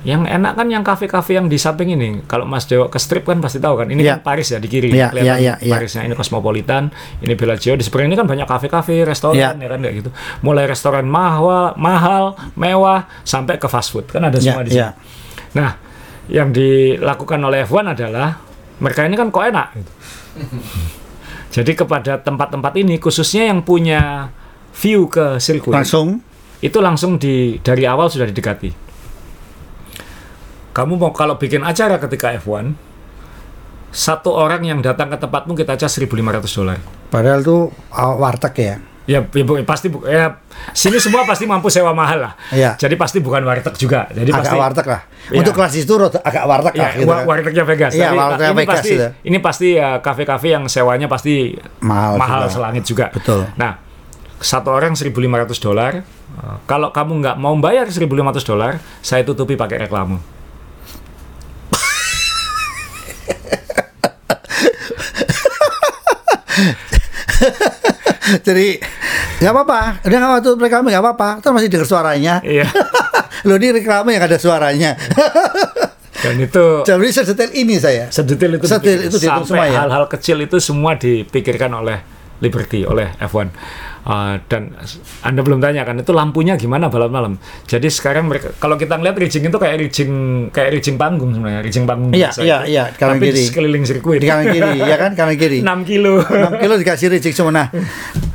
Yang 0.00 0.32
enak 0.32 0.52
kan 0.56 0.66
yang 0.66 0.80
kafe-kafe 0.80 1.36
yang 1.36 1.44
di 1.44 1.60
samping 1.60 1.92
ini. 1.92 2.24
Kalau 2.24 2.48
Mas 2.48 2.64
Dewa 2.64 2.88
ke 2.88 2.96
strip 2.96 3.28
kan 3.28 3.36
pasti 3.36 3.60
tahu 3.60 3.76
kan. 3.76 3.84
Ini 3.84 4.00
Ya. 4.00 4.16
kan 4.16 4.24
Paris 4.24 4.48
ya 4.48 4.56
di 4.56 4.64
kiri. 4.64 4.88
Ya, 4.88 5.12
Kelihatan 5.12 5.28
ya, 5.28 5.36
ya, 5.36 5.54
ya. 5.60 5.76
Parisnya 5.76 6.08
ini 6.08 6.16
Cosmopolitan, 6.16 6.88
ini 7.20 7.36
Bellagio. 7.36 7.76
Di 7.76 7.84
seberang 7.84 8.08
ini 8.08 8.16
kan 8.16 8.24
banyak 8.24 8.48
kafe-kafe, 8.48 9.04
restoran 9.04 9.36
Ya. 9.36 9.52
ya 9.52 9.68
kan 9.68 9.76
kayak 9.76 9.94
gitu. 10.00 10.10
Mulai 10.40 10.64
restoran 10.64 11.04
mahal, 11.04 11.76
mahal, 11.76 12.32
mewah 12.56 13.12
sampai 13.28 13.60
ke 13.60 13.68
fast 13.68 13.92
food. 13.92 14.08
Kan 14.08 14.24
ada 14.24 14.40
semua 14.40 14.64
di 14.64 14.72
sini. 14.72 14.80
ya. 14.80 14.96
Nah, 15.52 15.76
yang 16.30 16.54
dilakukan 16.54 17.42
oleh 17.42 17.66
F1 17.66 17.98
adalah 17.98 18.38
mereka 18.78 19.04
ini 19.04 19.18
kan 19.18 19.28
kok 19.28 19.44
enak 19.44 19.68
gitu. 19.76 19.92
Jadi 21.60 21.72
kepada 21.74 22.22
tempat-tempat 22.22 22.72
ini 22.78 23.02
khususnya 23.02 23.50
yang 23.50 23.66
punya 23.66 24.30
view 24.70 25.10
ke 25.10 25.42
sirkuit 25.42 25.74
Langsung 25.74 26.22
itu 26.62 26.78
langsung 26.78 27.18
di 27.18 27.58
dari 27.58 27.82
awal 27.84 28.06
sudah 28.06 28.30
didekati. 28.30 28.70
Kamu 30.70 30.94
mau 30.94 31.10
kalau 31.10 31.34
bikin 31.34 31.66
acara 31.66 31.98
ketika 31.98 32.30
F1 32.38 32.78
satu 33.90 34.30
orang 34.30 34.62
yang 34.62 34.78
datang 34.78 35.10
ke 35.10 35.18
tempatmu 35.18 35.58
kita 35.58 35.74
cas 35.74 35.98
1.500 35.98 36.14
dolar. 36.46 36.78
padahal 37.10 37.42
tuh 37.42 37.74
uh, 37.90 38.14
warteg 38.22 38.54
ya. 38.54 38.76
Ya, 39.08 39.24
ya 39.24 39.44
pasti 39.64 39.88
bu- 39.88 40.04
ya 40.04 40.38
sini 40.70 41.00
semua 41.00 41.24
pasti 41.24 41.48
mampu 41.48 41.66
sewa 41.66 41.90
mahal 41.90 42.20
lah. 42.20 42.32
Iya. 42.52 42.76
Jadi 42.76 42.94
pasti 42.94 43.18
bukan 43.18 43.42
warteg 43.42 43.74
juga. 43.74 44.06
Jadi 44.08 44.28
agak 44.28 44.40
pasti 44.44 44.56
warteg 44.56 44.86
lah. 44.86 45.02
Iya. 45.28 45.38
Untuk 45.40 45.52
kelas 45.56 45.72
itu 45.74 45.92
agak 46.20 46.44
warteg 46.46 46.74
Ya, 46.74 46.82
lah 46.82 46.90
gitu 46.94 47.08
kan. 47.08 47.24
wartegnya 47.26 47.64
Vegas. 47.64 47.92
Iya, 47.92 48.06
Tapi, 48.06 48.18
wartegnya 48.18 48.46
ini 48.46 48.58
Vegas 48.58 48.74
pasti, 48.76 48.92
gitu. 48.92 49.06
Ini 49.24 49.38
pasti 49.40 49.66
ya 49.74 49.88
kafe-kafe 49.98 50.48
yang 50.50 50.64
sewanya 50.66 51.06
pasti 51.06 51.56
Mahal 51.80 52.16
mahal 52.16 52.40
juga. 52.44 52.52
selangit 52.52 52.84
juga. 52.84 53.06
Betul. 53.10 53.48
Nah, 53.56 53.72
satu 54.38 54.68
orang 54.70 54.92
1.500 54.94 55.12
dolar. 55.58 55.92
Uh, 56.30 56.56
Kalau 56.64 56.88
kamu 56.90 57.12
nggak 57.20 57.36
mau 57.36 57.52
bayar 57.58 57.88
1.500 57.88 58.06
dolar, 58.42 58.72
saya 59.00 59.20
tutupi 59.20 59.54
pakai 59.54 59.80
reklame. 59.80 60.20
Jadi 68.46 68.78
nggak 69.40 69.52
apa-apa, 69.52 69.80
udah 70.06 70.16
nggak 70.16 70.32
waktu 70.38 70.50
reklame 70.58 70.86
nggak 70.92 71.04
apa-apa, 71.04 71.28
terus 71.40 71.52
masih 71.56 71.68
dengar 71.72 71.88
suaranya. 71.88 72.34
Iya. 72.44 72.66
Lo 73.48 73.56
ini 73.56 73.72
reklame 73.72 74.14
yang 74.14 74.24
ada 74.24 74.38
suaranya. 74.38 74.94
Dan 76.20 76.36
itu 76.36 76.84
Jadi 76.84 77.08
sedetail 77.16 77.50
ini 77.56 77.80
saya. 77.80 78.12
sedetail 78.12 78.60
itu 78.60 78.68
Sedetail 78.68 79.08
itu 79.08 79.16
sampai 79.24 79.72
ya? 79.72 79.88
hal-hal 79.88 80.04
kecil 80.04 80.36
itu 80.44 80.60
semua 80.60 80.92
dipikirkan 81.00 81.72
oleh 81.72 81.96
Liberty 82.44 82.84
oleh 82.84 83.08
F1 83.16 83.48
Uh, 84.00 84.40
dan 84.48 84.72
anda 85.20 85.44
belum 85.44 85.60
tanya 85.60 85.84
kan 85.84 85.92
itu 85.94 86.10
lampunya 86.10 86.56
gimana 86.56 86.88
balap 86.88 87.12
malam 87.12 87.36
jadi 87.68 87.84
sekarang 87.84 88.26
mereka 88.26 88.48
kalau 88.56 88.74
kita 88.74 88.96
ngeliat 88.96 89.12
rigging 89.12 89.44
itu 89.44 89.58
kayak 89.60 89.76
rigging 89.76 90.12
kayak 90.48 90.72
rigging 90.72 90.96
panggung 90.96 91.36
sebenarnya 91.36 91.60
rigging 91.60 91.84
panggung 91.84 92.10
Iya, 92.10 92.32
iya, 92.40 92.58
iya, 92.64 92.84
kanan 92.90 93.16
tapi 93.16 93.28
kiri. 93.28 93.42
sekeliling 93.44 93.84
sirkuit 93.84 94.18
Di 94.18 94.26
kanan 94.26 94.48
kiri, 94.48 94.80
ya 94.80 94.96
kan 94.96 95.12
kanan 95.12 95.36
kiri. 95.36 95.60
6 95.76 95.84
kilo 95.84 96.16
6 96.16 96.64
kilo 96.64 96.74
dikasih 96.76 97.06
reject 97.12 97.36
semua. 97.36 97.52
Nah, 97.52 97.68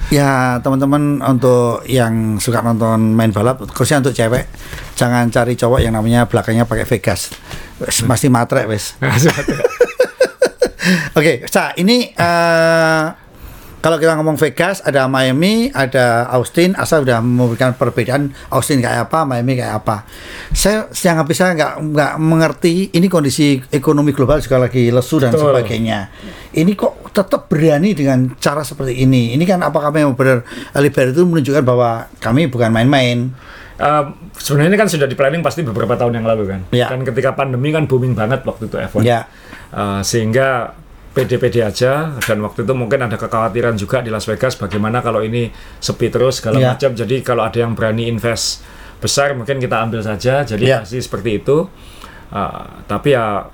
ya 0.07 0.61
teman-teman 0.61 1.19
untuk 1.19 1.81
yang 1.85 2.37
suka 2.37 2.61
nonton 2.61 3.11
main 3.11 3.33
balap, 3.33 3.65
khususnya 3.65 4.05
untuk 4.05 4.13
cewek, 4.13 4.45
jangan 4.93 5.27
cari 5.27 5.53
cowok 5.53 5.81
yang 5.81 5.93
namanya 5.93 6.29
belakangnya 6.29 6.63
pakai 6.63 6.85
Vegas. 6.85 7.33
Wes, 7.81 8.05
Pasti 8.05 8.29
matre 8.29 8.69
wes. 8.69 8.95
Oke, 11.17 11.43
Sa, 11.49 11.73
ini 11.75 12.13
eh, 12.13 13.03
kalau 13.85 14.01
kita 14.01 14.17
ngomong 14.17 14.33
Vegas, 14.41 14.81
ada 14.81 15.05
Miami, 15.05 15.69
ada 15.69 16.25
Austin, 16.33 16.73
asal 16.73 17.05
sudah 17.05 17.21
memberikan 17.21 17.77
perbedaan 17.77 18.33
Austin 18.49 18.81
kayak 18.81 19.13
apa, 19.13 19.29
Miami 19.29 19.61
kayak 19.61 19.85
apa. 19.85 20.09
Saya 20.49 20.89
yang 20.89 21.21
bisa 21.21 21.53
nggak 21.53 21.93
nggak 21.93 22.13
mengerti 22.17 22.89
ini 22.97 23.05
kondisi 23.05 23.61
ekonomi 23.69 24.09
global 24.09 24.41
juga 24.41 24.65
lagi 24.65 24.89
lesu 24.89 25.21
dan 25.21 25.29
Betul. 25.29 25.53
sebagainya. 25.53 26.09
Ini 26.57 26.73
kok 26.73 27.13
tetap 27.13 27.45
berani 27.45 27.93
dengan 27.93 28.33
cara 28.41 28.65
seperti 28.65 29.05
ini? 29.05 29.37
Ini 29.37 29.45
kan 29.45 29.61
apakah 29.61 29.93
memang 29.93 30.17
benar 30.17 30.41
Liberty 30.81 31.13
itu 31.13 31.21
menunjukkan 31.21 31.61
bahwa 31.61 32.09
kami 32.17 32.49
bukan 32.49 32.73
main-main? 32.73 33.37
Um, 33.77 34.17
sebenarnya 34.33 34.73
ini 34.73 34.79
kan 34.81 34.89
sudah 34.89 35.05
di 35.05 35.13
planning 35.13 35.45
pasti 35.45 35.61
beberapa 35.61 35.93
tahun 35.93 36.17
yang 36.17 36.25
lalu 36.25 36.43
kan. 36.49 36.61
Ya. 36.73 36.89
Kan 36.89 37.05
ketika 37.05 37.37
pandemi 37.37 37.69
kan 37.69 37.85
booming 37.85 38.17
banget 38.17 38.41
waktu 38.49 38.65
itu 38.65 38.81
F1. 38.81 39.05
Ya. 39.05 39.29
Uh, 39.69 40.01
sehingga 40.01 40.73
pede-pede 41.15 41.63
aja 41.63 42.11
dan 42.19 42.37
waktu 42.43 42.67
itu 42.67 42.73
mungkin 42.75 42.99
ada 42.99 43.15
kekhawatiran 43.15 43.79
juga 43.79 44.03
di 44.03 44.11
Las 44.11 44.27
Vegas 44.27 44.59
bagaimana 44.59 44.99
kalau 44.99 45.23
ini 45.23 45.47
sepi 45.79 46.11
terus 46.11 46.43
segala 46.43 46.59
Ya. 46.59 46.75
macam. 46.75 46.91
Jadi 46.91 47.23
kalau 47.23 47.47
ada 47.47 47.55
yang 47.55 47.71
berani 47.71 48.05
invest 48.05 48.67
besar 48.99 49.31
mungkin 49.31 49.57
kita 49.57 49.79
ambil 49.79 50.03
saja. 50.03 50.43
Jadi 50.43 50.67
Ya. 50.67 50.83
pasti 50.83 50.99
seperti 50.99 51.39
itu. 51.39 51.71
Uh, 52.25 52.67
tapi 52.83 53.15
ya 53.15 53.47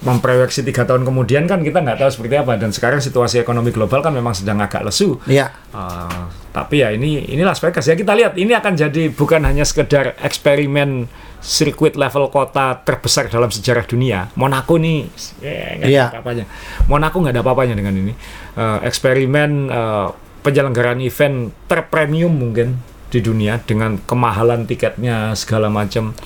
memproyeksi 0.00 0.64
tiga 0.64 0.88
tahun 0.88 1.04
kemudian 1.04 1.44
kan 1.44 1.60
kita 1.60 1.84
nggak 1.84 2.00
tahu 2.00 2.08
seperti 2.08 2.40
apa 2.40 2.56
dan 2.56 2.72
sekarang 2.72 3.04
situasi 3.04 3.44
ekonomi 3.44 3.68
global 3.68 4.00
kan 4.00 4.16
memang 4.16 4.32
sedang 4.32 4.56
agak 4.64 4.80
lesu. 4.80 5.20
Ya. 5.28 5.52
Uh, 5.76 6.32
tapi 6.50 6.80
ya 6.80 6.88
ini 6.90 7.28
ini 7.28 7.44
Las 7.44 7.60
Vegas 7.60 7.84
ya 7.84 7.92
kita 7.92 8.16
lihat 8.16 8.34
ini 8.40 8.56
akan 8.56 8.74
jadi 8.80 9.12
bukan 9.12 9.44
hanya 9.44 9.62
sekedar 9.68 10.16
eksperimen 10.24 11.04
sirkuit 11.40 11.96
level 12.00 12.32
kota 12.32 12.80
terbesar 12.80 13.28
dalam 13.28 13.52
sejarah 13.52 13.84
dunia. 13.84 14.32
Monaco 14.40 14.80
nih 14.80 15.04
eh, 15.44 15.84
nggak 15.84 15.88
Iya. 15.92 16.04
ada 16.08 16.12
apa-apanya. 16.16 16.44
Monaco 16.88 17.16
nggak 17.20 17.34
ada 17.36 17.42
apa-apanya 17.44 17.74
dengan 17.76 17.94
ini. 17.96 18.12
Uh, 18.56 18.80
eksperimen 18.84 19.50
uh, 19.68 20.08
penyelenggaraan 20.40 21.00
event 21.04 21.52
terpremium 21.68 22.32
mungkin 22.32 22.80
di 23.12 23.20
dunia 23.20 23.60
dengan 23.60 24.00
kemahalan 24.08 24.64
tiketnya 24.64 25.36
segala 25.36 25.68
macam. 25.68 26.16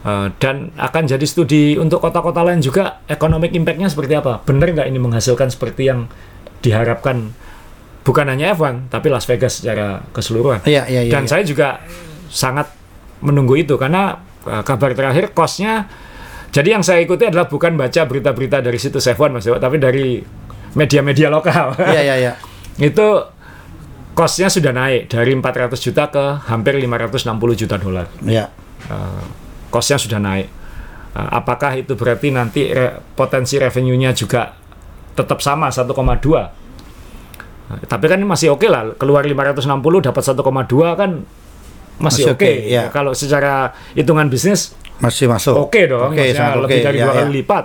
Uh, 0.00 0.32
dan 0.40 0.72
akan 0.80 1.04
jadi 1.04 1.26
studi 1.28 1.76
untuk 1.76 2.00
kota-kota 2.00 2.40
lain 2.40 2.64
juga 2.64 3.04
economic 3.04 3.52
impact-nya 3.52 3.92
seperti 3.92 4.16
apa? 4.16 4.40
Benar 4.48 4.72
nggak 4.72 4.88
ini 4.88 4.96
menghasilkan 4.96 5.52
seperti 5.52 5.92
yang 5.92 6.08
diharapkan 6.64 7.36
bukan 8.00 8.26
hanya 8.32 8.56
F1 8.56 8.88
tapi 8.88 9.12
Las 9.12 9.28
Vegas 9.28 9.60
secara 9.60 10.00
keseluruhan. 10.16 10.64
Iya, 10.64 10.88
iya, 10.88 11.04
iya. 11.04 11.12
Dan 11.12 11.28
iya. 11.28 11.30
saya 11.36 11.42
juga 11.44 11.84
sangat 12.32 12.72
menunggu 13.20 13.60
itu 13.60 13.76
karena 13.76 14.24
uh, 14.48 14.64
kabar 14.64 14.96
terakhir 14.96 15.36
kosnya 15.36 15.84
jadi 16.50 16.74
yang 16.78 16.82
saya 16.82 16.98
ikuti 17.04 17.28
adalah 17.28 17.46
bukan 17.46 17.78
baca 17.78 18.02
berita-berita 18.10 18.58
dari 18.58 18.78
situs 18.80 19.06
F1 19.06 19.30
Mas 19.30 19.46
Dewa, 19.46 19.62
tapi 19.62 19.78
dari 19.78 20.18
media-media 20.74 21.30
lokal. 21.30 21.78
Iya, 21.78 22.02
iya, 22.02 22.14
iya. 22.18 22.32
itu 22.90 23.06
kosnya 24.18 24.50
sudah 24.50 24.74
naik 24.74 25.06
dari 25.06 25.30
400 25.30 25.78
juta 25.78 26.10
ke 26.10 26.24
hampir 26.50 26.74
560 26.74 27.60
juta 27.66 27.76
dolar. 27.78 28.06
Iya. 28.26 28.50
Uh, 28.90 29.22
kosnya 29.70 29.96
sudah 29.96 30.18
naik. 30.18 30.48
Uh, 31.10 31.28
apakah 31.32 31.74
itu 31.74 31.94
berarti 31.94 32.30
nanti 32.30 32.68
re- 32.68 33.02
potensi 33.14 33.56
revenue-nya 33.56 34.12
juga 34.12 34.54
tetap 35.12 35.40
sama 35.40 35.66
1,2? 35.66 35.90
Uh, 35.90 36.46
tapi 37.86 38.06
kan 38.06 38.18
masih 38.20 38.50
oke 38.50 38.66
lah, 38.66 38.94
keluar 38.94 39.22
560 39.22 39.62
dapat 40.02 40.22
1,2 40.22 40.38
kan 40.94 41.10
masih, 42.00 42.24
Masih 42.24 42.24
oke. 42.32 42.48
oke, 42.48 42.52
ya. 42.66 42.82
Kalau 42.88 43.12
secara 43.12 43.70
hitungan 43.92 44.26
bisnis 44.26 44.72
Masih 44.98 45.28
masuk. 45.28 45.52
oke 45.68 45.80
dong, 45.84 46.12
maksudnya 46.12 46.32
sangat 46.32 46.56
oke. 46.56 46.64
lebih 46.64 46.78
dari 46.80 46.96
Ya, 46.96 47.04
dua 47.04 47.12
ya. 47.12 47.18
kali 47.20 47.30
lipat. 47.38 47.64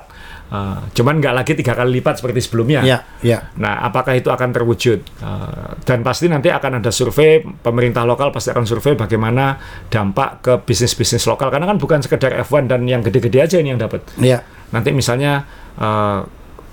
Uh, 0.56 0.80
cuman 0.95 1.20
nggak 1.20 1.36
lagi 1.36 1.51
tiga 1.58 1.76
kali 1.76 1.99
lipat 1.99 2.24
seperti 2.24 2.39
sebelumnya. 2.39 2.82
Iya, 2.86 2.97
iya. 3.20 3.39
Nah, 3.60 3.84
apakah 3.84 4.16
itu 4.16 4.32
akan 4.32 4.56
terwujud? 4.56 5.03
Uh, 5.20 5.76
dan 5.84 5.99
pasti 5.99 6.32
nanti 6.32 6.47
akan 6.47 6.80
ada 6.80 6.91
survei, 6.95 7.43
pemerintah 7.43 8.08
lokal 8.08 8.32
pasti 8.32 8.56
akan 8.56 8.64
survei 8.64 8.95
bagaimana 8.95 9.60
dampak 9.91 10.30
ke 10.39 10.53
bisnis-bisnis 10.64 11.28
lokal. 11.28 11.51
Karena 11.51 11.68
kan 11.68 11.78
bukan 11.78 11.99
sekedar 11.99 12.32
F1 12.45 12.72
dan 12.72 12.88
yang 12.88 13.03
gede-gede 13.03 13.43
aja 13.43 13.58
ini 13.60 13.76
yang 13.76 13.82
dapat. 13.82 14.06
Iya. 14.16 14.41
Nanti 14.72 14.95
misalnya 14.95 15.43
uh, 15.76 16.24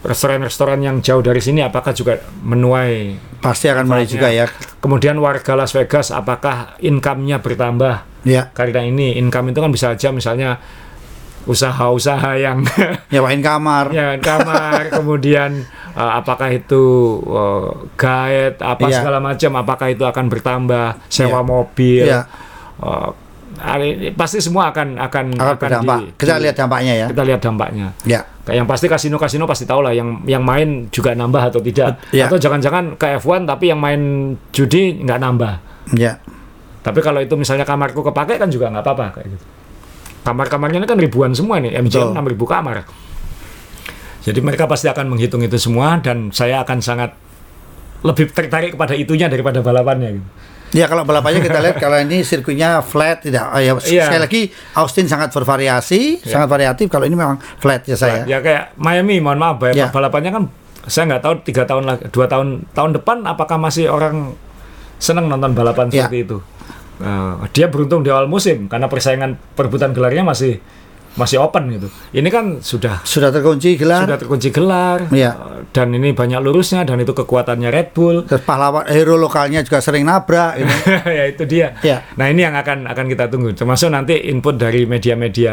restoran-restoran 0.02 0.82
yang 0.82 0.98
jauh 0.98 1.22
dari 1.22 1.38
sini 1.38 1.62
apakah 1.62 1.94
juga 1.94 2.18
menuai 2.42 3.14
Pasti 3.42 3.66
akan 3.66 3.90
mulai 3.90 4.06
juga 4.06 4.30
ya. 4.30 4.46
Kemudian 4.78 5.18
warga 5.18 5.58
Las 5.58 5.74
Vegas 5.74 6.14
apakah 6.14 6.78
income-nya 6.78 7.42
bertambah? 7.42 8.22
Iya. 8.22 8.54
Karena 8.54 8.86
ini 8.86 9.18
income 9.18 9.50
itu 9.50 9.58
kan 9.58 9.70
bisa 9.74 9.90
aja 9.90 10.14
misalnya 10.14 10.62
usaha-usaha 11.44 12.32
yang 12.36 12.62
Nyewain 13.12 13.40
kamar. 13.40 13.90
ya 13.90 14.16
kamar 14.16 14.88
kemudian 14.96 15.66
uh, 15.92 16.16
apakah 16.16 16.48
itu 16.48 16.82
uh, 17.24 17.70
guide 17.94 18.58
apa 18.58 18.84
Iya. 18.84 18.96
segala 18.98 19.18
macam 19.18 19.50
apakah 19.56 19.88
itu 19.88 20.02
akan 20.02 20.24
bertambah 20.26 20.86
sewa 21.06 21.40
Iya. 21.40 21.40
mobil 21.42 22.04
Iya. 22.06 22.20
uh, 22.78 23.10
pasti 24.12 24.40
semua 24.40 24.72
akan 24.72 24.96
akan 24.98 25.26
Akan 25.36 25.56
berdampak. 25.56 25.98
di- 26.00 26.10
Kita 26.16 26.34
lihat 26.36 26.56
dampaknya 26.56 26.92
ya. 26.96 27.06
kita 27.08 27.22
lihat 27.22 27.40
dampaknya 27.40 27.86
Ya. 28.02 28.24
Kayak 28.42 28.56
yang 28.58 28.66
pasti 28.66 28.86
kasino-kasino 28.86 29.46
pasti 29.46 29.64
tahu 29.64 29.86
lah 29.86 29.94
yang 29.94 30.18
yang 30.24 30.42
main 30.42 30.90
juga 30.90 31.14
nambah 31.14 31.42
atau 31.46 31.60
tidak 31.60 32.00
Iya. 32.10 32.26
atau 32.26 32.36
jangan-jangan 32.36 32.98
ke 32.98 33.18
F1 33.18 33.46
tapi 33.46 33.70
yang 33.70 33.78
main 33.78 34.00
judi 34.50 34.98
nggak 34.98 35.18
nambah 35.18 35.54
Ya. 35.94 36.18
tapi 36.80 36.98
kalau 36.98 37.18
itu 37.18 37.34
misalnya 37.34 37.62
kamarku 37.62 38.02
kepake 38.02 38.34
kan 38.34 38.48
juga 38.48 38.66
nggak 38.66 38.82
apa-apa 38.82 39.06
kayak 39.14 39.28
gitu. 39.30 39.44
Kamar-kamarnya 40.22 40.78
ini 40.78 40.86
kan 40.86 40.98
ribuan 40.98 41.34
semua 41.34 41.58
nih, 41.58 41.74
MGM 41.82 42.14
Betul. 42.14 42.46
6000 42.46 42.46
kamar. 42.46 42.76
Jadi 44.22 44.38
mereka 44.38 44.70
pasti 44.70 44.86
akan 44.86 45.10
menghitung 45.10 45.42
itu 45.42 45.58
semua 45.58 45.98
dan 45.98 46.30
saya 46.30 46.62
akan 46.62 46.78
sangat 46.78 47.10
lebih 48.06 48.30
tertarik 48.30 48.78
kepada 48.78 48.94
itunya 48.94 49.26
daripada 49.26 49.58
balapannya 49.62 50.18
gitu. 50.18 50.28
Ya 50.72 50.88
kalau 50.88 51.04
balapannya 51.04 51.44
kita 51.44 51.58
lihat 51.60 51.76
kalau 51.76 52.00
ini 52.00 52.24
sirkuitnya 52.24 52.80
flat 52.80 53.20
tidak 53.20 53.44
oh, 53.52 53.60
ya, 53.60 53.76
Iya. 53.76 54.08
sekali 54.08 54.20
lagi 54.24 54.40
Austin 54.72 55.04
sangat 55.04 55.28
bervariasi, 55.28 56.24
sangat 56.24 56.48
variatif. 56.48 56.88
Kalau 56.88 57.04
ini 57.04 57.12
memang 57.12 57.36
flat 57.60 57.84
ya 57.84 57.92
saya. 57.98 58.24
Ya 58.24 58.40
kayak 58.40 58.72
Miami, 58.80 59.20
mohon 59.20 59.36
maaf, 59.36 59.60
ya, 59.68 59.74
Ya. 59.76 59.86
balapannya 59.92 60.32
kan 60.32 60.44
saya 60.88 61.12
nggak 61.12 61.22
tahu 61.22 61.34
tiga 61.44 61.62
tahun 61.68 61.84
lagi, 61.86 62.08
dua 62.08 62.24
tahun 62.24 62.64
tahun 62.72 62.90
depan 62.96 63.26
apakah 63.28 63.60
masih 63.60 63.92
orang 63.92 64.32
senang 64.96 65.28
nonton 65.28 65.52
balapan 65.52 65.92
Ya. 65.92 66.06
seperti 66.08 66.18
itu. 66.24 66.38
Eh, 67.02 67.34
dia 67.50 67.66
beruntung 67.66 68.00
di 68.00 68.08
awal 68.08 68.24
musim 68.26 68.70
karena 68.70 68.86
persaingan 68.86 69.34
perebutan 69.52 69.90
gelarnya 69.90 70.22
masih 70.22 70.62
masih 71.12 71.36
open 71.36 71.68
gitu. 71.68 71.92
Ini 72.10 72.24
kan 72.26 72.44
sudah 72.58 73.04
Sudah 73.04 73.28
terkunci 73.28 73.76
gelar. 73.76 74.08
sudah 74.08 74.16
terkunci 74.16 74.48
gelar 74.48 75.12
Iya. 75.12 75.36
eh, 75.36 75.68
dan 75.68 75.92
ini 75.92 76.16
banyak 76.16 76.40
lurusnya 76.40 76.88
dan 76.88 76.96
itu 76.96 77.12
kekuatannya 77.12 77.68
Red 77.68 77.92
Bull. 77.92 78.24
Terus 78.24 78.40
pahlawan 78.40 78.88
hero 78.88 79.20
lokalnya 79.20 79.60
juga 79.60 79.78
sering 79.78 80.08
nabrak 80.08 80.56
gitu. 80.56 80.72
ya 81.20 81.24
itu 81.26 81.42
dia. 81.44 81.76
Iya. 81.82 82.00
Nah 82.16 82.26
ini 82.26 82.40
yang 82.40 82.56
akan 82.56 82.88
akan 82.88 83.06
kita 83.06 83.28
tunggu. 83.28 83.52
Termasuk 83.52 83.92
nanti 83.92 84.24
input 84.24 84.56
dari 84.56 84.88
media-media 84.88 85.52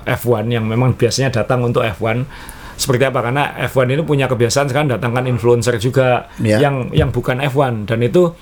eh, 0.00 0.16
F1 0.16 0.48
yang 0.48 0.64
memang 0.64 0.94
biasanya 0.94 1.36
datang 1.36 1.60
untuk 1.60 1.84
F1 1.84 2.24
seperti 2.72 3.04
apa 3.04 3.20
karena 3.20 3.58
F1 3.66 3.90
ini 3.90 4.06
punya 4.06 4.24
kebiasaan 4.24 4.70
sekarang 4.70 4.88
datangkan 4.88 5.26
influencer 5.26 5.76
juga 5.76 6.30
Iya. 6.38 6.62
yang 6.62 6.76
yang 6.94 7.10
bukan 7.10 7.42
F1 7.42 7.84
dan 7.84 8.00
itu 8.00 8.32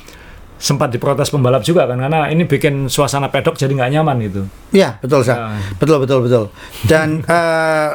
sempat 0.57 0.89
diprotes 0.89 1.29
pembalap 1.29 1.61
juga 1.61 1.85
kan 1.85 2.01
karena 2.01 2.33
ini 2.33 2.49
bikin 2.49 2.89
suasana 2.89 3.29
pedok 3.29 3.55
jadi 3.55 3.73
nggak 3.77 3.91
nyaman 3.93 4.17
gitu. 4.25 4.43
Iya, 4.73 4.97
betul 4.99 5.21
sah. 5.21 5.53
Nah. 5.53 5.61
Betul 5.77 6.01
betul 6.01 6.25
betul. 6.25 6.45
Dan 6.89 7.21
eh, 7.29 7.91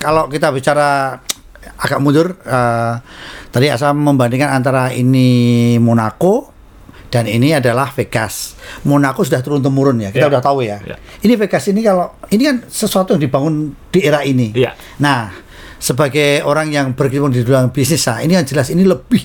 kalau 0.00 0.26
kita 0.26 0.48
bicara 0.48 1.20
agak 1.78 2.00
mundur 2.00 2.32
eh, 2.40 2.94
tadi 3.52 3.68
asal 3.68 3.92
membandingkan 3.92 4.48
antara 4.50 4.88
ini 4.90 5.76
Monaco 5.76 6.56
dan 7.08 7.24
ini 7.24 7.56
adalah 7.56 7.88
Vegas. 7.92 8.56
Monaco 8.84 9.24
sudah 9.24 9.40
turun 9.40 9.64
temurun 9.64 9.96
ya, 9.96 10.12
kita 10.12 10.28
Iya. 10.28 10.32
udah 10.32 10.42
tahu 10.44 10.58
ya. 10.60 10.76
Iya. 10.84 10.96
Ini 11.24 11.34
Vegas 11.40 11.64
ini 11.68 11.80
kalau 11.80 12.12
ini 12.28 12.42
kan 12.44 12.56
sesuatu 12.68 13.16
yang 13.16 13.22
dibangun 13.24 13.72
di 13.88 14.00
era 14.04 14.20
ini. 14.24 14.52
Iya. 14.52 14.76
Nah, 15.00 15.32
sebagai 15.76 16.44
orang 16.44 16.68
yang 16.68 16.92
berkecimpung 16.92 17.32
di 17.32 17.44
dalam 17.44 17.72
bisnis, 17.72 18.04
nah, 18.04 18.20
ini 18.20 18.36
yang 18.36 18.44
jelas 18.44 18.68
ini 18.68 18.84
lebih 18.84 19.24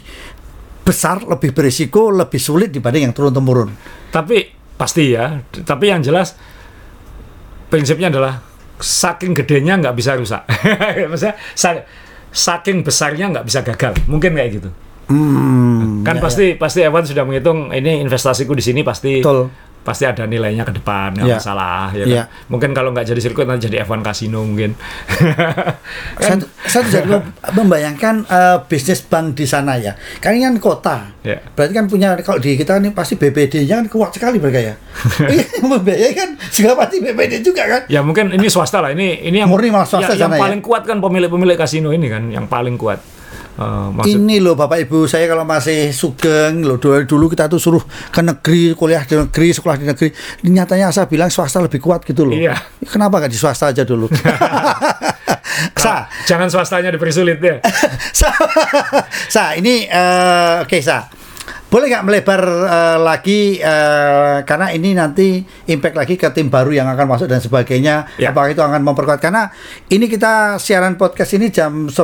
besar, 0.84 1.24
lebih 1.24 1.56
berisiko, 1.56 2.12
lebih 2.12 2.38
sulit 2.38 2.70
dibanding 2.70 3.08
yang 3.10 3.16
turun 3.16 3.32
temurun. 3.32 3.70
Tapi 4.12 4.48
pasti 4.76 5.16
ya. 5.16 5.40
Tapi 5.42 5.86
yang 5.90 6.04
jelas 6.04 6.36
prinsipnya 7.68 8.12
adalah 8.12 8.44
saking 8.78 9.34
gedenya 9.34 9.80
nggak 9.80 9.96
bisa 9.96 10.14
rusak. 10.14 10.44
Maksudnya 11.10 11.36
sa- 11.56 11.88
saking 12.30 12.84
besarnya 12.84 13.32
nggak 13.32 13.46
bisa 13.48 13.60
gagal. 13.64 13.96
Mungkin 14.06 14.36
kayak 14.36 14.52
gitu. 14.60 14.70
Hmm, 15.04 16.00
Kan 16.08 16.16
ya, 16.18 16.22
pasti 16.24 16.46
pasti 16.56 16.80
Evan 16.80 17.04
sudah 17.04 17.28
menghitung 17.28 17.76
ini 17.76 18.00
investasiku 18.00 18.56
di 18.56 18.64
sini 18.64 18.88
pasti 18.88 19.20
Betul. 19.20 19.52
Pasti 19.84 20.04
ada 20.04 20.24
nilainya 20.24 20.64
ke 20.64 20.74
depan 20.74 21.12
nggak 21.14 21.28
Ya. 21.28 21.36
masalah 21.38 21.92
ya. 21.92 22.04
Ya. 22.04 22.24
kan? 22.24 22.48
Mungkin 22.48 22.72
kalau 22.72 22.90
nggak 22.90 23.04
jadi 23.06 23.20
sirkuit 23.20 23.44
nanti 23.44 23.68
jadi 23.68 23.84
F1 23.84 24.00
kasino 24.00 24.42
mungkin. 24.42 24.80
saya, 26.18 26.36
saya 26.64 26.84
jadi 26.90 27.08
mem- 27.10 27.32
membayangkan 27.60 28.16
eh, 28.24 28.58
bisnis 28.66 29.02
bank 29.02 29.36
di 29.36 29.44
sana 29.44 29.76
ya. 29.76 29.94
Kan 30.18 30.34
ini 30.34 30.46
kan 30.46 30.56
kota. 30.58 30.98
Ya. 31.22 31.44
Berarti 31.50 31.74
kan 31.74 31.86
punya 31.86 32.16
kalau 32.18 32.40
di 32.40 32.56
kita 32.56 32.78
ini 32.78 32.90
pasti 32.90 33.16
BPD-nya 33.16 33.76
kan 33.78 33.88
kuat 33.88 34.12
sekali 34.12 34.38
mereka 34.38 34.60
ya. 34.62 34.76
Iya, 35.26 35.46
membiayai 35.62 36.14
kan 36.14 36.30
juga 36.48 36.76
pasti 36.76 37.00
BPD 37.00 37.42
juga 37.42 37.64
kan. 37.66 37.82
ya 37.88 38.00
mungkin 38.00 38.32
ini 38.32 38.48
swasta 38.48 38.80
lah. 38.80 38.90
Ini 38.90 39.24
ini 39.24 39.38
yang 39.38 39.50
Murni 39.50 39.68
malah 39.68 39.86
swasta 39.86 40.14
ya- 40.14 40.24
yang 40.24 40.32
ya? 40.32 40.40
paling 40.40 40.62
kuat 40.62 40.84
kan 40.84 40.98
pemilik-pemilik 40.98 41.56
kasino 41.56 41.90
ini 41.90 42.08
kan 42.08 42.30
yang 42.30 42.46
paling 42.46 42.76
kuat. 42.76 43.02
Eh, 43.54 43.88
maksud 43.94 44.18
Ini 44.18 44.42
loh 44.42 44.58
Bapak 44.58 44.82
Ibu 44.82 45.06
saya 45.06 45.30
kalau 45.30 45.46
masih 45.46 45.94
sugeng 45.94 46.66
loh 46.66 46.82
dulu, 46.82 47.06
dulu 47.06 47.26
kita 47.30 47.46
tuh 47.46 47.62
suruh 47.62 47.86
ke 48.10 48.26
negeri 48.26 48.74
kuliah 48.74 49.06
di 49.06 49.14
negeri 49.14 49.54
sekolah 49.54 49.78
di 49.78 49.86
negeri 49.86 50.10
ini 50.42 50.58
nyatanya 50.58 50.90
saya 50.90 51.06
bilang 51.06 51.30
swasta 51.30 51.62
lebih 51.62 51.78
kuat 51.78 52.02
gitu 52.02 52.26
loh. 52.26 52.34
Iya. 52.34 52.58
Kenapa 52.82 53.22
nggak 53.22 53.30
di 53.30 53.38
swasta 53.38 53.70
aja 53.70 53.86
dulu? 53.86 54.10
Sa, 55.84 56.10
jangan 56.26 56.50
swastanya 56.50 56.90
dipersulit 56.90 57.38
ya. 57.38 57.62
Sa, 58.20 58.34
Sa, 59.38 59.44
ini 59.54 59.86
eh, 59.86 60.66
oke 60.66 60.78
Sa. 60.82 61.06
Boleh 61.74 61.90
nggak 61.90 62.06
melebar 62.06 62.42
eh, 62.70 62.98
lagi 63.02 63.58
eh, 63.58 64.46
karena 64.46 64.70
ini 64.78 64.94
nanti 64.94 65.42
impact 65.74 65.98
lagi 65.98 66.14
ke 66.22 66.30
tim 66.30 66.46
baru 66.46 66.70
yang 66.70 66.86
akan 66.86 67.10
masuk 67.10 67.26
dan 67.26 67.42
sebagainya. 67.42 68.14
Ya. 68.22 68.30
Apakah 68.30 68.54
itu 68.54 68.62
akan 68.62 68.86
memperkuat 68.86 69.18
karena 69.18 69.50
ini 69.90 70.06
kita 70.06 70.62
siaran 70.62 71.02
podcast 71.02 71.34
ini 71.34 71.50
jam 71.50 71.90
10 71.90 71.98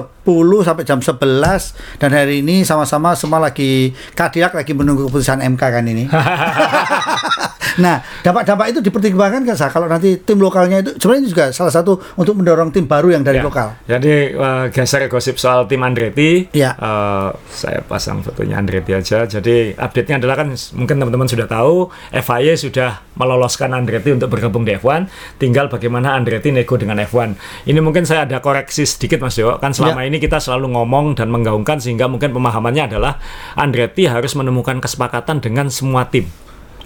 sampai 0.65 0.83
jam 0.89 0.97
11 0.97 2.01
dan 2.01 2.09
hari 2.09 2.41
ini 2.41 2.65
sama-sama 2.65 3.13
semua 3.13 3.37
lagi 3.37 3.93
Kadiak 4.17 4.57
lagi 4.57 4.73
menunggu 4.73 5.05
keputusan 5.05 5.37
MK 5.45 5.61
kan 5.61 5.85
ini. 5.85 6.09
nah, 7.77 7.99
dampak-dampak 8.23 8.71
itu 8.71 8.79
dipertimbangkan 8.79 9.43
kan? 9.43 9.55
Kalau 9.69 9.87
nanti 9.87 10.15
tim 10.19 10.39
lokalnya 10.39 10.79
itu 10.79 10.95
sebenarnya 10.95 11.21
ini 11.21 11.29
juga 11.29 11.45
salah 11.51 11.73
satu 11.73 11.99
untuk 12.15 12.39
mendorong 12.39 12.71
tim 12.71 12.87
baru 12.87 13.11
yang 13.11 13.23
dari 13.23 13.39
Ya. 13.39 13.45
lokal. 13.45 13.67
Jadi 13.87 14.35
eh, 14.35 14.65
geser 14.71 15.07
gosip 15.07 15.39
soal 15.39 15.67
tim 15.67 15.79
Andretti. 15.79 16.51
Ya. 16.51 16.75
Eh, 16.75 17.29
saya 17.51 17.79
pasang 17.83 18.19
fotonya 18.19 18.59
Andretti 18.59 18.91
aja. 18.91 19.23
Jadi 19.23 19.75
update-nya 19.75 20.19
adalah 20.19 20.35
kan 20.39 20.51
mungkin 20.75 20.95
teman-teman 20.99 21.27
sudah 21.27 21.47
tahu 21.47 21.87
FIA 22.11 22.55
sudah 22.55 22.89
meloloskan 23.15 23.71
Andretti 23.71 24.11
untuk 24.11 24.31
bergabung 24.31 24.63
di 24.63 24.75
F1. 24.75 25.07
Tinggal 25.35 25.67
bagaimana 25.67 26.15
Andretti 26.15 26.51
nego 26.51 26.75
dengan 26.75 26.99
F1. 26.99 27.35
Ini 27.67 27.79
mungkin 27.79 28.03
saya 28.03 28.23
ada 28.27 28.39
koreksi 28.39 28.83
sedikit 28.83 29.19
Mas 29.19 29.35
Dewo. 29.35 29.59
Kan 29.59 29.71
selama 29.71 30.03
ini 30.03 30.19
kita 30.19 30.39
selalu 30.39 30.71
ngomong 30.75 31.15
dan 31.15 31.27
menggaungkan 31.31 31.79
sehingga 31.79 32.07
mungkin 32.07 32.31
pemahamannya 32.31 32.91
adalah 32.91 33.19
Andretti 33.55 34.07
harus 34.07 34.35
menemukan 34.35 34.79
kesepakatan 34.79 35.39
dengan 35.39 35.67
semua 35.71 36.07
tim 36.07 36.27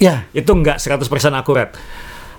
Ya, 0.02 0.26
itu 0.34 0.50
enggak 0.54 0.82
100% 0.82 1.06
akurat. 1.34 1.74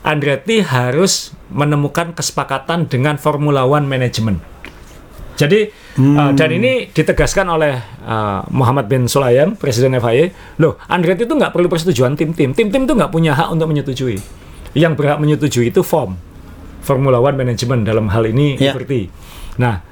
Andretti 0.04 0.60
harus 0.60 1.32
menemukan 1.48 2.12
kesepakatan 2.12 2.86
dengan 2.92 3.16
Formula 3.16 3.64
One 3.64 3.88
Management. 3.88 4.54
Jadi 5.34 5.66
uh, 5.98 6.30
dan 6.30 6.50
ini 6.54 6.86
ditegaskan 6.94 7.50
oleh 7.50 7.74
uh, 8.06 8.46
Muhammad 8.54 8.86
bin 8.86 9.10
Sulayem, 9.10 9.58
Presiden 9.58 9.96
FIA. 9.98 10.30
Loh, 10.62 10.78
Andretti 10.86 11.26
itu 11.26 11.34
nggak 11.34 11.50
perlu 11.50 11.66
persetujuan 11.66 12.14
tim-tim. 12.14 12.54
Tim-tim 12.54 12.86
itu 12.86 12.94
nggak 12.94 13.10
punya 13.10 13.34
hak 13.34 13.50
untuk 13.50 13.66
menyetujui. 13.66 14.20
Yang 14.78 14.92
berhak 14.94 15.18
menyetujui 15.18 15.74
itu 15.74 15.82
FOM, 15.82 16.14
Formula 16.84 17.18
One 17.18 17.34
Management 17.34 17.82
dalam 17.82 18.10
hal 18.14 18.30
ini 18.30 18.60
Ya. 18.60 18.70
Liberty. 18.76 19.10
Nah, 19.58 19.82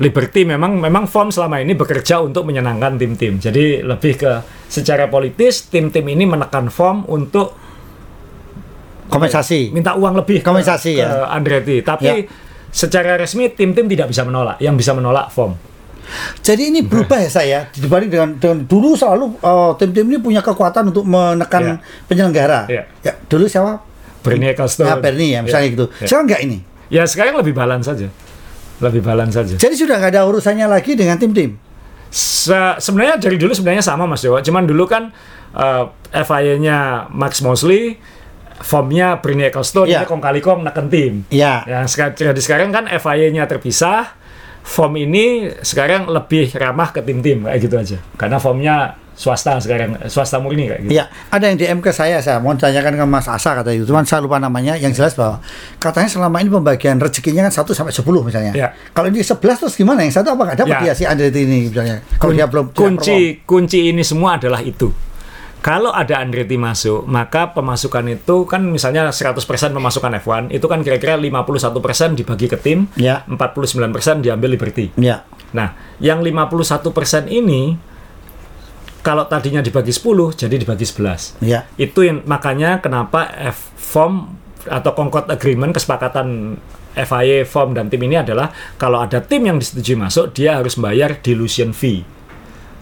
Liberty 0.00 0.42
memang 0.42 0.80
memang 0.80 1.04
FOM 1.04 1.28
selama 1.28 1.60
ini 1.60 1.72
bekerja 1.72 2.18
untuk 2.18 2.42
menyenangkan 2.42 2.96
tim-tim. 2.96 3.36
Jadi 3.36 3.84
lebih 3.84 4.16
ke 4.16 4.32
secara 4.64 5.06
politis 5.06 5.68
tim-tim 5.68 6.02
ini 6.06 6.24
menekan 6.24 6.66
FOM 6.66 7.04
untuk 7.06 7.52
kompensasi. 9.06 9.70
minta 9.70 9.92
uang 9.94 10.16
lebih 10.16 10.40
ke- 10.40 10.46
Kompensasi, 10.46 10.94
ke, 10.94 11.02
ya. 11.02 11.26
Andretti. 11.26 11.82
Tapi 11.82 12.06
Ya. 12.06 12.30
secara 12.70 13.18
resmi 13.18 13.50
tim-tim 13.50 13.86
tidak 13.86 14.08
bisa 14.08 14.22
menolak. 14.22 14.56
Yang 14.58 14.74
bisa 14.78 14.92
menolak 14.94 15.28
FOM. 15.28 15.52
Jadi 16.40 16.72
ini 16.72 16.80
berubah 16.82 17.20
ya 17.20 17.30
saya 17.30 17.58
dibanding 17.70 18.10
dengan, 18.10 18.30
dengan 18.34 18.58
dulu 18.64 18.96
selalu 18.96 19.36
uh, 19.38 19.76
tim-tim 19.76 20.06
ini 20.06 20.18
punya 20.18 20.40
kekuatan 20.40 20.90
untuk 20.90 21.04
menekan 21.04 21.76
Iya. 21.78 22.06
penyelenggara. 22.08 22.60
Iya. 22.66 22.82
Ya, 23.00 23.12
dulu 23.26 23.46
siapa? 23.46 23.78
Bernie 24.20 24.50
Ecclestone. 24.50 24.86
Ya, 24.86 24.96
Bernie 24.96 25.30
ya, 25.30 25.40
misalnya 25.40 25.66
Ya. 25.66 25.72
gitu. 25.72 25.86
Ya. 25.92 26.06
Sekarang 26.06 26.24
enggak 26.26 26.42
ini. 26.42 26.58
Ya 26.88 27.02
sekarang 27.04 27.36
lebih 27.36 27.52
balance 27.52 27.86
saja. 27.86 28.08
Lebih 28.80 29.00
balance 29.00 29.36
saja. 29.36 29.54
Jadi 29.56 29.74
sudah 29.76 29.96
nggak 29.96 30.12
ada 30.16 30.22
urusannya 30.24 30.66
lagi 30.66 30.96
dengan 30.96 31.16
tim-tim. 31.16 31.56
Se- 32.10 32.76
sebenarnya 32.80 33.20
dari 33.20 33.36
dulu 33.38 33.54
sebenarnya 33.54 33.84
sama 33.84 34.04
Mas 34.04 34.20
Dewa. 34.20 34.40
Cuman 34.40 34.66
dulu 34.66 34.84
kan 34.84 35.14
uh, 35.54 35.84
FIA-nya 36.10 37.06
Max 37.08 37.38
Mosley, 37.40 38.00
formnya 38.60 39.20
Bernie 39.22 39.46
Ecclestone, 39.46 39.88
Iya. 39.88 40.02
ini 40.02 40.08
kong 40.08 40.20
kali 40.20 40.40
kong 40.40 40.60
neken 40.66 40.86
tim. 40.90 41.12
Ya. 41.30 41.64
Yang 41.64 41.96
sekarang, 41.96 42.12
jadi 42.18 42.40
sekarang 42.42 42.68
kan 42.70 42.84
FIA-nya 42.90 43.46
terpisah, 43.46 44.16
form 44.60 45.00
ini 45.00 45.48
sekarang 45.64 46.04
lebih 46.08 46.52
ramah 46.52 46.92
ke 46.92 47.00
tim-tim 47.00 47.48
kayak 47.48 47.60
gitu 47.62 47.76
aja. 47.80 47.98
Karena 48.16 48.36
formnya 48.36 48.99
swasta 49.12 49.58
sekarang, 49.58 50.00
swasta 50.06 50.38
murni 50.38 50.64
kayak 50.64 50.80
gitu. 50.82 50.92
Ya, 50.92 51.08
ada 51.28 51.44
yang 51.44 51.54
DM 51.54 51.78
ke 51.78 51.90
saya, 51.90 52.18
saya 52.18 52.38
mau 52.38 52.52
tanyakan 52.52 52.94
ke 52.94 53.04
Mas 53.04 53.26
Asa 53.26 53.52
kata 53.52 53.68
itu, 53.70 53.84
cuman 53.84 54.02
saya 54.02 54.20
lupa 54.20 54.36
namanya. 54.36 54.74
Yang 54.74 54.96
jelas 54.96 55.12
bahwa 55.12 55.44
katanya 55.76 56.08
selama 56.08 56.36
ini 56.38 56.48
pembagian 56.48 56.96
rezekinya 56.96 57.44
kan 57.44 57.52
1 57.52 57.70
sampai 57.70 57.92
10 57.92 58.00
misalnya. 58.22 58.52
Ya. 58.52 58.68
Kalau 58.90 59.06
ini 59.06 59.20
11 59.20 59.36
terus 59.60 59.74
gimana? 59.74 60.00
Yang 60.00 60.18
satu 60.18 60.32
apa 60.32 60.42
nggak 60.48 60.58
dapat 60.58 60.72
Ya. 60.72 60.80
dia 60.82 60.94
si 60.94 61.04
Andretti 61.04 61.40
ini 61.42 61.68
misalnya? 61.68 62.00
Kalau 62.16 62.32
Kun- 62.32 62.38
dia 62.38 62.46
belum 62.48 62.66
kunci 62.72 63.18
kunci 63.44 63.78
ini 63.88 64.00
semua 64.00 64.40
adalah 64.40 64.60
itu. 64.60 64.88
Kalau 65.60 65.92
ada 65.92 66.16
Andretti 66.16 66.56
masuk, 66.56 67.04
maka 67.04 67.52
pemasukan 67.52 68.08
itu 68.08 68.48
kan 68.48 68.64
misalnya 68.64 69.12
100% 69.12 69.44
pemasukan 69.70 70.16
F1, 70.16 70.48
itu 70.48 70.64
kan 70.64 70.80
kira-kira 70.80 71.20
51% 71.20 72.16
dibagi 72.16 72.48
ke 72.48 72.56
tim, 72.56 72.88
Ya. 72.96 73.28
49% 73.28 74.24
diambil 74.24 74.56
Liberty. 74.56 74.96
Ya. 74.96 75.28
Nah, 75.52 75.76
yang 76.00 76.24
51% 76.24 77.28
ini 77.28 77.76
kalau 79.00 79.24
tadinya 79.24 79.60
dibagi 79.60 79.90
10 79.90 80.36
jadi 80.36 80.54
dibagi 80.54 80.84
11. 80.84 81.40
Ya. 81.40 81.64
Itu 81.74 82.04
yang 82.04 82.20
makanya 82.24 82.78
kenapa 82.78 83.28
F 83.32 83.72
form 83.76 84.36
atau 84.68 84.92
Concord 84.92 85.26
Agreement 85.28 85.72
kesepakatan 85.72 86.56
FIA 86.92 87.46
form 87.46 87.72
dan 87.72 87.86
tim 87.88 88.02
ini 88.02 88.18
adalah 88.18 88.50
kalau 88.76 89.00
ada 89.00 89.22
tim 89.22 89.46
yang 89.46 89.56
disetujui 89.56 89.96
masuk 89.96 90.34
dia 90.34 90.58
harus 90.58 90.74
membayar 90.76 91.16
dilution 91.16 91.70
fee. 91.72 92.02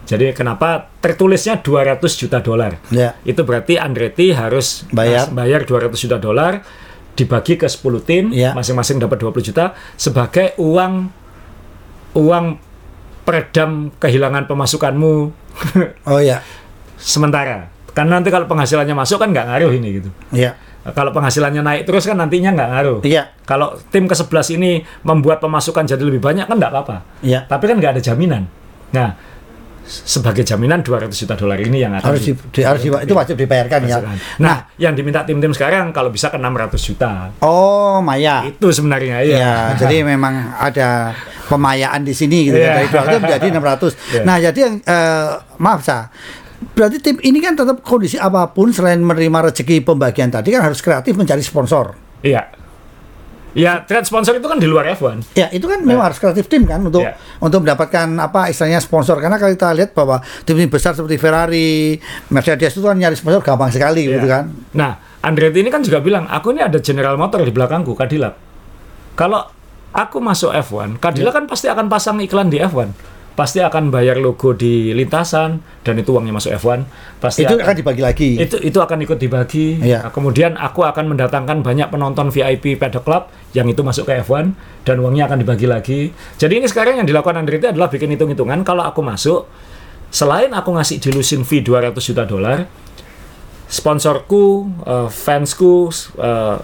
Jadi 0.09 0.33
kenapa 0.33 0.89
tertulisnya 1.05 1.61
200 1.61 2.01
juta 2.17 2.41
dolar? 2.41 2.81
Ya. 2.89 3.13
Itu 3.23 3.45
berarti 3.45 3.77
Andretti 3.77 4.33
harus 4.33 4.89
Bayar. 4.89 5.29
bayar 5.29 5.69
200 5.69 5.93
juta 6.01 6.17
dolar 6.17 6.65
dibagi 7.13 7.61
ke 7.61 7.69
10 7.69 8.01
tim, 8.01 8.25
Ya. 8.33 8.57
masing-masing 8.57 8.97
dapat 8.97 9.21
20 9.21 9.45
juta 9.45 9.77
sebagai 10.01 10.57
uang 10.57 11.13
uang 12.17 12.47
peredam 13.29 13.93
kehilangan 14.01 14.49
pemasukanmu 14.49 15.15
Oh 16.11 16.17
ya. 16.17 16.41
sementara. 16.97 17.69
Karena 17.93 18.17
nanti 18.17 18.33
kalau 18.33 18.49
penghasilannya 18.49 18.95
masuk 18.97 19.21
kan 19.21 19.29
nggak 19.29 19.47
ngaruh 19.53 19.73
ini 19.77 19.89
gitu. 20.01 20.11
Ya. 20.33 20.57
kalau 20.97 21.13
penghasilannya 21.13 21.61
naik 21.61 21.83
terus 21.85 22.09
kan 22.09 22.17
nantinya 22.17 22.57
nggak 22.57 22.71
ngaruh. 22.73 22.99
Iya. 23.05 23.29
Kalau 23.45 23.77
tim 23.93 24.09
ke-11 24.09 24.57
ini 24.57 24.81
membuat 25.05 25.45
pemasukan 25.45 25.85
jadi 25.85 26.01
lebih 26.01 26.25
banyak 26.25 26.49
kan 26.49 26.57
nggak 26.57 26.73
apa-apa. 26.73 26.97
Iya. 27.21 27.45
Tapi 27.45 27.65
kan 27.69 27.77
nggak 27.77 27.99
ada 27.99 28.03
jaminan. 28.03 28.49
Nah, 28.97 29.13
sebagai 29.89 30.45
jaminan 30.45 30.81
200 30.81 31.09
juta 31.09 31.33
dolar 31.33 31.57
ini 31.57 31.81
yang 31.81 31.93
akan 31.95 32.05
Harus 32.07 32.23
di, 32.23 32.33
di- 32.53 32.61
harus 32.61 32.81
di- 32.81 32.93
itu 32.93 33.15
wajib 33.15 33.35
dibayarkan 33.35 33.81
ya. 33.83 33.99
Nah, 34.39 34.69
yang 34.77 34.93
diminta 34.93 35.25
tim-tim 35.25 35.49
sekarang 35.51 35.89
kalau 35.91 36.09
bisa 36.09 36.29
ke 36.29 36.37
600 36.37 36.77
juta. 36.79 37.33
Oh, 37.41 37.99
Maya. 37.99 38.45
Itu 38.45 38.69
sebenarnya 38.69 39.25
ya. 39.25 39.37
Ya, 39.37 39.57
jadi 39.75 40.05
memang 40.13 40.53
ada 40.55 41.17
pemayaan 41.47 42.05
di 42.05 42.13
sini 42.13 42.47
gitu 42.47 42.57
Iya. 42.57 42.85
kan. 42.87 43.09
Dari 43.09 43.17
200 43.17 43.25
menjadi 43.25 43.47
600. 43.51 43.97
Iya. 44.13 44.23
Nah, 44.23 44.37
jadi 44.39 44.59
yang 44.61 44.75
eh, 44.79 45.29
maaf 45.57 45.81
sa. 45.81 46.13
Berarti 46.59 46.99
tim 46.99 47.17
ini 47.19 47.39
kan 47.39 47.55
tetap 47.55 47.81
kondisi 47.81 48.19
apa 48.19 48.51
pun 48.51 48.69
selain 48.69 48.99
menerima 48.99 49.49
rezeki 49.49 49.81
pembagian 49.81 50.29
tadi 50.29 50.51
kan 50.51 50.61
harus 50.61 50.79
kreatif 50.79 51.15
mencari 51.15 51.41
sponsor. 51.41 51.95
Iya. 52.21 52.51
Ya, 53.53 53.81
trade 53.81 54.05
sponsor 54.05 54.37
itu 54.37 54.45
kan 54.45 54.57
di 54.57 54.69
luar 54.69 54.85
F1. 54.89 55.25
Ya, 55.33 55.49
itu 55.49 55.65
kan 55.65 55.81
memang 55.81 56.05
harus 56.05 56.17
kreatif 56.17 56.47
tim 56.47 56.63
kan 56.63 56.81
untuk 56.81 57.01
Iya. 57.01 57.17
untuk 57.39 57.65
mendapatkan 57.65 58.05
apa 58.15 58.47
istilahnya 58.47 58.77
sponsor 58.79 59.17
karena 59.17 59.37
kalau 59.37 59.51
kita 59.51 59.73
lihat 59.73 59.91
bahwa 59.93 60.19
tim-tim 60.45 60.69
besar 60.69 60.93
seperti 60.93 61.17
Ferrari, 61.17 61.97
Mercedes 62.29 62.73
itu 62.73 62.83
kan 62.83 62.95
nyari 62.95 63.17
sponsor 63.17 63.41
gampang 63.41 63.69
sekali 63.69 64.05
Iya. 64.05 64.15
gitu 64.15 64.27
kan. 64.27 64.45
Nah, 64.73 64.93
Andretti 65.19 65.59
ini 65.59 65.69
kan 65.69 65.81
juga 65.81 65.99
bilang, 65.99 66.25
aku 66.25 66.53
ini 66.53 66.61
ada 66.61 66.79
General 66.79 67.17
Motor 67.17 67.43
di 67.43 67.51
belakangku, 67.51 67.93
Cadillac. 67.93 68.37
Kalau 69.15 69.43
aku 69.91 70.21
masuk 70.21 70.55
F1, 70.55 70.95
Cadillac 70.97 71.33
Iya. 71.33 71.39
kan 71.41 71.45
pasti 71.49 71.67
akan 71.67 71.87
pasang 71.89 72.21
iklan 72.21 72.47
di 72.47 72.61
F1. 72.61 72.93
Pasti 73.39 73.63
akan 73.63 73.95
bayar 73.95 74.19
logo 74.19 74.51
di 74.51 74.91
lintasan 74.91 75.63
dan 75.87 75.95
itu 75.95 76.11
uangnya 76.11 76.35
masuk 76.35 76.59
F1. 76.59 76.83
Pasti 77.23 77.47
Itu 77.47 77.55
akan 77.55 77.71
dibagi 77.79 78.03
lagi. 78.03 78.31
itu 78.35 78.59
itu 78.59 78.79
akan 78.83 78.99
ikut 79.07 79.15
dibagi. 79.15 79.79
Iya. 79.79 80.03
Nah, 80.03 80.11
kemudian 80.11 80.59
aku 80.59 80.83
akan 80.83 81.15
mendatangkan 81.15 81.63
banyak 81.63 81.87
penonton 81.87 82.35
VIP 82.35 82.75
Paddock 82.75 83.07
Club 83.07 83.31
yang 83.55 83.71
itu 83.71 83.79
masuk 83.87 84.11
ke 84.11 84.19
F1 84.27 84.59
dan 84.83 84.99
uangnya 84.99 85.31
akan 85.31 85.39
dibagi 85.47 85.71
lagi. 85.71 86.11
Jadi 86.35 86.59
ini 86.59 86.67
sekarang 86.67 86.99
yang 86.99 87.07
dilakukan 87.07 87.39
Andretti 87.39 87.71
adalah 87.71 87.87
bikin 87.87 88.11
hitung-hitungan 88.11 88.67
kalau 88.67 88.83
aku 88.83 89.07
masuk 89.07 89.47
selain 90.11 90.51
aku 90.51 90.75
ngasih 90.75 90.99
dilusin 90.99 91.47
fee 91.47 91.63
200 91.63 91.95
juta 91.95 92.27
dolar, 92.27 92.67
sponsorku, 93.69 94.45
eh, 94.83 95.07
fansku, 95.07 95.93
eh, 96.17 96.57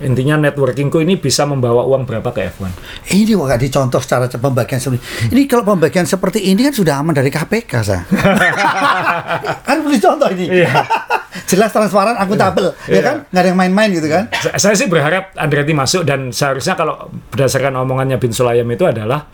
intinya 0.00 0.34
networkingku 0.36 0.98
ini 0.98 1.14
bisa 1.14 1.42
membawa 1.42 1.82
uang 1.84 2.02
berapa 2.02 2.26
ke 2.28 2.50
F1. 2.50 2.70
Ini 3.12 3.32
kok 3.32 3.44
nggak 3.44 3.60
dicontoh 3.60 3.98
secara 3.98 4.26
pembagian 4.28 4.78
seperti 4.78 4.98
ini. 5.28 5.42
Kalau 5.44 5.62
pembagian 5.64 6.02
seperti 6.04 6.42
ini 6.44 6.62
kan 6.62 6.74
sudah 6.74 6.98
aman 6.98 7.12
dari 7.12 7.28
KPK, 7.28 7.72
sa. 7.82 8.02
kan 9.66 9.76
perlu 9.78 9.96
contoh 9.96 10.28
ini. 10.32 10.62
Iya. 10.62 10.70
Jelas 11.50 11.70
transparan, 11.70 12.16
akuntabel, 12.16 12.72
ya 12.84 12.92
Iya. 12.92 13.00
kan? 13.02 13.16
Nggak 13.26 13.40
ada 13.40 13.48
yang 13.48 13.58
main-main 13.58 13.90
gitu 13.90 14.08
kan? 14.08 14.24
Sa- 14.34 14.56
Saya 14.58 14.74
sih 14.74 14.86
berharap 14.86 15.32
Andretti 15.34 15.72
masuk 15.72 16.02
dan 16.02 16.28
seharusnya 16.28 16.74
kalau 16.74 16.96
berdasarkan 17.30 17.72
omongannya 17.76 18.16
Bin 18.16 18.32
Sulayem 18.32 18.66
itu 18.66 18.84
adalah 18.84 19.26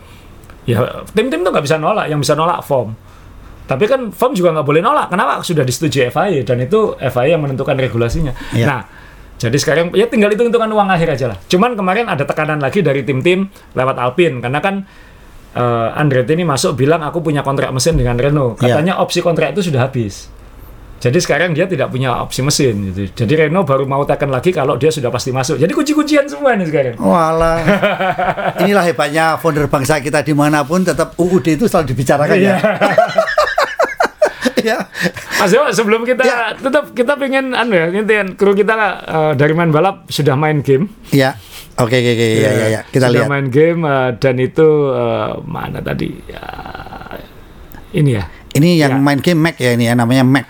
ya 0.63 0.85
tim-tim 1.09 1.41
tuh 1.41 1.51
nggak 1.51 1.65
bisa 1.65 1.77
nolak, 1.77 2.07
yang 2.07 2.21
bisa 2.21 2.35
nolak 2.35 2.61
form. 2.61 2.93
Tapi 3.69 3.85
kan 3.85 4.09
form 4.09 4.33
juga 4.33 4.57
nggak 4.57 4.65
boleh 4.65 4.81
nolak. 4.81 5.13
Kenapa? 5.13 5.45
Sudah 5.45 5.61
disetujui 5.61 6.09
FIA 6.09 6.41
dan 6.41 6.65
itu 6.65 6.97
FIA 6.97 7.37
yang 7.37 7.45
menentukan 7.45 7.77
regulasinya. 7.77 8.33
Iya. 8.57 8.65
Nah, 8.65 8.81
jadi 9.37 9.55
sekarang 9.61 9.93
ya 9.93 10.09
tinggal 10.09 10.33
hitung-hitungan 10.33 10.73
uang 10.73 10.89
akhir 10.89 11.15
aja 11.15 11.27
lah. 11.31 11.39
Cuman 11.47 11.77
kemarin 11.77 12.09
ada 12.09 12.25
tekanan 12.25 12.59
lagi 12.65 12.81
dari 12.81 13.05
tim-tim 13.05 13.47
lewat 13.77 14.01
Alpine 14.01 14.41
karena 14.41 14.59
kan 14.65 14.89
eh, 15.53 16.01
Andretti 16.01 16.33
ini 16.33 16.49
masuk 16.49 16.81
bilang 16.81 17.05
aku 17.05 17.21
punya 17.21 17.45
kontrak 17.45 17.69
mesin 17.71 18.01
dengan 18.01 18.17
Renault. 18.17 18.57
Iya. 18.59 18.81
Katanya 18.81 19.05
opsi 19.05 19.21
kontrak 19.21 19.53
itu 19.53 19.69
sudah 19.69 19.85
habis. 19.85 20.33
Jadi 20.99 21.23
sekarang 21.23 21.55
dia 21.55 21.71
tidak 21.71 21.95
punya 21.95 22.11
opsi 22.19 22.43
mesin 22.43 22.91
gitu. 22.91 23.07
Jadi 23.15 23.47
Renault 23.47 23.63
baru 23.63 23.87
mau 23.87 24.03
tekan 24.03 24.35
lagi 24.35 24.51
kalau 24.51 24.75
dia 24.75 24.91
sudah 24.91 25.15
pasti 25.15 25.31
masuk. 25.31 25.55
Jadi 25.55 25.71
kunci-kuncian 25.71 26.27
semua 26.27 26.59
nih 26.59 26.67
sekarang. 26.67 26.95
Walah. 26.99 27.63
Inilah 28.67 28.83
hebatnya 28.83 29.39
founder 29.39 29.71
bangsa 29.71 30.03
kita 30.03 30.27
di 30.27 30.35
mana 30.35 30.67
pun 30.67 30.83
tetap 30.83 31.15
UUD 31.15 31.55
itu 31.55 31.71
selalu 31.71 31.95
dibicarakan 31.95 32.39
ya. 32.43 32.59
ya. 34.61 34.79
Mas 35.37 35.49
Dewa, 35.49 35.71
sebelum 35.71 36.03
kita 36.03 36.21
Ya. 36.21 36.53
tetap 36.53 36.91
kita 36.93 37.15
pengen 37.15 37.53
anu 37.53 37.73
ya, 37.73 37.87
ngintian 37.89 38.35
kru 38.35 38.53
kita 38.53 38.75
eh, 39.01 39.33
dari 39.35 39.53
main 39.53 39.69
balap 39.69 40.07
sudah 40.07 40.35
main 40.35 40.61
game. 40.61 40.89
Ya. 41.11 41.39
Oke, 41.75 41.95
oke, 41.95 42.11
oke. 42.11 42.27
Ya, 42.37 42.51
ya, 42.51 42.67
ya. 42.69 42.81
Kita 42.85 43.07
sudah 43.07 43.23
lihat. 43.23 43.29
main 43.29 43.47
game 43.49 43.81
eh, 43.83 44.11
dan 44.17 44.35
itu 44.37 44.69
eh, 44.91 45.31
mana 45.45 45.79
tadi? 45.79 46.11
Ya, 46.27 46.45
ini 47.93 48.11
ya, 48.15 48.25
Ini 48.49 48.71
yang 48.81 48.93
Ya. 48.93 48.99
main 48.99 49.19
game 49.19 49.39
Mac 49.39 49.55
ya 49.57 49.71
ini 49.73 49.87
ya 49.87 49.95
namanya 49.95 50.25
Mac. 50.25 50.47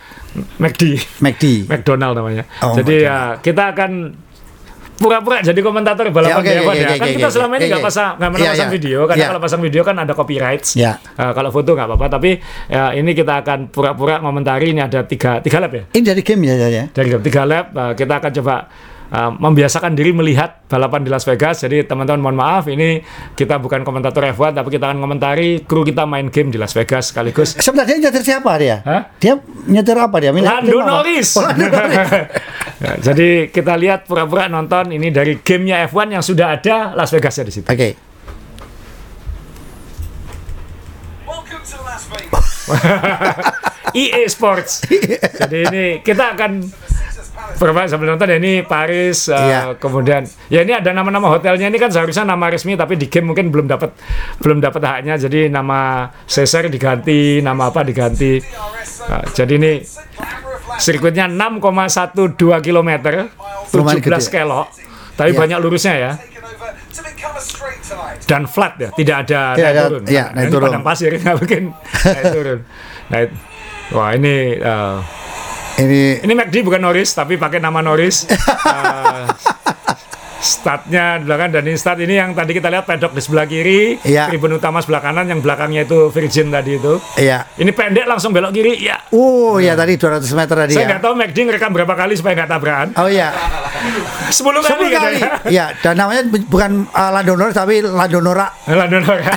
McD, 0.56 0.82
McD. 1.18 1.66
McDonald 1.66 2.14
namanya. 2.14 2.44
Oh, 2.62 2.72
Jadi 2.72 3.02
ya 3.02 3.36
kita 3.36 3.74
akan 3.74 4.14
pura-pura 4.98 5.38
jadi 5.40 5.60
komentator 5.60 6.10
balapan 6.10 6.42
Ya, 6.42 6.50
di 6.50 6.58
F1 6.58 6.66
oke, 6.66 6.74
ya. 6.74 6.88
oke, 6.88 6.96
Kan 6.98 7.06
oke, 7.06 7.14
kita 7.14 7.28
selama 7.30 7.52
ini 7.54 7.58
oke, 7.58 7.68
nggak 7.68 7.78
oke. 7.78 7.88
pasang 7.88 8.12
nggak 8.14 8.28
pernah 8.28 8.42
Iya, 8.42 8.52
pasang 8.52 8.68
iya. 8.68 8.74
video 8.74 8.98
karena 9.00 9.16
Iya. 9.16 9.28
kalau 9.28 9.40
pasang 9.40 9.60
video 9.62 9.82
kan 9.82 9.96
ada 9.96 10.12
copyrights. 10.12 10.68
Ya. 10.74 10.92
Eh, 10.98 11.32
kalau 11.32 11.50
foto 11.50 11.70
nggak 11.72 11.86
apa-apa, 11.88 12.06
tapi 12.10 12.30
ya, 12.66 12.82
ini 12.92 13.10
kita 13.12 13.34
akan 13.38 13.58
pura-pura 13.68 14.18
ngomentari 14.18 14.66
ini 14.70 14.80
ada 14.80 15.00
tiga 15.02 15.38
tiga 15.38 15.58
lap 15.58 15.72
ya. 15.72 15.82
Ini 15.88 16.02
dari 16.04 16.22
game 16.22 16.42
ya, 16.44 16.54
ya, 16.56 16.68
ya. 16.68 16.84
dari 16.90 17.08
game 17.08 17.22
tiga 17.22 17.42
lap 17.42 17.66
uh, 17.72 17.92
kita 17.94 18.14
akan 18.18 18.30
coba 18.34 18.54
uh, 19.12 19.30
membiasakan 19.34 19.96
diri 19.96 20.12
melihat 20.12 20.64
balapan 20.68 21.04
di 21.04 21.10
Las 21.10 21.24
Vegas. 21.24 21.64
Jadi 21.64 21.84
teman-teman 21.84 22.20
mohon 22.20 22.36
maaf 22.36 22.68
ini 22.68 23.00
kita 23.34 23.56
bukan 23.60 23.84
komentator 23.84 24.24
F1 24.32 24.56
tapi 24.56 24.68
kita 24.72 24.92
akan 24.92 25.00
komentari 25.00 25.64
kru 25.64 25.84
kita 25.84 26.04
main 26.04 26.28
game 26.28 26.52
di 26.52 26.58
Las 26.60 26.76
Vegas 26.76 27.10
sekaligus 27.12 27.56
Sebenarnya 27.58 28.08
nyetir 28.08 28.22
siapa 28.24 28.52
dia? 28.60 28.84
Hah? 28.84 29.02
Dia 29.20 29.40
nyetir 29.68 29.96
apa 29.96 30.16
dia? 30.20 30.30
Milih 30.32 30.48
Lando? 30.48 30.78
Norris. 30.80 31.36
Oh, 31.36 31.44
Lando 31.44 31.66
Norris. 31.74 32.08
Ya, 32.78 32.92
jadi 33.10 33.50
kita 33.50 33.74
lihat 33.74 34.06
pura-pura 34.06 34.46
nonton 34.46 34.94
ini 34.94 35.10
dari 35.10 35.40
gamenya 35.40 35.88
F1 35.90 36.14
yang 36.14 36.24
sudah 36.24 36.54
ada 36.60 36.94
Las 36.94 37.10
Vegasnya 37.10 37.48
di 37.48 37.52
situ. 37.52 37.66
Oke. 37.66 37.88
Welcome 41.26 41.64
to 41.64 41.78
Las 41.82 42.04
Vegas. 42.06 42.48
EA 43.96 44.22
Sports. 44.28 44.84
Jadi 45.40 45.58
ini 45.64 45.84
kita 46.04 46.36
akan 46.36 46.64
Berapa 47.56 47.86
sambil 47.86 48.12
nonton 48.12 48.28
ya 48.28 48.36
ini 48.36 48.60
Paris, 48.60 49.26
uh, 49.26 49.40
Iya. 49.40 49.60
kemudian 49.74 50.20
ya 50.46 50.60
ini 50.60 50.70
ada 50.70 50.90
nama-nama 50.90 51.30
hotelnya 51.30 51.64
ini 51.64 51.74
kan 51.74 51.88
seharusnya 51.88 52.22
nama 52.22 52.46
resmi 52.46 52.74
tapi 52.74 52.94
di 52.94 53.06
game 53.06 53.24
mungkin 53.26 53.48
belum 53.48 53.64
dapat 53.66 53.96
belum 54.38 54.60
dapat 54.60 54.78
haknya 54.78 55.16
jadi 55.16 55.48
nama 55.48 56.06
Caesar 56.24 56.66
diganti, 56.66 57.40
nama 57.40 57.66
apa 57.66 57.80
diganti. 57.82 58.36
Uh, 59.02 59.24
jadi 59.32 59.52
ini 59.54 59.72
sirkuitnya 60.76 61.24
6,12 61.26 62.36
km, 62.60 62.90
17 63.64 63.72
Lumayan 63.72 63.98
gede. 63.98 64.28
kelok, 64.28 64.66
tapi 65.14 65.30
Iya. 65.30 65.38
banyak 65.38 65.58
lurusnya 65.58 65.94
ya. 65.96 66.12
Dan 68.20 68.44
flat 68.44 68.76
ya, 68.76 68.88
tidak 68.92 69.16
ada 69.24 69.40
Tidak 69.52 69.64
naik 69.64 69.72
ada- 69.72 69.88
turun. 69.88 70.02
iya, 70.06 70.24
Nah, 70.24 70.32
naik 70.34 70.44
ini 70.44 70.52
turun. 70.52 70.66
padang 70.68 70.84
pasir 70.84 71.10
nggak 71.16 71.36
mungkin 71.36 71.62
naik 72.04 72.24
turun. 72.30 72.58
It- 73.10 73.34
wah 73.88 74.10
ini 74.12 74.34
uh, 74.54 74.96
Ini 75.78 76.26
Ini 76.26 76.32
McD 76.34 76.66
bukan 76.66 76.82
Norris, 76.82 77.14
tapi 77.14 77.38
pakai 77.38 77.62
nama 77.62 77.78
Norris. 77.78 78.26
Statnya 80.38 81.18
di 81.18 81.26
belakang 81.26 81.50
dan 81.50 81.62
ini 81.62 81.74
stat 81.74 81.98
ini 81.98 82.14
yang 82.14 82.30
tadi 82.30 82.52
kita 82.52 82.68
lihat 82.68 82.84
pedok 82.84 83.10
di 83.10 83.18
sebelah 83.18 83.42
kiri, 83.44 83.98
Iya. 84.00 84.28
tribun 84.28 84.54
utama 84.54 84.78
sebelah 84.78 85.02
kanan, 85.02 85.26
yang 85.26 85.38
belakangnya 85.38 85.82
itu 85.82 86.08
Virgin 86.08 86.48
tadi 86.48 86.78
itu. 86.78 87.02
ya. 87.16 87.42
Ini 87.52 87.66
pendek 87.68 88.06
langsung 88.06 88.30
belok 88.30 88.50
kiri, 88.50 88.78
ya. 88.78 89.02
Oh, 89.10 89.58
ya 89.58 89.74
tadi 89.74 89.94
200 89.94 90.22
meter 90.32 90.54
tadi 90.56 90.72
Saya 90.72 90.84
ya. 90.84 90.88
nggak 90.88 91.02
tahu 91.02 91.12
McD 91.16 91.38
ngerekam 91.42 91.70
berapa 91.72 91.90
kali 91.92 92.14
supaya 92.14 92.38
nggak 92.38 92.50
tabrakan. 92.50 92.88
Oh 92.94 93.06
iya. 93.06 93.34
10 94.28 94.30
kali, 94.56 94.62
10 94.62 94.78
kali. 94.88 94.94
katanya. 95.18 95.30
Ya, 95.48 95.66
dan 95.76 95.94
namanya 95.96 96.22
bu- 96.24 96.46
bukan 96.48 96.70
uh, 96.88 97.10
Landonor 97.10 97.50
tapi 97.50 97.74
Landonora. 97.80 98.48
London 98.64 99.02
ya. 99.10 99.34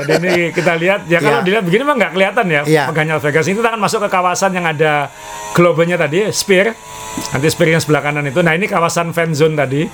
Jadi 0.00 0.12
ini 0.22 0.32
kita 0.50 0.72
lihat 0.74 1.00
ya 1.04 1.18
kalau 1.18 1.38
Iya. 1.38 1.44
dilihat 1.44 1.64
begini 1.64 1.82
mah 1.82 1.94
nggak 1.94 2.12
kelihatan 2.14 2.46
ya 2.46 2.62
Iya. 2.64 2.84
pegangnya 2.88 3.16
Vegas 3.18 3.44
ini 3.44 3.54
kita 3.54 3.68
akan 3.68 3.80
masuk 3.80 4.00
ke 4.00 4.08
kawasan 4.08 4.50
yang 4.52 4.64
ada 4.64 5.12
globenya 5.52 5.94
tadi 5.94 6.24
Spear 6.30 6.72
nanti 7.28 7.46
Spear 7.46 7.68
yang 7.70 7.80
sebelah 7.80 8.00
kanan 8.00 8.24
itu 8.24 8.40
nah 8.40 8.52
ini 8.52 8.64
kawasan 8.64 9.10
fan 9.10 9.32
zone 9.32 9.54
tadi 9.54 9.84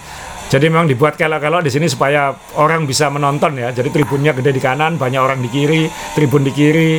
jadi 0.47 0.67
memang 0.67 0.87
dibuat 0.87 1.15
kelok-kelok 1.15 1.63
di 1.63 1.71
sini 1.71 1.87
supaya 1.87 2.29
orang 2.55 2.85
bisa 2.85 3.09
menonton 3.09 3.55
ya 3.55 3.71
jadi 3.71 3.89
tribunnya 3.91 4.33
gede 4.33 4.51
di 4.51 4.61
kanan 4.61 4.95
banyak 4.95 5.19
orang 5.19 5.39
di 5.39 5.49
kiri 5.49 5.83
tribun 6.13 6.43
di 6.43 6.53
kiri 6.53 6.93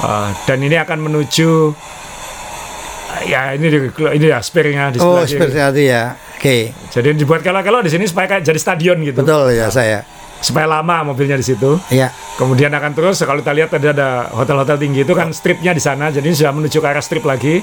Uh, 0.00 0.32
dan 0.42 0.56
ini 0.58 0.72
akan 0.74 0.96
menuju 1.02 1.76
ya 3.22 3.52
ini 3.52 3.66
di- 3.68 3.84
ini 4.10 4.26
ya 4.26 4.40
Spearnya 4.40 4.88
di 4.88 4.96
Oh, 4.96 5.20
sebelah 5.20 5.20
kiri 5.20 5.32
seperti 5.36 5.56
tadi 5.58 5.82
ya. 5.84 6.04
Oke. 6.32 6.56
jadi 6.88 7.08
dibuat 7.12 7.44
kelok-kelok 7.44 7.84
di 7.84 7.92
sini 7.92 8.08
supaya 8.08 8.24
kayak 8.26 8.42
jadi 8.42 8.56
stadion 8.56 8.96
gitu 9.04 9.20
Betul 9.20 9.52
ya 9.52 9.68
saya. 9.68 10.00
supaya 10.40 10.64
lama 10.66 11.04
mobilnya 11.04 11.36
di 11.36 11.44
situ 11.44 11.76
Iya. 11.92 12.08
Kemudian 12.34 12.72
akan 12.72 12.96
terus 12.96 13.20
kalau 13.20 13.44
kita 13.44 13.52
lihat 13.52 13.68
tadi 13.68 13.92
ada 13.92 14.32
hotel-hotel 14.32 14.80
tinggi 14.80 15.04
itu 15.04 15.12
kan 15.12 15.28
stripnya 15.30 15.76
di 15.76 15.82
sana, 15.82 16.08
jadi 16.08 16.24
ini 16.24 16.32
sudah 16.34 16.48
menuju 16.50 16.80
ke 16.80 16.88
arah 16.88 17.04
strip 17.04 17.20
lagi. 17.22 17.60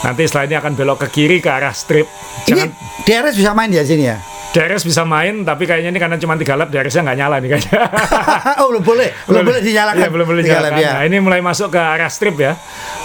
Nanti 0.00 0.24
setelah 0.24 0.48
ini 0.48 0.56
akan 0.56 0.72
belok 0.72 1.04
ke 1.04 1.08
kiri 1.12 1.36
ke 1.36 1.52
arah 1.52 1.76
strip. 1.76 2.08
Ini 2.42 2.64
Jangan 2.64 2.68
DRS 3.04 3.34
bisa 3.36 3.52
main 3.52 3.68
di 3.68 3.76
sini 3.78 4.08
ya? 4.08 4.16
DRS 4.48 4.82
bisa 4.88 5.04
main, 5.04 5.44
tapi 5.44 5.68
kayaknya 5.68 5.92
ini 5.92 6.00
karena 6.00 6.16
cuma 6.16 6.32
tiga 6.40 6.56
lap 6.56 6.72
DRS-nya 6.72 7.04
nggak 7.04 7.18
nyala 7.20 7.36
nih 7.44 7.48
kayaknya. 7.52 7.80
oh, 8.64 8.66
belum 8.72 8.84
boleh. 8.84 9.08
Belum 9.28 9.44
boleh 9.44 9.60
dinyalakan. 9.60 10.00
Iya, 10.00 10.08
belum 10.08 10.26
boleh 10.26 10.42
dinyalakan. 10.44 10.78
lap, 10.80 10.84
ya. 10.84 10.92
Nah, 10.96 11.02
ini 11.04 11.16
mulai 11.20 11.40
masuk 11.44 11.68
ke 11.68 11.80
arah 11.80 12.08
strip 12.08 12.40
ya. 12.40 12.56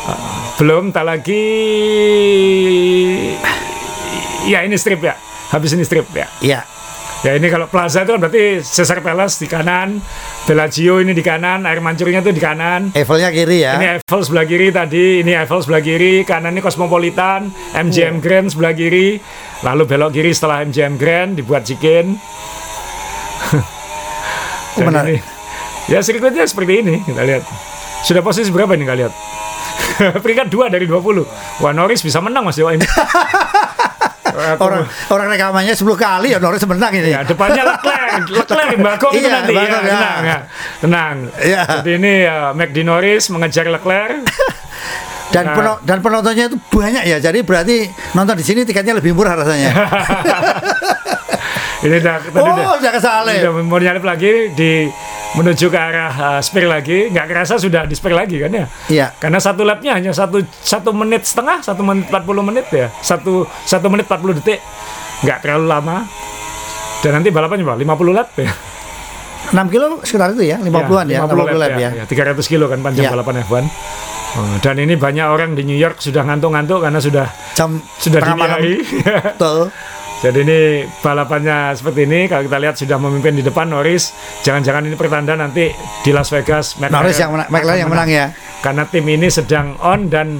Uh, 0.08 0.16
belum, 0.60 0.96
tak 0.96 1.04
lagi 1.04 1.46
Iya 4.44 4.64
ini 4.68 4.76
strip 4.76 5.04
ya. 5.04 5.16
Habis 5.52 5.76
ini 5.76 5.84
strip 5.84 6.08
ya. 6.16 6.28
Iya. 6.39 6.60
Ya 7.24 7.39
ini 7.39 7.47
kalau 7.47 7.71
Plaza 7.71 8.03
itu 8.03 8.11
kan 8.11 8.19
berarti 8.19 8.59
Caesar 8.59 8.99
Palace 8.99 9.39
di 9.39 9.47
kanan, 9.47 10.03
Bellagio 10.43 10.99
ini 10.99 11.15
di 11.15 11.24
kanan, 11.24 11.63
air 11.63 11.80
mancurnya 11.80 12.19
tuh 12.19 12.36
di 12.36 12.43
kanan. 12.43 12.91
Eiffel-nya 12.91 13.32
kiri 13.32 13.63
ya. 13.63 13.80
Ini 13.80 13.88
Eiffel 13.95 14.28
sebelah 14.28 14.43
kiri 14.43 14.67
tadi, 14.76 15.24
ini 15.24 15.32
Eiffel 15.32 15.63
sebelah 15.63 15.80
kiri, 15.80 16.28
kanan 16.28 16.51
ini 16.51 16.59
Cosmopolitan, 16.59 17.47
MGM 17.80 18.19
Grand 18.19 18.51
sebelah 18.51 18.76
kiri, 18.76 19.24
lalu 19.63 19.88
belok 19.88 20.11
kiri 20.11 20.36
setelah 20.36 20.67
MGM 20.67 20.99
Grand 20.99 21.39
dibuat 21.39 21.63
chicken. 21.63 22.19
Dan 24.76 24.91
menarik. 24.91 25.24
ini, 25.24 25.95
ya 25.95 26.03
sirkuitnya 26.03 26.43
seperti 26.43 26.84
ini 26.84 27.07
kita 27.07 27.24
lihat. 27.24 27.47
Sudah 28.03 28.19
posisi 28.19 28.51
berapa 28.51 28.76
ini 28.76 28.84
kita 28.84 28.99
lihat? 28.99 29.13
Peringkat 30.24 30.51
2 30.51 30.76
dari 30.76 30.84
20. 30.84 31.63
Wah 31.63 31.71
Norris 31.71 32.03
bisa 32.03 32.19
menang 32.19 32.43
Mas 32.43 32.59
Dewa 32.59 32.76
ini. 32.76 32.84
Orang 34.55 34.82
orang 35.09 35.28
rekamannya 35.30 35.74
10 35.74 35.84
kali 35.97 36.32
ya 36.32 36.38
Norris 36.39 36.63
menang 36.63 36.91
ini. 36.91 37.09
Ya, 37.09 37.21
depannya 37.21 37.61
Leclerc, 37.65 38.24
Leclerc 38.39 38.69
Bagong 38.78 39.11
itu 39.11 39.21
Iya, 39.21 39.30
nanti 39.34 39.51
ya, 39.51 39.59
Bagong, 39.59 39.84
ya. 39.84 39.89
tenang 39.89 40.24
ya, 40.24 40.38
tenang. 40.80 41.15
Iya. 41.38 41.61
Jadi 41.76 41.91
ini 41.93 42.11
ya, 42.24 42.36
McD 42.51 42.78
Norris 42.82 43.24
mengejar 43.28 43.65
Leclerc. 43.67 44.24
Dan 45.34 45.43
Nah. 45.43 45.55
peno- 45.57 45.82
dan 45.82 45.97
penontonnya 45.97 46.45
itu 46.45 46.55
banyak 46.69 47.03
ya. 47.03 47.17
Jadi 47.17 47.41
berarti 47.41 47.89
nonton 48.13 48.38
di 48.38 48.45
sini 48.45 48.61
tiketnya 48.61 48.93
lebih 48.93 49.11
murah 49.11 49.34
rasanya. 49.34 49.74
ini 51.84 51.97
udah 51.97 52.15
tadi 52.21 52.38
oh, 52.39 52.53
udah, 52.53 52.65
udah 52.80 52.91
kesalip. 52.93 53.41
udah 53.41 53.51
mau 53.59 53.76
nyalip 53.76 54.05
lagi 54.05 54.53
di 54.53 54.88
menuju 55.34 55.65
ke 55.67 55.79
arah 55.79 56.13
uh, 56.13 56.39
spare 56.39 56.69
lagi, 56.69 57.09
nggak 57.09 57.25
kerasa 57.25 57.57
sudah 57.57 57.89
di 57.89 57.97
spare 57.97 58.13
lagi 58.13 58.38
kan 58.38 58.53
ya? 58.53 58.65
Iya. 58.88 59.07
Karena 59.17 59.41
satu 59.41 59.65
lapnya 59.65 59.97
hanya 59.97 60.13
satu 60.13 60.45
satu 60.61 60.93
menit 60.93 61.25
setengah, 61.25 61.65
satu 61.65 61.81
menit 61.81 62.05
40 62.09 62.49
menit 62.49 62.65
ya, 62.69 62.88
satu 63.01 63.49
satu 63.65 63.89
menit 63.89 64.05
40 64.05 64.38
detik, 64.38 64.61
nggak 65.25 65.38
terlalu 65.41 65.65
lama. 65.65 65.97
Dan 67.01 67.19
nanti 67.19 67.34
balapannya 67.34 67.65
berapa? 67.67 67.81
50 67.81 68.13
lap 68.15 68.29
ya? 68.38 68.51
6 69.53 69.59
kilo 69.73 69.99
sekitar 70.05 70.31
itu 70.34 70.47
ya, 70.47 70.57
50-an 70.61 71.05
ya, 71.11 71.19
50 71.27 71.61
lap 71.61 71.73
ya. 71.75 71.89
ya. 71.91 72.03
300 72.07 72.39
kilo 72.47 72.65
kan 72.71 72.79
panjang 72.79 73.05
Ya. 73.05 73.11
balapan 73.11 73.43
F1. 73.43 73.65
Oh, 74.34 74.57
dan 74.65 74.81
ini 74.81 74.97
banyak 74.97 75.29
orang 75.29 75.53
di 75.53 75.61
New 75.61 75.77
York 75.77 76.01
sudah 76.01 76.25
ngantuk-ngantuk 76.25 76.81
karena 76.81 76.97
sudah 76.97 77.29
Jam 77.53 77.77
sudah 78.01 78.17
dini 78.17 78.41
hari. 78.41 78.73
Betul. 79.38 79.69
Jadi 80.24 80.39
ini 80.39 80.59
balapannya 81.03 81.76
seperti 81.76 82.07
ini. 82.07 82.32
Kalau 82.32 82.47
kita 82.47 82.57
lihat 82.63 82.80
sudah 82.80 82.95
memimpin 82.95 83.36
di 83.36 83.43
depan 83.43 83.67
Norris. 83.67 84.15
Jangan-jangan 84.47 84.88
ini 84.88 84.95
pertanda 84.95 85.36
nanti 85.36 85.67
di 85.99 86.11
Las 86.15 86.32
Vegas 86.32 86.80
McLaren 86.80 86.95
Norris 86.95 87.19
yang 87.19 87.32
menang, 87.36 87.47
McLaren 87.51 87.80
yang 87.84 87.91
menang 87.91 88.07
ya. 88.07 88.26
Karena 88.63 88.88
tim 88.88 89.03
ini 89.03 89.28
sedang 89.28 89.76
on 89.84 90.07
dan 90.07 90.39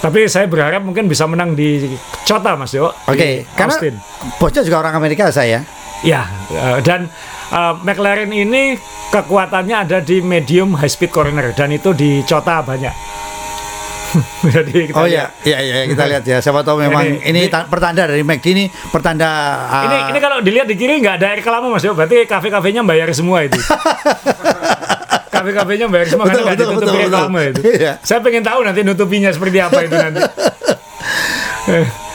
tapi 0.00 0.24
saya 0.28 0.48
berharap 0.48 0.80
mungkin 0.80 1.12
bisa 1.12 1.28
menang 1.28 1.52
di 1.52 1.96
Cota 2.24 2.56
Mas 2.56 2.72
Yo. 2.72 2.88
Oke, 2.88 3.16
di 3.20 3.28
karena 3.52 3.76
Austin. 3.76 3.94
bosnya 4.40 4.64
juga 4.64 4.80
orang 4.80 4.96
Amerika 4.96 5.28
saya. 5.28 5.60
Ya, 6.00 6.28
eh, 6.52 6.80
dan 6.80 7.12
eh, 7.52 7.74
McLaren 7.84 8.32
ini 8.32 8.80
kekuatannya 9.12 9.76
ada 9.76 9.98
di 10.00 10.24
medium 10.24 10.72
high 10.76 10.88
speed 10.88 11.12
corner 11.12 11.52
dan 11.52 11.68
itu 11.68 11.92
di 11.92 12.24
Cota 12.24 12.64
banyak. 12.64 12.92
Jadi 14.54 14.72
kita 14.86 14.96
Oh 14.96 15.04
iya, 15.04 15.28
iya, 15.42 15.58
iya 15.58 15.74
kita 15.84 16.04
lihat 16.06 16.24
ya. 16.24 16.38
Siapa 16.38 16.60
tahu 16.60 16.80
memang 16.80 17.04
Ini- 17.04 17.20
ini, 17.24 17.40
ini- 17.42 17.48
ta- 17.48 17.64
pertanda 17.64 18.06
dari 18.06 18.22
McD 18.22 18.46
ini 18.48 18.64
pertanda 18.88 19.28
ah, 19.66 19.82
Ini 19.84 19.96
ini 20.10 20.18
kalau 20.18 20.38
dilihat 20.40 20.64
di 20.64 20.74
kiri 20.74 20.98
nggak 20.98 21.16
ada 21.16 21.26
air 21.30 21.40
kelama 21.40 21.68
Mas 21.68 21.82
Yo, 21.82 21.92
berarti 21.92 22.24
kafe-kafenya 22.24 22.80
bayar 22.82 23.10
semua 23.12 23.42
itu. 23.42 23.58
Kafe-kafenya 25.36 25.86
bayar 25.86 26.06
semua 26.06 26.24
Betul, 26.24 26.32
karena 26.38 26.46
nggak 26.46 26.58
ditutup 26.58 26.88
reklame 26.88 27.42
betul. 27.46 27.52
itu. 27.52 27.60
Iya. 27.76 27.92
Saya 28.00 28.18
pengen 28.20 28.42
tahu 28.42 28.60
nanti 28.62 28.80
nutupinya 28.80 29.28
seperti 29.28 29.58
apa 29.58 29.78
itu 29.82 29.94
nanti. 29.94 30.22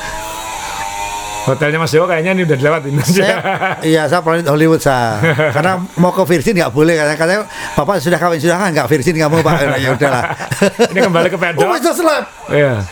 Hotelnya 1.42 1.82
Mas 1.82 1.90
Dewa 1.90 2.06
kayaknya 2.06 2.38
ini 2.38 2.42
udah 2.46 2.58
dilewatin. 2.58 2.94
saya, 3.02 3.38
iya 3.92 4.06
saya 4.06 4.22
planet 4.22 4.46
Hollywood 4.46 4.78
saya 4.78 5.18
karena 5.50 5.82
mau 5.98 6.14
ke 6.14 6.22
Virgin 6.30 6.54
nggak 6.54 6.70
boleh 6.70 6.94
katanya 6.94 7.18
katanya 7.18 7.42
bapak 7.74 7.98
sudah 7.98 8.20
kawin 8.22 8.38
sudah 8.38 8.58
kan 8.62 8.70
nggak 8.70 8.86
Virgin 8.86 9.18
nggak 9.18 9.32
mau 9.34 9.42
pak 9.42 9.58
ya 9.82 9.90
udahlah 9.90 10.24
ini 10.94 11.00
kembali 11.02 11.28
ke 11.34 11.38
pedok. 11.42 11.66
oh 11.66 11.74
bisa 11.74 11.92
selap 11.98 12.24
Iya. 12.52 12.86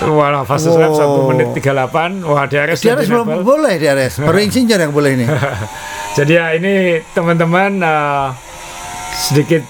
Wah, 0.00 0.46
fase 0.48 0.70
Wow. 0.72 0.80
lap 0.80 0.92
1 0.96 1.28
menit 1.34 1.48
38. 1.60 2.24
Wah, 2.24 2.46
DRS 2.48 2.80
di 2.80 2.88
belum 3.10 3.44
boleh 3.44 3.74
harus 3.76 4.22
baru 4.22 4.38
insinyur 4.46 4.78
yang 4.80 4.94
boleh 4.94 5.18
ini 5.18 5.26
Jadi 6.16 6.32
ya 6.32 6.56
ini 6.56 7.02
teman-teman 7.12 7.82
eh, 7.82 8.26
sedikit 9.12 9.60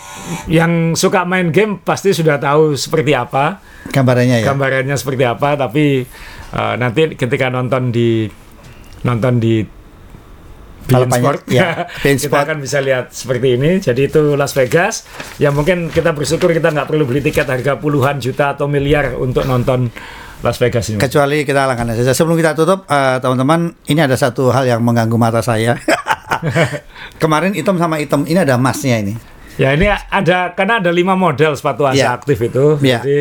yang 0.47 0.95
suka 0.95 1.27
main 1.27 1.51
game 1.51 1.83
pasti 1.83 2.15
sudah 2.15 2.39
tahu 2.39 2.79
seperti 2.79 3.17
apa 3.17 3.59
gambarannya 3.89 4.45
ya? 4.45 4.47
Gambarannya 4.53 4.97
seperti 5.01 5.25
apa 5.25 5.57
tapi 5.57 6.05
eh, 6.53 6.75
nanti 6.77 7.17
ketika 7.17 7.49
nonton 7.49 7.89
di 7.89 8.29
nonton 9.01 9.41
di 9.41 9.65
Bein 10.91 11.07
Sport 11.07 11.47
ya, 11.47 11.87
Bein 12.03 12.19
kita 12.23 12.35
akan 12.35 12.59
bisa 12.59 12.83
lihat 12.83 13.15
seperti 13.15 13.55
ini. 13.55 13.79
Jadi 13.79 14.11
itu 14.11 14.35
Las 14.35 14.53
Vegas. 14.59 15.07
Yang 15.39 15.55
mungkin 15.55 15.79
kita 15.93 16.11
bersyukur 16.11 16.51
kita 16.51 16.75
nggak 16.75 16.89
perlu 16.91 17.07
beli 17.07 17.23
tiket 17.23 17.47
harga 17.47 17.79
puluhan 17.79 18.19
juta 18.19 18.59
atau 18.59 18.67
miliar 18.67 19.15
untuk 19.15 19.47
nonton 19.47 19.87
Las 20.43 20.59
Vegas 20.59 20.91
ini. 20.91 20.99
Kecuali 20.99 21.47
kita 21.47 21.69
langganan 21.69 21.95
saja 21.95 22.11
sebelum 22.11 22.35
kita 22.35 22.59
tutup 22.59 22.91
eh, 22.91 23.23
teman-teman 23.23 23.77
ini 23.87 24.01
ada 24.03 24.19
satu 24.19 24.51
hal 24.51 24.67
yang 24.67 24.83
mengganggu 24.83 25.15
mata 25.15 25.41
saya. 25.45 25.79
Kemarin 27.23 27.53
hitam 27.53 27.77
sama 27.77 28.01
hitam 28.01 28.25
ini 28.25 28.41
ada 28.41 28.57
emasnya 28.57 28.97
ini 29.05 29.15
Ya 29.61 29.77
ini 29.77 29.85
ada 29.93 30.57
karena 30.57 30.81
ada 30.81 30.89
lima 30.89 31.13
model 31.13 31.53
sepatu 31.53 31.85
asa 31.85 32.01
Iya. 32.01 32.17
aktif 32.17 32.41
itu. 32.41 32.81
Iya. 32.81 33.05
Jadi 33.05 33.17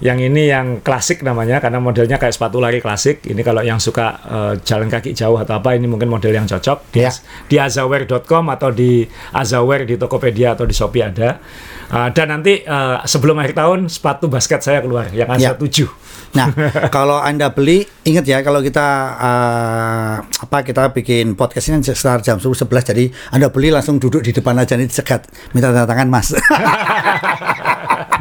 yang 0.00 0.22
ini 0.22 0.46
yang 0.46 0.66
klasik 0.80 1.20
namanya 1.20 1.58
karena 1.58 1.82
modelnya 1.82 2.14
kayak 2.14 2.30
sepatu 2.30 2.62
lari 2.62 2.78
klasik. 2.78 3.26
Ini 3.26 3.42
kalau 3.42 3.58
yang 3.60 3.82
suka 3.82 4.06
eh, 4.22 4.52
jalan 4.62 4.86
kaki 4.86 5.10
jauh 5.12 5.34
atau 5.34 5.58
apa 5.58 5.74
ini 5.74 5.90
mungkin 5.90 6.06
model 6.06 6.30
yang 6.30 6.46
cocok 6.46 6.94
di, 6.94 7.02
Iya. 7.02 7.10
di 7.50 7.56
azaware.com 7.58 8.44
atau 8.54 8.70
di 8.70 9.02
azaware 9.34 9.82
di 9.82 9.98
Tokopedia 9.98 10.54
atau 10.54 10.62
di 10.62 10.72
Shopee 10.72 11.02
ada. 11.02 11.42
Eh, 11.90 12.08
dan 12.14 12.38
nanti 12.38 12.62
eh, 12.62 12.98
sebelum 13.02 13.34
akhir 13.42 13.58
tahun 13.58 13.90
sepatu 13.90 14.30
basket 14.30 14.62
saya 14.62 14.78
keluar 14.80 15.10
yang 15.10 15.26
asa 15.26 15.58
Iya. 15.58 15.58
7. 15.58 15.90
Nah, 16.30 16.48
kalau 16.94 17.18
anda 17.18 17.50
beli, 17.50 17.82
ingat 18.06 18.24
ya 18.26 18.38
kalau 18.46 18.62
kita 18.62 18.86
eh, 19.18 20.14
apa 20.22 20.58
kita 20.62 20.94
bikin 20.94 21.34
podcast 21.34 21.74
ini 21.74 21.82
sekitar 21.82 22.22
jam 22.22 22.38
10 22.38 22.46
11 22.46 22.90
jadi 22.94 23.04
anda 23.34 23.50
beli 23.50 23.74
langsung 23.74 23.98
duduk 23.98 24.22
di 24.22 24.30
depan 24.30 24.54
aja 24.58 24.78
nih 24.78 24.86
cegat 24.86 25.26
minta 25.54 25.74
tanda 25.74 25.86
tangan 25.90 26.08
mas. 26.08 26.30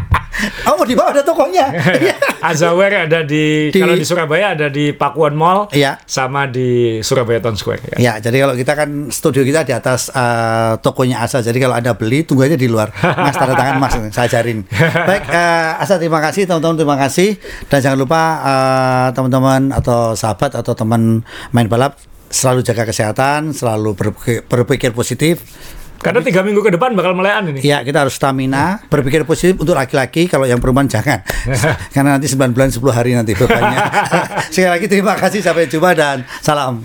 oh 0.66 0.84
di 0.84 0.94
bawah 0.94 1.12
ada 1.12 1.24
tokonya. 1.24 1.68
Iya. 1.74 2.16
Azaware 2.50 3.06
ada 3.06 3.22
di, 3.22 3.70
Di- 3.70 3.78
kalau 3.78 3.94
di 3.94 4.04
Surabaya 4.04 4.56
ada 4.56 4.68
di 4.68 4.92
Pakuan 4.92 5.36
Mall 5.36 5.68
Iya. 5.72 6.00
sama 6.04 6.48
di 6.48 7.00
Surabaya 7.00 7.40
Town 7.40 7.54
Square. 7.54 7.96
Ya. 7.96 7.98
Ya, 8.00 8.14
jadi 8.22 8.42
kalau 8.42 8.56
kita 8.56 8.74
kan 8.74 8.90
studio 9.10 9.44
kita 9.44 9.64
di 9.64 9.74
atas 9.74 10.08
eh, 10.10 10.74
tokonya 10.80 11.20
Asa. 11.20 11.40
Jadi 11.40 11.58
kalau 11.58 11.76
Anda 11.76 11.94
beli, 11.94 12.24
tunggu 12.24 12.44
aja 12.44 12.56
di 12.56 12.66
luar. 12.66 12.90
Mas 12.96 13.36
tanda 13.36 13.54
tangan 13.54 13.76
Mas, 13.78 13.94
saya 14.16 14.26
ajarin. 14.26 14.64
Baik, 15.06 15.24
eh, 15.28 15.72
Asa 15.78 15.98
terima 15.98 16.20
kasih, 16.20 16.48
teman-teman 16.48 16.76
terima 16.76 16.98
kasih. 16.98 17.36
Dan 17.68 17.80
jangan 17.80 18.00
lupa 18.00 18.22
eh, 18.40 19.08
teman-teman 19.14 19.62
atau 19.72 20.16
sahabat 20.16 20.56
atau 20.56 20.74
teman 20.74 21.22
main 21.52 21.68
balap 21.68 22.00
selalu 22.30 22.62
jaga 22.62 22.86
kesehatan, 22.86 23.52
selalu 23.52 23.98
berpikir, 23.98 24.46
berpikir 24.46 24.92
positif. 24.94 25.42
Karena 26.00 26.24
tiga 26.24 26.40
minggu 26.48 26.64
ke 26.64 26.72
depan 26.72 26.96
bakal 26.96 27.12
melean 27.12 27.52
ini. 27.52 27.60
Ya, 27.60 27.84
kita 27.84 28.08
harus 28.08 28.16
stamina, 28.16 28.80
berpikir 28.88 29.28
positif 29.28 29.60
untuk 29.60 29.76
laki-laki, 29.76 30.32
kalau 30.32 30.48
yang 30.48 30.64
perempuan 30.64 30.88
jangan. 30.88 31.20
Karena 31.96 32.16
nanti 32.16 32.32
9 32.32 32.56
bulan 32.56 32.72
10 32.72 32.80
hari 32.96 33.12
nanti 33.20 33.36
bebannya. 33.36 33.80
Sekali 34.54 34.72
lagi 34.80 34.86
terima 34.88 35.20
kasih, 35.20 35.44
sampai 35.44 35.68
jumpa 35.68 35.92
dan 35.94 36.24
salam. 36.40 36.80